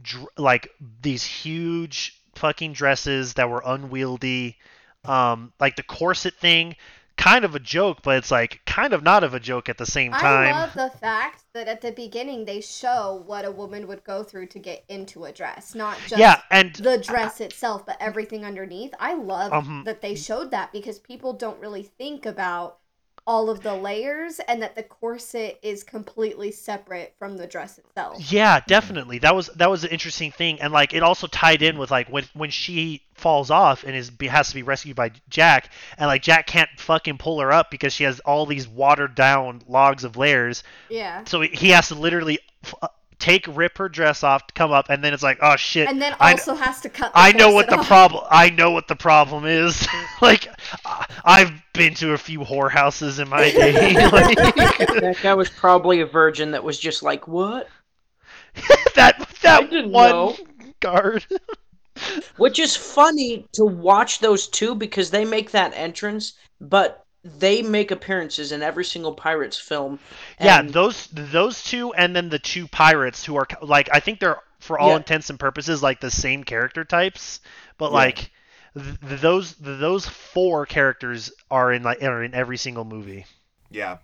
[0.02, 0.68] dr- like
[1.02, 4.56] these huge fucking dresses that were unwieldy,
[5.04, 6.76] um, like the corset thing.
[7.24, 9.86] Kind of a joke, but it's like kind of not of a joke at the
[9.86, 10.54] same time.
[10.54, 14.22] I love the fact that at the beginning they show what a woman would go
[14.22, 18.44] through to get into a dress, not just yeah, and the dress itself, but everything
[18.44, 18.92] underneath.
[19.00, 22.80] I love Um, that they showed that because people don't really think about
[23.26, 28.30] all of the layers and that the corset is completely separate from the dress itself.
[28.30, 29.18] Yeah, definitely.
[29.18, 32.08] That was that was an interesting thing, and like it also tied in with like
[32.08, 36.22] when when she falls off and is has to be rescued by Jack, and like
[36.22, 40.16] Jack can't fucking pull her up because she has all these watered down logs of
[40.16, 40.62] layers.
[40.88, 41.24] Yeah.
[41.24, 42.88] So he has to literally f- uh,
[43.24, 45.88] take rip her dress off, come up, and then it's like, oh shit.
[45.88, 47.86] And then I- also has to cut the I know what the off.
[47.86, 48.24] problem.
[48.30, 49.86] I know what the problem is.
[50.22, 50.46] like,
[50.84, 53.94] I- I've been to a few whorehouses in my day.
[54.10, 54.36] like,
[55.00, 57.68] That guy was probably a virgin that was just like, what?
[58.94, 60.36] that I that didn't one know.
[60.80, 61.24] guard.
[62.36, 67.90] Which is funny to watch those two because they make that entrance, but they make
[67.90, 69.98] appearances in every single Pirates film.
[70.40, 74.40] Yeah, those those two, and then the two pirates who are like I think they're
[74.60, 74.96] for all Yeah.
[74.96, 77.40] intents and purposes like the same character types,
[77.78, 77.94] but Yeah.
[77.94, 78.30] like
[78.74, 83.26] th- those those four characters are in like are in every single movie.
[83.70, 83.98] Yeah.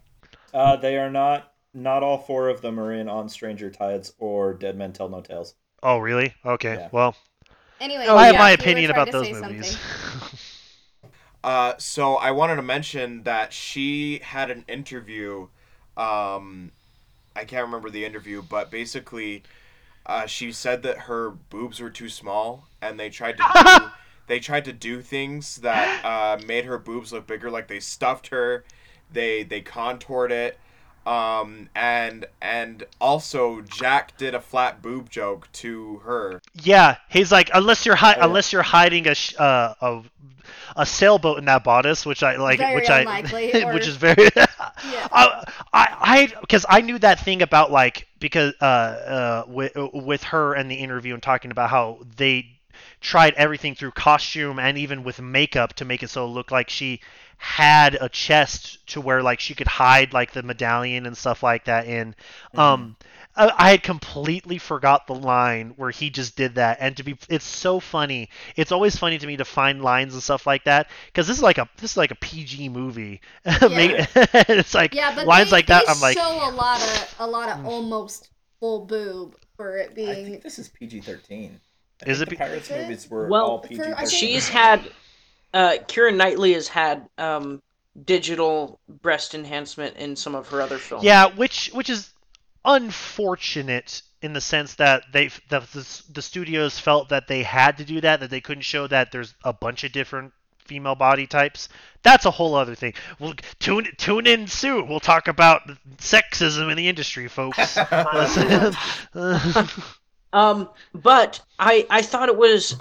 [0.52, 1.46] Uh, they are not.
[1.72, 5.20] Not all four of them are in On Stranger Tides or Dead Men Tell No
[5.20, 5.54] Tales.
[5.84, 6.34] Oh, really?
[6.44, 6.74] Okay.
[6.74, 6.88] Yeah.
[6.90, 7.14] Well,
[7.80, 9.78] Anyway, Oh, I have my opinion about those movies.
[11.42, 15.48] Uh, so I wanted to mention that she had an interview.
[15.96, 16.72] Um,
[17.34, 19.42] I can't remember the interview, but basically,
[20.06, 23.44] uh, she said that her boobs were too small, and they tried to
[23.78, 23.86] do,
[24.26, 27.50] they tried to do things that uh, made her boobs look bigger.
[27.50, 28.64] Like they stuffed her,
[29.12, 30.58] they they contoured it,
[31.06, 36.42] um, and and also Jack did a flat boob joke to her.
[36.62, 40.02] yeah, he's like unless you're hi- Oh, unless you're hiding a sh- uh, a
[40.76, 43.96] a sailboat in that bodice, which I like, Very which unlikely, I or- which is
[43.96, 44.28] very.
[44.36, 50.54] I I because I, knew that thing about like because uh uh with with her
[50.54, 52.46] and the interview and talking about how they
[53.00, 56.68] tried everything through costume and even with makeup to make it so it looked like
[56.68, 57.00] she
[57.38, 61.64] had a chest to where like she could hide like the medallion and stuff like
[61.64, 62.14] that in
[62.56, 62.96] um
[63.36, 67.16] I, I had completely forgot the line where he just did that and to be
[67.28, 70.88] it's so funny it's always funny to me to find lines and stuff like that
[71.06, 73.20] because this is like a this is like a pg movie
[73.62, 77.14] Maybe- it's like Yeah, but lines they, like that i'm like show a lot of
[77.20, 80.08] a lot of almost full boob for it being.
[80.10, 81.60] I think this is PG thirteen.
[82.06, 82.82] Is it the Pirates Is it?
[82.82, 84.18] movies were Well, all PG I think- thirteen?
[84.18, 84.80] She's had
[85.54, 87.62] uh Keira Knightley has had um
[88.04, 91.04] digital breast enhancement in some of her other films.
[91.04, 92.10] Yeah, which which is
[92.64, 97.84] unfortunate in the sense that they the, the the studios felt that they had to
[97.84, 101.68] do that that they couldn't show that there's a bunch of different female body types.
[102.02, 102.94] That's a whole other thing.
[103.18, 104.88] We'll tune tune in soon.
[104.88, 105.62] We'll talk about
[105.96, 107.78] sexism in the industry, folks.
[110.32, 112.76] Um, but I I thought it was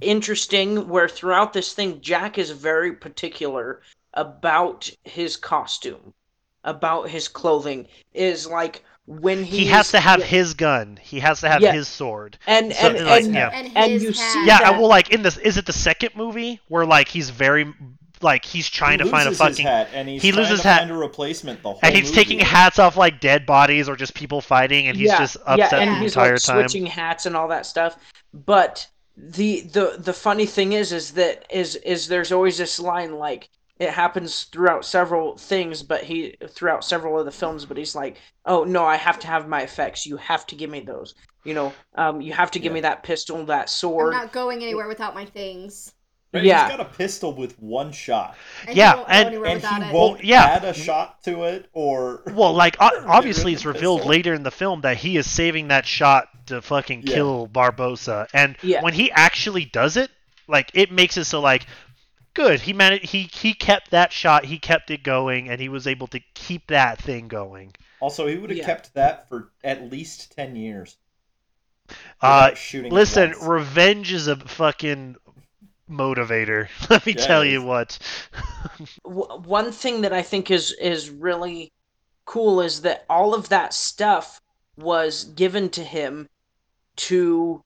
[0.00, 3.82] interesting where throughout this thing Jack is very particular
[4.14, 6.14] about his costume,
[6.64, 7.86] about his clothing.
[8.14, 10.98] Is like when he he has to have yeah, his gun.
[11.02, 11.72] He has to have Yeah.
[11.72, 12.38] his sword.
[12.46, 13.50] and so, and, like, and, yeah.
[13.54, 14.16] and, and you hat.
[14.16, 17.30] see Yeah, that- well, like in this, is it the second movie where like he's
[17.30, 17.72] very
[18.20, 20.42] like he's trying He to find a loses his fucking hat, and he's he trying
[20.42, 22.14] loses to hat- find a replacement the whole and he's movie.
[22.16, 25.72] taking hats off like dead bodies or just people fighting, and he's yeah, just upset
[25.72, 26.60] yeah, and the he's entire like time.
[26.68, 27.96] switching hats and all that stuff.
[28.34, 33.14] But the the the funny thing is, is that is is there's always this line
[33.18, 33.48] like
[33.78, 38.16] it happens throughout several things, but he throughout several of the films, but he's like,
[38.44, 40.06] oh no, I have to have my effects.
[40.06, 41.14] You have to give me those.
[41.44, 42.74] You know, um, you have to give Yeah.
[42.74, 44.14] me that pistol, that sword.
[44.14, 45.92] I'm not going anywhere without my things.
[46.34, 46.68] Right, Yeah.
[46.68, 48.36] He's got a pistol with one shot,
[48.66, 49.94] And Yeah, he and- and he it.
[49.94, 50.44] won't yeah.
[50.44, 52.22] add a shot to it or.
[52.34, 54.10] Well, like obviously it's revealed pistol.
[54.10, 57.14] later in the film that he is saving that shot to fucking Yeah.
[57.14, 58.82] kill Barbossa, and Yeah.
[58.82, 60.10] when he actually does it,
[60.48, 61.66] like it makes it so like
[62.34, 62.60] good.
[62.60, 63.06] He managed.
[63.06, 64.46] He he kept that shot.
[64.46, 67.74] He kept it going, and he was able to keep that thing going.
[68.00, 68.64] Also, he would have Yeah.
[68.64, 70.98] kept that for at least ten years.
[72.20, 75.16] Uh, shooting listen, revenge is a fucking
[75.90, 76.68] motivator.
[76.90, 77.98] Let me Yeah, tell you what.
[79.02, 81.70] one thing that I think is is really
[82.26, 84.40] cool is that all of that stuff
[84.76, 86.28] was given to him
[86.96, 87.62] to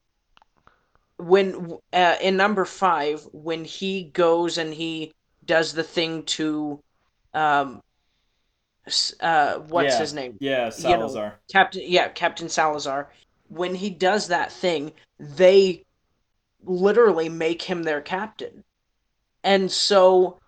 [1.23, 5.13] when uh, in number five when he goes and he
[5.45, 6.81] does the thing to
[7.35, 7.81] um
[9.21, 9.99] uh what's Yeah.
[10.01, 11.41] his name Yeah, You know, Salazar.
[11.51, 13.11] Captain yeah, Captain Salazar.
[13.49, 15.85] When he does that thing, they
[16.65, 18.65] literally make him their captain.
[19.45, 20.39] And so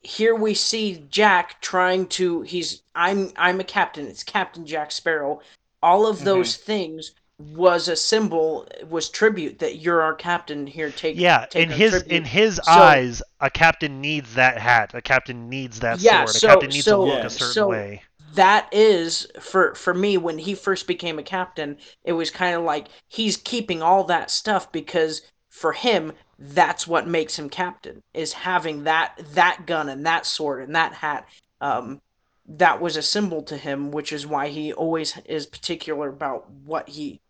[0.00, 4.06] here we see Jack trying to he's I'm I'm a captain.
[4.06, 5.40] It's Captain Jack Sparrow.
[5.82, 11.16] All of those things was a symbol was tribute that you're our captain here take
[11.16, 12.12] Yeah, take in his tribute.
[12.12, 14.92] in his So- eyes, a captain needs that hat.
[14.92, 16.28] A captain needs that Yeah, sword.
[16.30, 17.26] so- a captain needs so- to look Yeah.
[17.26, 18.02] a certain so- way.
[18.34, 22.62] that is for for me when he first became a captain it was kind of
[22.62, 28.34] like he's keeping all that stuff because for him that's what makes him captain is
[28.34, 31.26] having that that gun and that sword and that hat
[31.62, 32.00] um
[32.46, 36.86] that was a symbol to him which is why he always is particular about what
[36.90, 37.20] he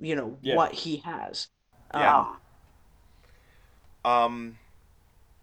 [0.00, 0.56] you know Yeah.
[0.56, 1.48] what he has
[1.94, 2.18] Yeah.
[2.20, 2.36] um,
[4.04, 4.58] Um,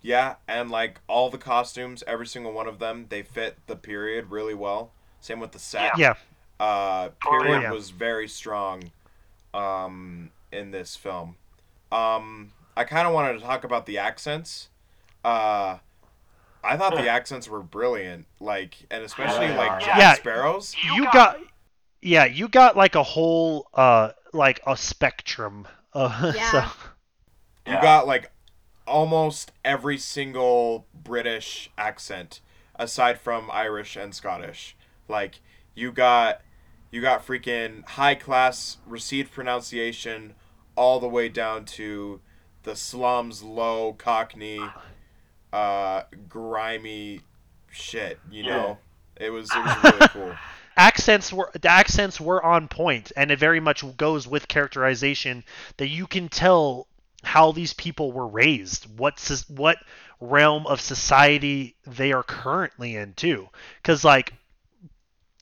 [0.02, 4.32] yeah, and like all the costumes, every single one of them, they fit the period
[4.32, 4.92] really well.
[5.22, 5.98] Same with the set.
[5.98, 6.16] Yeah,
[6.60, 7.72] Uh, period yeah.
[7.72, 8.92] was very strong,
[9.54, 11.36] um, in this film.
[11.92, 14.70] Um, I kind of wanted to talk about the accents.
[15.24, 15.80] Uh,
[16.64, 19.82] I thought the accents were brilliant, like, and especially like.
[19.82, 20.14] Jack Yeah.
[20.16, 20.76] Sparrow's.
[20.96, 21.40] you got,
[22.02, 25.68] yeah, you got like a whole uh like a spectrum.
[25.94, 26.52] Uh, Yeah.
[26.52, 26.66] so
[27.66, 28.32] You got like
[28.86, 32.42] almost every single British accent
[32.76, 34.76] aside from Irish and Scottish.
[35.08, 35.40] Like
[35.74, 36.42] you got
[36.92, 40.36] you got freaking high class received pronunciation
[40.76, 42.20] all the way down to
[42.64, 44.60] the slums low cockney
[45.54, 47.22] uh grimy
[47.72, 48.78] shit, you know.
[49.18, 50.36] It was it was really cool.
[50.78, 55.44] Accents were the accents were on point and it very much goes with characterization
[55.78, 56.88] that you can tell
[57.24, 59.78] how these people were raised what what
[60.20, 63.50] realm of society they are currently in too.
[63.84, 64.34] Cuz like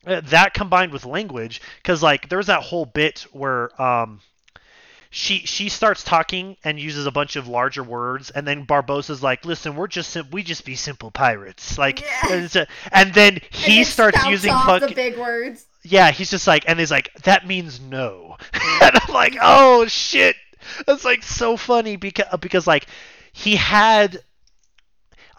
[0.06, 4.22] uh, that combined with language cuz like there's that whole bit where um
[5.16, 9.46] she she starts talking and uses a bunch of larger words and then Barbossa's like
[9.46, 12.08] listen we're just sim- we just be simple pirates like Yeah.
[12.32, 15.66] and, a- and then he then starts using fucking the big words.
[15.84, 18.38] yeah, he's just like, and he's like, that means no,
[18.82, 20.36] and I'm like, oh shit,
[20.88, 22.88] that's like so funny because because like
[23.34, 24.18] he had,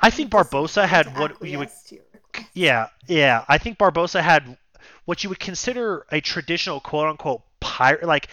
[0.01, 2.49] I think Barbossa had what you would, Acquiesce to your request.
[2.55, 4.57] yeah, yeah, I think Barbossa had
[5.05, 8.29] what you would consider a traditional quote unquote pirate like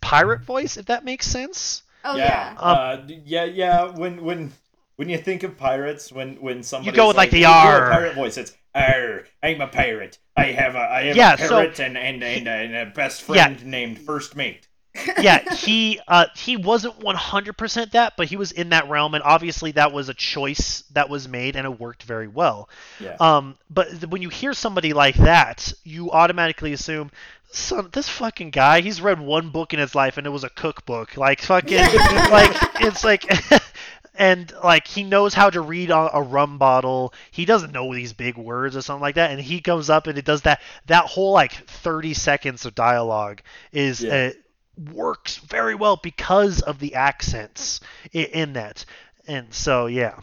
[0.00, 1.82] pirate voice, if that makes sense.
[2.04, 2.54] Oh yeah.
[2.54, 2.58] yeah.
[2.58, 3.84] Um, uh, yeah, yeah.
[3.96, 4.52] When when
[4.96, 7.50] when you think of pirates, when when somebody you go with, like, the "You do
[7.50, 10.18] a R." pirate voice, it's "Arr, I'm a pirate.
[10.36, 13.28] I have a I have Yeah, a so- and, and, and, a- and a best
[13.28, 13.46] Yeah.
[13.48, 14.66] friend named First Mate."
[15.20, 19.70] yeah, he uh he wasn't 100% that, but he was in that realm and obviously
[19.72, 22.68] that was a choice that was made and it worked very well.
[22.98, 23.14] Yeah.
[23.20, 27.12] Um but th- when you hear somebody like that, you automatically assume
[27.52, 30.50] son this fucking guy, he's read one book in his life and it was a
[30.50, 31.16] cookbook.
[31.16, 33.24] Like fucking like it's like
[34.14, 37.12] and like he knows how to read a, a rum bottle.
[37.30, 40.16] He doesn't know these big words or something like that and he comes up and
[40.18, 44.30] it does that that whole like 30 seconds of dialogue is Yeah.
[44.34, 47.80] uh, works very well because of the accents
[48.12, 48.84] in, in that.
[49.26, 50.18] And so yeah.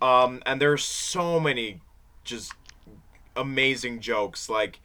[0.00, 1.80] Um, and there's so many
[2.24, 2.52] just
[3.34, 4.78] amazing jokes, like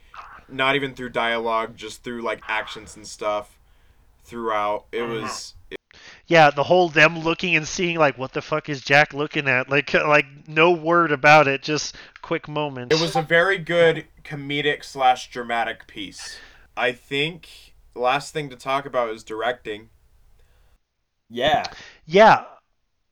[0.53, 3.57] not even through dialogue, just through like actions and stuff
[4.23, 4.85] throughout.
[4.91, 5.77] It was It...
[6.27, 9.69] Yeah, the whole them looking and seeing like what the fuck is Jack looking at?
[9.69, 12.91] Like like no word about it, just quick moment.
[12.91, 16.37] it was a very good comedic slash dramatic piece.
[16.75, 19.89] I think the last thing to talk about is directing.
[21.29, 21.65] Yeah.
[22.05, 22.45] Yeah.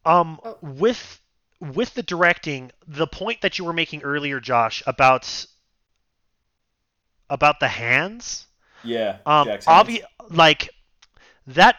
[0.05, 0.57] Um Oh.
[0.61, 1.21] with
[1.59, 5.45] with the directing, the point that you were making earlier, Josh, about
[7.31, 8.47] about the hands,
[8.83, 9.17] Yeah.
[9.25, 10.69] um obvi- like
[11.47, 11.77] that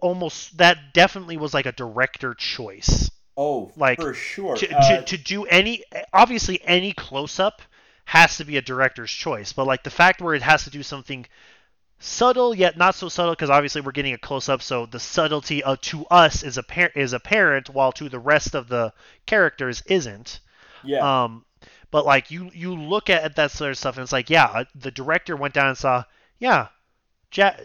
[0.00, 3.10] almost that definitely was like a director choice.
[3.36, 4.56] Oh, like, for sure.
[4.56, 7.62] to, Uh, to, to do any obviously any close up
[8.04, 10.82] has to be a director's choice but like the fact where it has to do
[10.82, 11.26] something
[11.98, 15.62] subtle yet not so subtle because obviously we're getting a close up so the subtlety
[15.62, 18.92] of to us is apparent is apparent while to the rest of the
[19.26, 20.40] characters isn't
[20.82, 21.24] yeah.
[21.24, 21.44] um
[21.90, 24.64] but like you you look at that sort of stuff and it's like yeah uh,
[24.74, 26.04] the director went down and saw
[26.38, 26.68] yeah
[27.30, 27.60] jack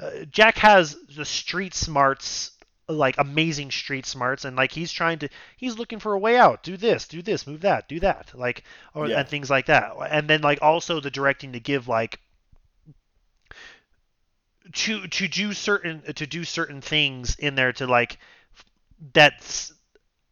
[0.00, 2.52] uh, jack has the street smarts
[2.90, 5.28] like amazing street smarts and like he's trying to
[5.58, 8.64] he's looking for a way out do this do this move that do that like
[8.94, 9.20] or Yeah.
[9.20, 12.18] and things like that and then like also the directing to give like
[14.72, 18.18] to to do certain to do certain things in there to like
[19.12, 19.72] that's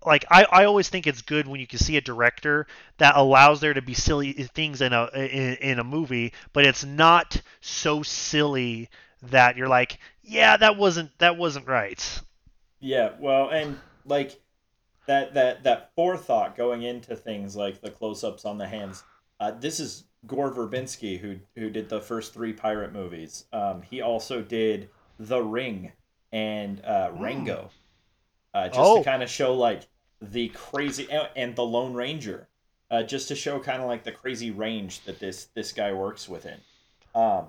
[0.07, 2.67] like I, I always think it's good when you can see a director
[2.99, 6.85] that allows there to be silly things in a in, in a movie, but it's
[6.85, 8.89] not so silly
[9.23, 12.21] that you're like, yeah, that wasn't that wasn't right.
[12.81, 14.41] Yeah, well, and like
[15.07, 19.03] that that that forethought going into things like the close-ups on the hands.
[19.41, 23.45] Uh, this is Gore Verbinski who who did the first three pirate movies.
[23.53, 24.89] Um, he also did
[25.19, 25.93] The Ring
[26.33, 27.71] and uh, Rango,
[28.55, 28.99] uh, just Oh.
[28.99, 29.83] to kind of show like
[30.21, 32.49] the crazy and, and the Lone Ranger,
[32.91, 36.29] uh, just to show kind of like the crazy range that this this guy works
[36.29, 36.59] within.
[37.15, 37.47] Um,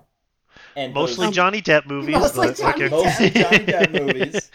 [0.75, 2.15] and Mostly those- Johnny Depp movies.
[2.15, 2.87] Mostly but- Johnny okay.
[2.87, 2.91] Depp.
[2.91, 4.51] mostly Johnny Depp movies.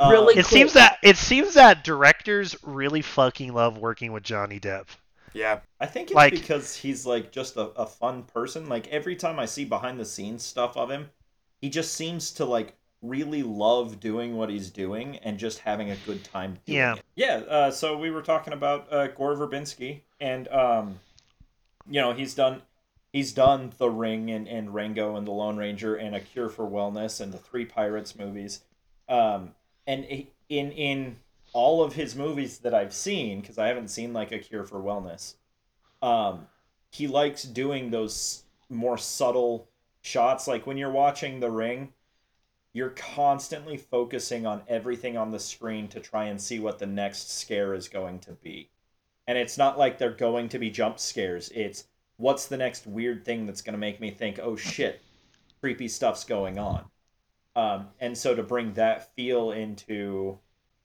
[0.00, 4.22] Uh, really It quick, seems that it seems that directors really fucking love working with
[4.22, 4.86] Johnny Depp.
[5.34, 5.60] Yeah.
[5.78, 8.68] I think it's Like- because he's like just a, a fun person.
[8.68, 11.10] Like every time I see behind the scenes stuff of him,
[11.60, 15.96] he just seems to like really love doing what he's doing and just having a
[16.06, 16.94] good time doing Yeah.
[16.94, 17.04] it.
[17.14, 17.36] Yeah.
[17.48, 20.98] Uh, so we were talking about uh, Gore Verbinski, and um,
[21.88, 22.62] you know he's done
[23.12, 26.68] he's done The Ring and, and Rango and The Lone Ranger and A Cure for
[26.68, 28.62] Wellness and the Three Pirates movies.
[29.08, 29.54] Um,
[29.86, 30.04] and
[30.48, 31.16] in in
[31.54, 34.80] all of his movies that I've seen, because I haven't seen like A Cure for
[34.80, 35.34] Wellness,
[36.02, 36.46] um,
[36.90, 39.68] he likes doing those more subtle
[40.02, 40.46] shots.
[40.48, 41.92] Like when you're watching The Ring,
[42.78, 47.36] you're constantly focusing on everything on the screen to try and see what the next
[47.36, 48.70] scare is going to be.
[49.26, 51.50] And it's not like they're going to be jump scares.
[51.54, 51.84] It's
[52.18, 55.02] what's the next weird thing that's going to make me think, oh shit,
[55.60, 56.84] creepy stuff's going on.
[57.56, 60.38] Um, and so to bring that feel into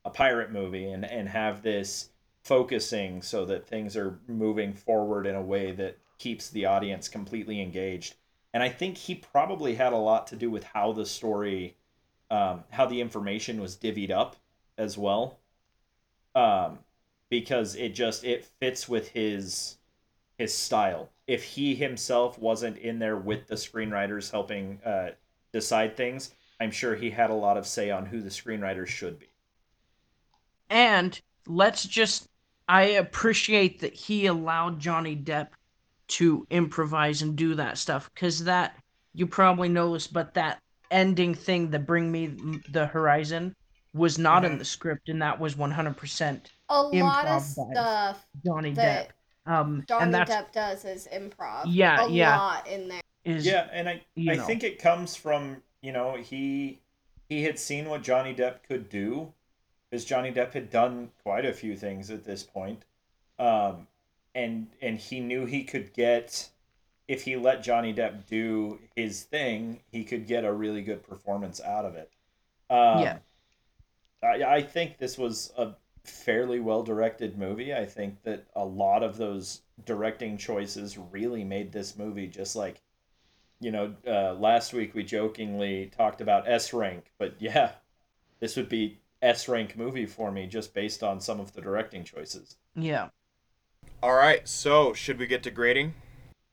[0.04, 2.10] a pirate movie and, and have this
[2.44, 7.62] focusing so that things are moving forward in a way that keeps the audience completely
[7.62, 8.16] engaged.
[8.52, 11.76] And I think he probably had a lot to do with how the story,
[12.34, 14.36] um, how the information was divvied up
[14.80, 15.38] as well.
[16.34, 16.80] Um,
[17.30, 19.78] because it just it fits with his
[20.40, 21.10] his style.
[21.28, 25.10] If he himself wasn't in there with the screenwriters helping uh,
[25.52, 29.20] decide things, I'm sure he had a lot of say on who the screenwriters should
[29.20, 29.30] be.
[30.72, 32.28] And let's just
[32.68, 35.50] I appreciate that he allowed Johnny Depp
[36.08, 38.76] to improvise and do that stuff cuz that
[39.14, 40.63] you probably noticed but that
[40.94, 42.28] ending thing that bring me
[42.70, 43.56] the horizon
[43.94, 44.60] was not in Mhm.
[44.60, 49.12] the script and that was 100% A lot of Improv stuff Johnny that Depp.
[49.46, 51.70] Um Johnny and that's Depp does is improv.
[51.70, 52.42] Yeah, a yeah.
[52.42, 53.02] lot in there.
[53.26, 54.38] is Yeah, and I I know.
[54.38, 56.82] think it comes from you know he
[57.30, 59.34] he had seen what Johnny Depp could do,
[59.90, 62.86] because Johnny Depp had done quite a few things at this point,
[63.40, 63.88] um,
[64.36, 66.50] and and he knew he could get
[67.08, 71.60] if he let Johnny Depp do his thing, he could get a really good performance
[71.62, 72.12] out of it.
[72.70, 73.18] Um, Yeah.
[74.24, 75.74] I, I think this was a
[76.06, 77.74] fairly well directed movie.
[77.74, 82.82] I think that a lot of those directing choices really made this movie just like,
[83.60, 87.72] you know, uh, last week we jokingly talked about S rank, but yeah,
[88.40, 92.04] this would be S rank movie for me just based on some of the directing
[92.04, 92.56] choices.
[92.76, 93.10] yeah.
[94.02, 94.46] All right.
[94.48, 95.94] So, should we get to grading?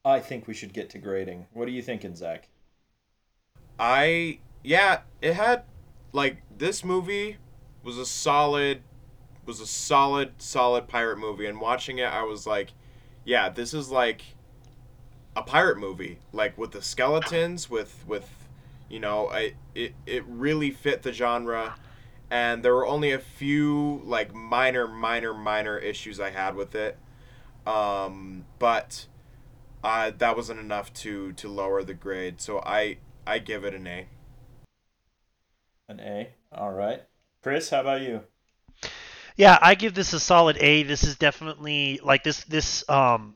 [0.03, 1.47] I think we should get to grading.
[1.53, 2.47] What are you thinking, Zach?
[3.79, 5.63] I yeah, it had
[6.13, 7.37] like this movie
[7.83, 8.81] was a solid
[9.45, 12.71] was a solid solid pirate movie and watching it I was like,
[13.25, 14.21] yeah, this is like
[15.35, 18.29] a pirate movie like with the skeletons with with
[18.89, 21.75] you know, I it it really fit the genre
[22.29, 26.97] and there were only a few like minor minor minor issues I had with it.
[27.65, 29.07] Um but
[29.83, 33.87] uh, that wasn't enough to to lower the grade, so I I give it an
[33.87, 34.07] A.
[35.87, 36.29] An A.
[36.51, 37.03] All right.
[37.41, 38.21] Chris, how about you?
[39.35, 40.83] Yeah, I give this a solid A.
[40.83, 43.35] This is definitely like this this um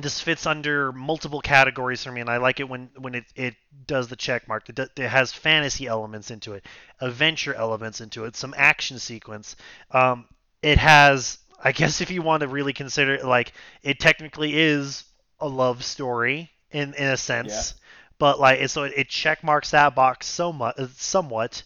[0.00, 3.54] this fits under multiple categories for me, and I like it when when it, it
[3.86, 4.68] does the check mark.
[4.68, 6.66] It, it has fantasy elements into it,
[7.00, 9.56] adventure elements into it, some action sequence.
[9.90, 10.26] Um,
[10.62, 13.52] it has, I guess, if you want to really consider it, like
[13.82, 15.04] it technically is
[15.40, 17.74] a love story in in a sense,
[18.18, 21.62] but like it, so it, it check marks that box so much, somewhat,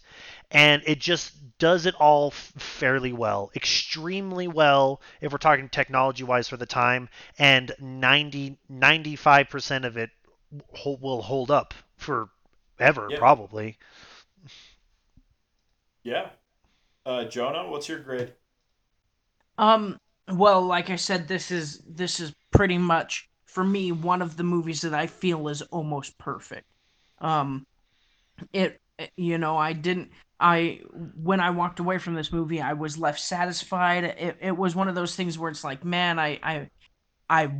[0.51, 6.23] and it just does it all f- fairly well, extremely well if we're talking technology
[6.23, 10.09] wise for the time, and 90 95% of it
[10.73, 13.17] hol- will hold up forever Yeah.
[13.17, 13.77] probably.
[16.03, 16.31] Yeah,
[17.05, 18.35] Uh, Jonah, what's your grade?
[19.57, 19.97] Um,
[20.27, 24.43] well, like I said, this is this is pretty much for me one of the
[24.43, 26.67] movies that I feel is almost perfect.
[27.19, 27.65] Um,
[28.53, 28.79] it
[29.17, 30.81] you know I didn't I
[31.15, 34.03] when I walked away from this movie I was left satisfied.
[34.03, 36.69] It it was one of those things where it's like man I I
[37.29, 37.51] I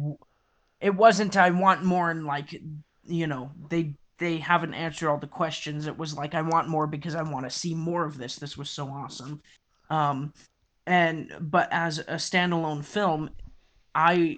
[0.79, 2.55] it wasn't I want more and like
[3.05, 5.87] you know they they haven't answered all the questions.
[5.87, 8.35] It was like I want more because I want to see more of this.
[8.35, 9.41] This was so awesome.
[9.89, 10.33] Um,
[10.85, 13.29] and but as a standalone film,
[13.95, 14.37] I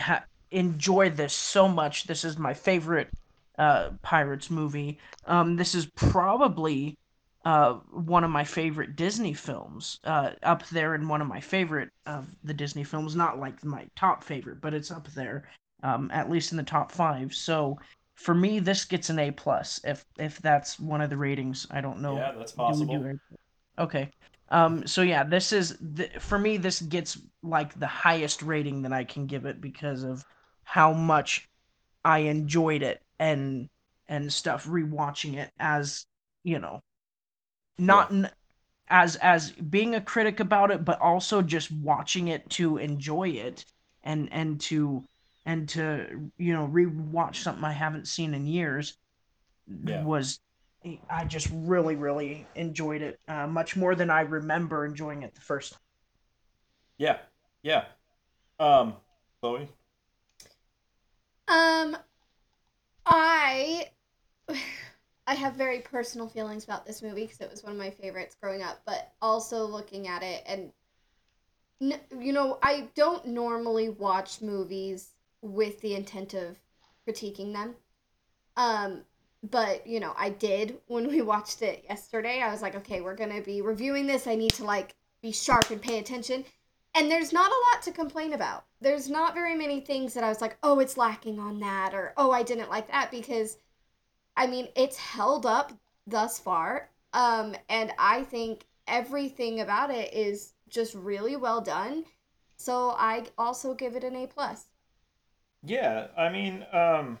[0.00, 2.04] ha- enjoyed this so much.
[2.04, 3.10] This is my favorite
[3.58, 4.98] uh, Pirates movie.
[5.26, 6.96] Um, this is probably
[7.44, 9.98] uh, one of my favorite Disney films.
[10.04, 13.14] Uh, up there in one of my favorite of the Disney films.
[13.14, 15.48] Not like my top favorite, but it's up there.
[15.82, 17.34] Um, at least in the top five.
[17.34, 17.78] So
[18.16, 19.80] for me, this gets an A plus.
[19.84, 22.16] If if that's one of the ratings, I don't know.
[22.16, 22.98] Yeah, that's possible.
[22.98, 23.20] do
[23.78, 24.10] Okay.
[24.48, 24.86] Um.
[24.86, 26.56] So yeah, this is th- for me.
[26.56, 30.24] This gets like the highest rating that I can give it because of
[30.66, 31.48] how much
[32.04, 33.68] I enjoyed it and
[34.08, 36.06] and stuff rewatching it as
[36.44, 36.80] you know,
[37.78, 38.30] not n-
[38.88, 43.64] as as being a critic about it, but also just watching it to enjoy it
[44.04, 45.04] and and to
[45.46, 48.96] and to you know rewatch something I haven't seen in years
[49.84, 50.04] Yeah.
[50.04, 50.40] was
[51.10, 55.40] I just really really enjoyed it uh, much more than I remember enjoying it the
[55.40, 55.80] first time.
[56.98, 57.18] Yeah,
[57.62, 57.84] yeah.
[58.58, 58.94] Um,
[59.40, 59.68] Chloe.
[61.48, 61.96] Um,
[63.04, 63.90] I
[65.28, 68.36] I have very personal feelings about this movie because it was one of my favorites
[68.40, 68.80] growing up.
[68.86, 70.72] But also looking at it, and
[71.80, 75.10] you know, I don't normally watch movies
[75.42, 76.56] with the intent of
[77.06, 77.74] critiquing them.
[78.56, 79.02] Um,
[79.42, 82.40] but you know, I did when we watched it yesterday.
[82.40, 84.26] I was like, okay, we're gonna be reviewing this.
[84.26, 86.44] I need to like be sharp and pay attention.
[86.96, 88.64] And there's not a lot to complain about.
[88.80, 92.14] There's not very many things that I was like, oh, it's lacking on that, or
[92.16, 93.58] oh, I didn't like that, because
[94.36, 95.72] I mean, it's held up
[96.06, 96.88] thus far.
[97.12, 102.04] Um, and I think everything about it is just really well done.
[102.56, 104.66] So I also give it an A plus.
[105.62, 107.18] Yeah, I mean, um,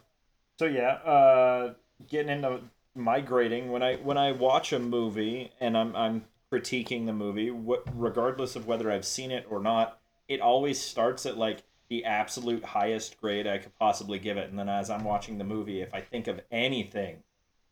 [0.58, 1.74] so yeah, uh,
[2.08, 2.60] getting into
[2.94, 7.50] my grading when I when I watch a movie and I'm I'm critiquing the movie,
[7.50, 9.98] what regardless of whether I've seen it or not,
[10.28, 14.58] it always starts at like the absolute highest grade I could possibly give it, and
[14.58, 17.22] then as I'm watching the movie, if I think of anything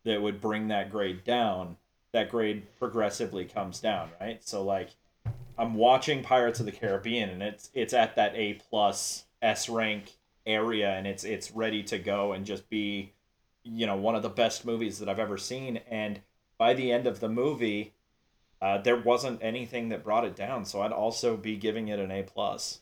[0.05, 1.77] that would bring that grade down,
[2.13, 4.43] that grade progressively comes down, right?
[4.47, 4.91] So like
[5.59, 10.13] I'm watching Pirates of the Caribbean and it's it's at that A plus S rank
[10.47, 13.13] area and it's it's ready to go and just be
[13.63, 16.21] you know one of the best movies that I've ever seen and
[16.59, 17.95] by the end of the movie
[18.65, 22.11] uh, there wasn't anything that brought it down so I'd also be giving it an
[22.11, 22.81] A plus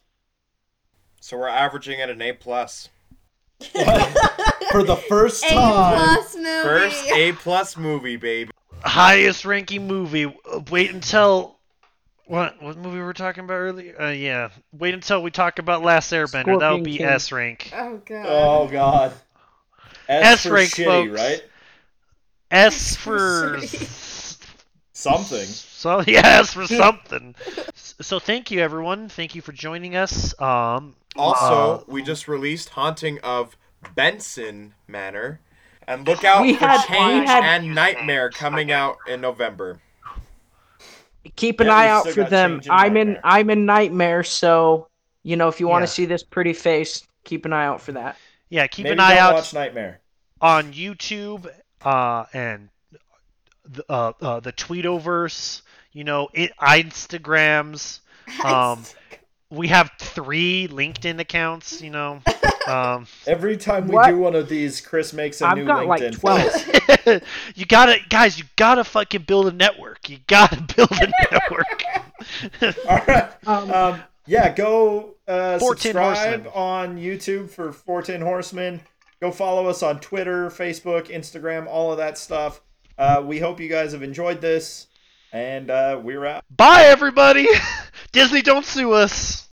[1.21, 2.89] So we're averaging at an A plus.
[4.73, 6.47] for the first A time plus movie.
[6.63, 8.51] First A plus movie, baby.
[8.83, 10.27] highest ranking movie.
[10.27, 11.57] Uh, Wait until
[12.27, 14.01] what what movie we were talking about earlier?
[14.01, 14.51] Uh, yeah.
[14.73, 16.59] Wait until we talk about Last Airbender.
[16.59, 17.07] That'll be King.
[17.07, 17.71] S rank.
[17.75, 18.27] Oh god.
[18.29, 19.13] oh god
[20.09, 21.21] S, S for rank, shitty folks.
[21.21, 21.45] right
[22.51, 23.59] S for
[25.03, 27.35] something so yes, for something.
[27.75, 29.09] So thank you everyone.
[29.09, 30.39] Thank you for joining us.
[30.41, 33.57] Um Also, uh, we just released Haunting of
[33.95, 35.41] Benson Manor.
[35.89, 39.81] And look out for had- Change had- and Nightmare coming out in November.
[41.37, 42.61] Keep an Yeah, eye out for them.
[42.71, 43.21] I'm in Nightmare.
[43.25, 44.89] I'm in Nightmare, so
[45.23, 45.87] you know if you want Yeah.
[45.87, 48.17] to see this pretty face, keep an eye out for that.
[48.49, 50.01] yeah, keep Maybe an eye out watch Nightmare
[50.41, 51.47] on YouTube
[51.85, 52.69] uh, and
[53.73, 55.63] the, uh, uh, the Tweetoverse,
[55.93, 58.01] you know, it, Instagrams.
[58.45, 58.85] Um,
[59.51, 62.23] we have three LinkedIn accounts, you know.
[62.69, 64.09] Um, every time we What?
[64.09, 66.71] do one of these Chris makes a I've new got, like, 12.
[67.57, 70.09] you gotta, guys, you gotta fucking build a network.
[70.09, 71.85] You gotta build a network.
[72.89, 73.31] All right.
[73.47, 76.47] Um, Um, yeah, go uh, subscribe Horsemen.
[76.55, 78.81] on YouTube for 14 Horsemen.
[79.21, 82.61] Go follow us on Twitter, Facebook, Instagram, all of that stuff.
[82.99, 84.87] Uh, we hope you guys have enjoyed this,
[85.33, 86.45] and uh, we're out.
[86.55, 87.49] Bye, everybody.
[88.13, 89.52] Disney, don't sue us.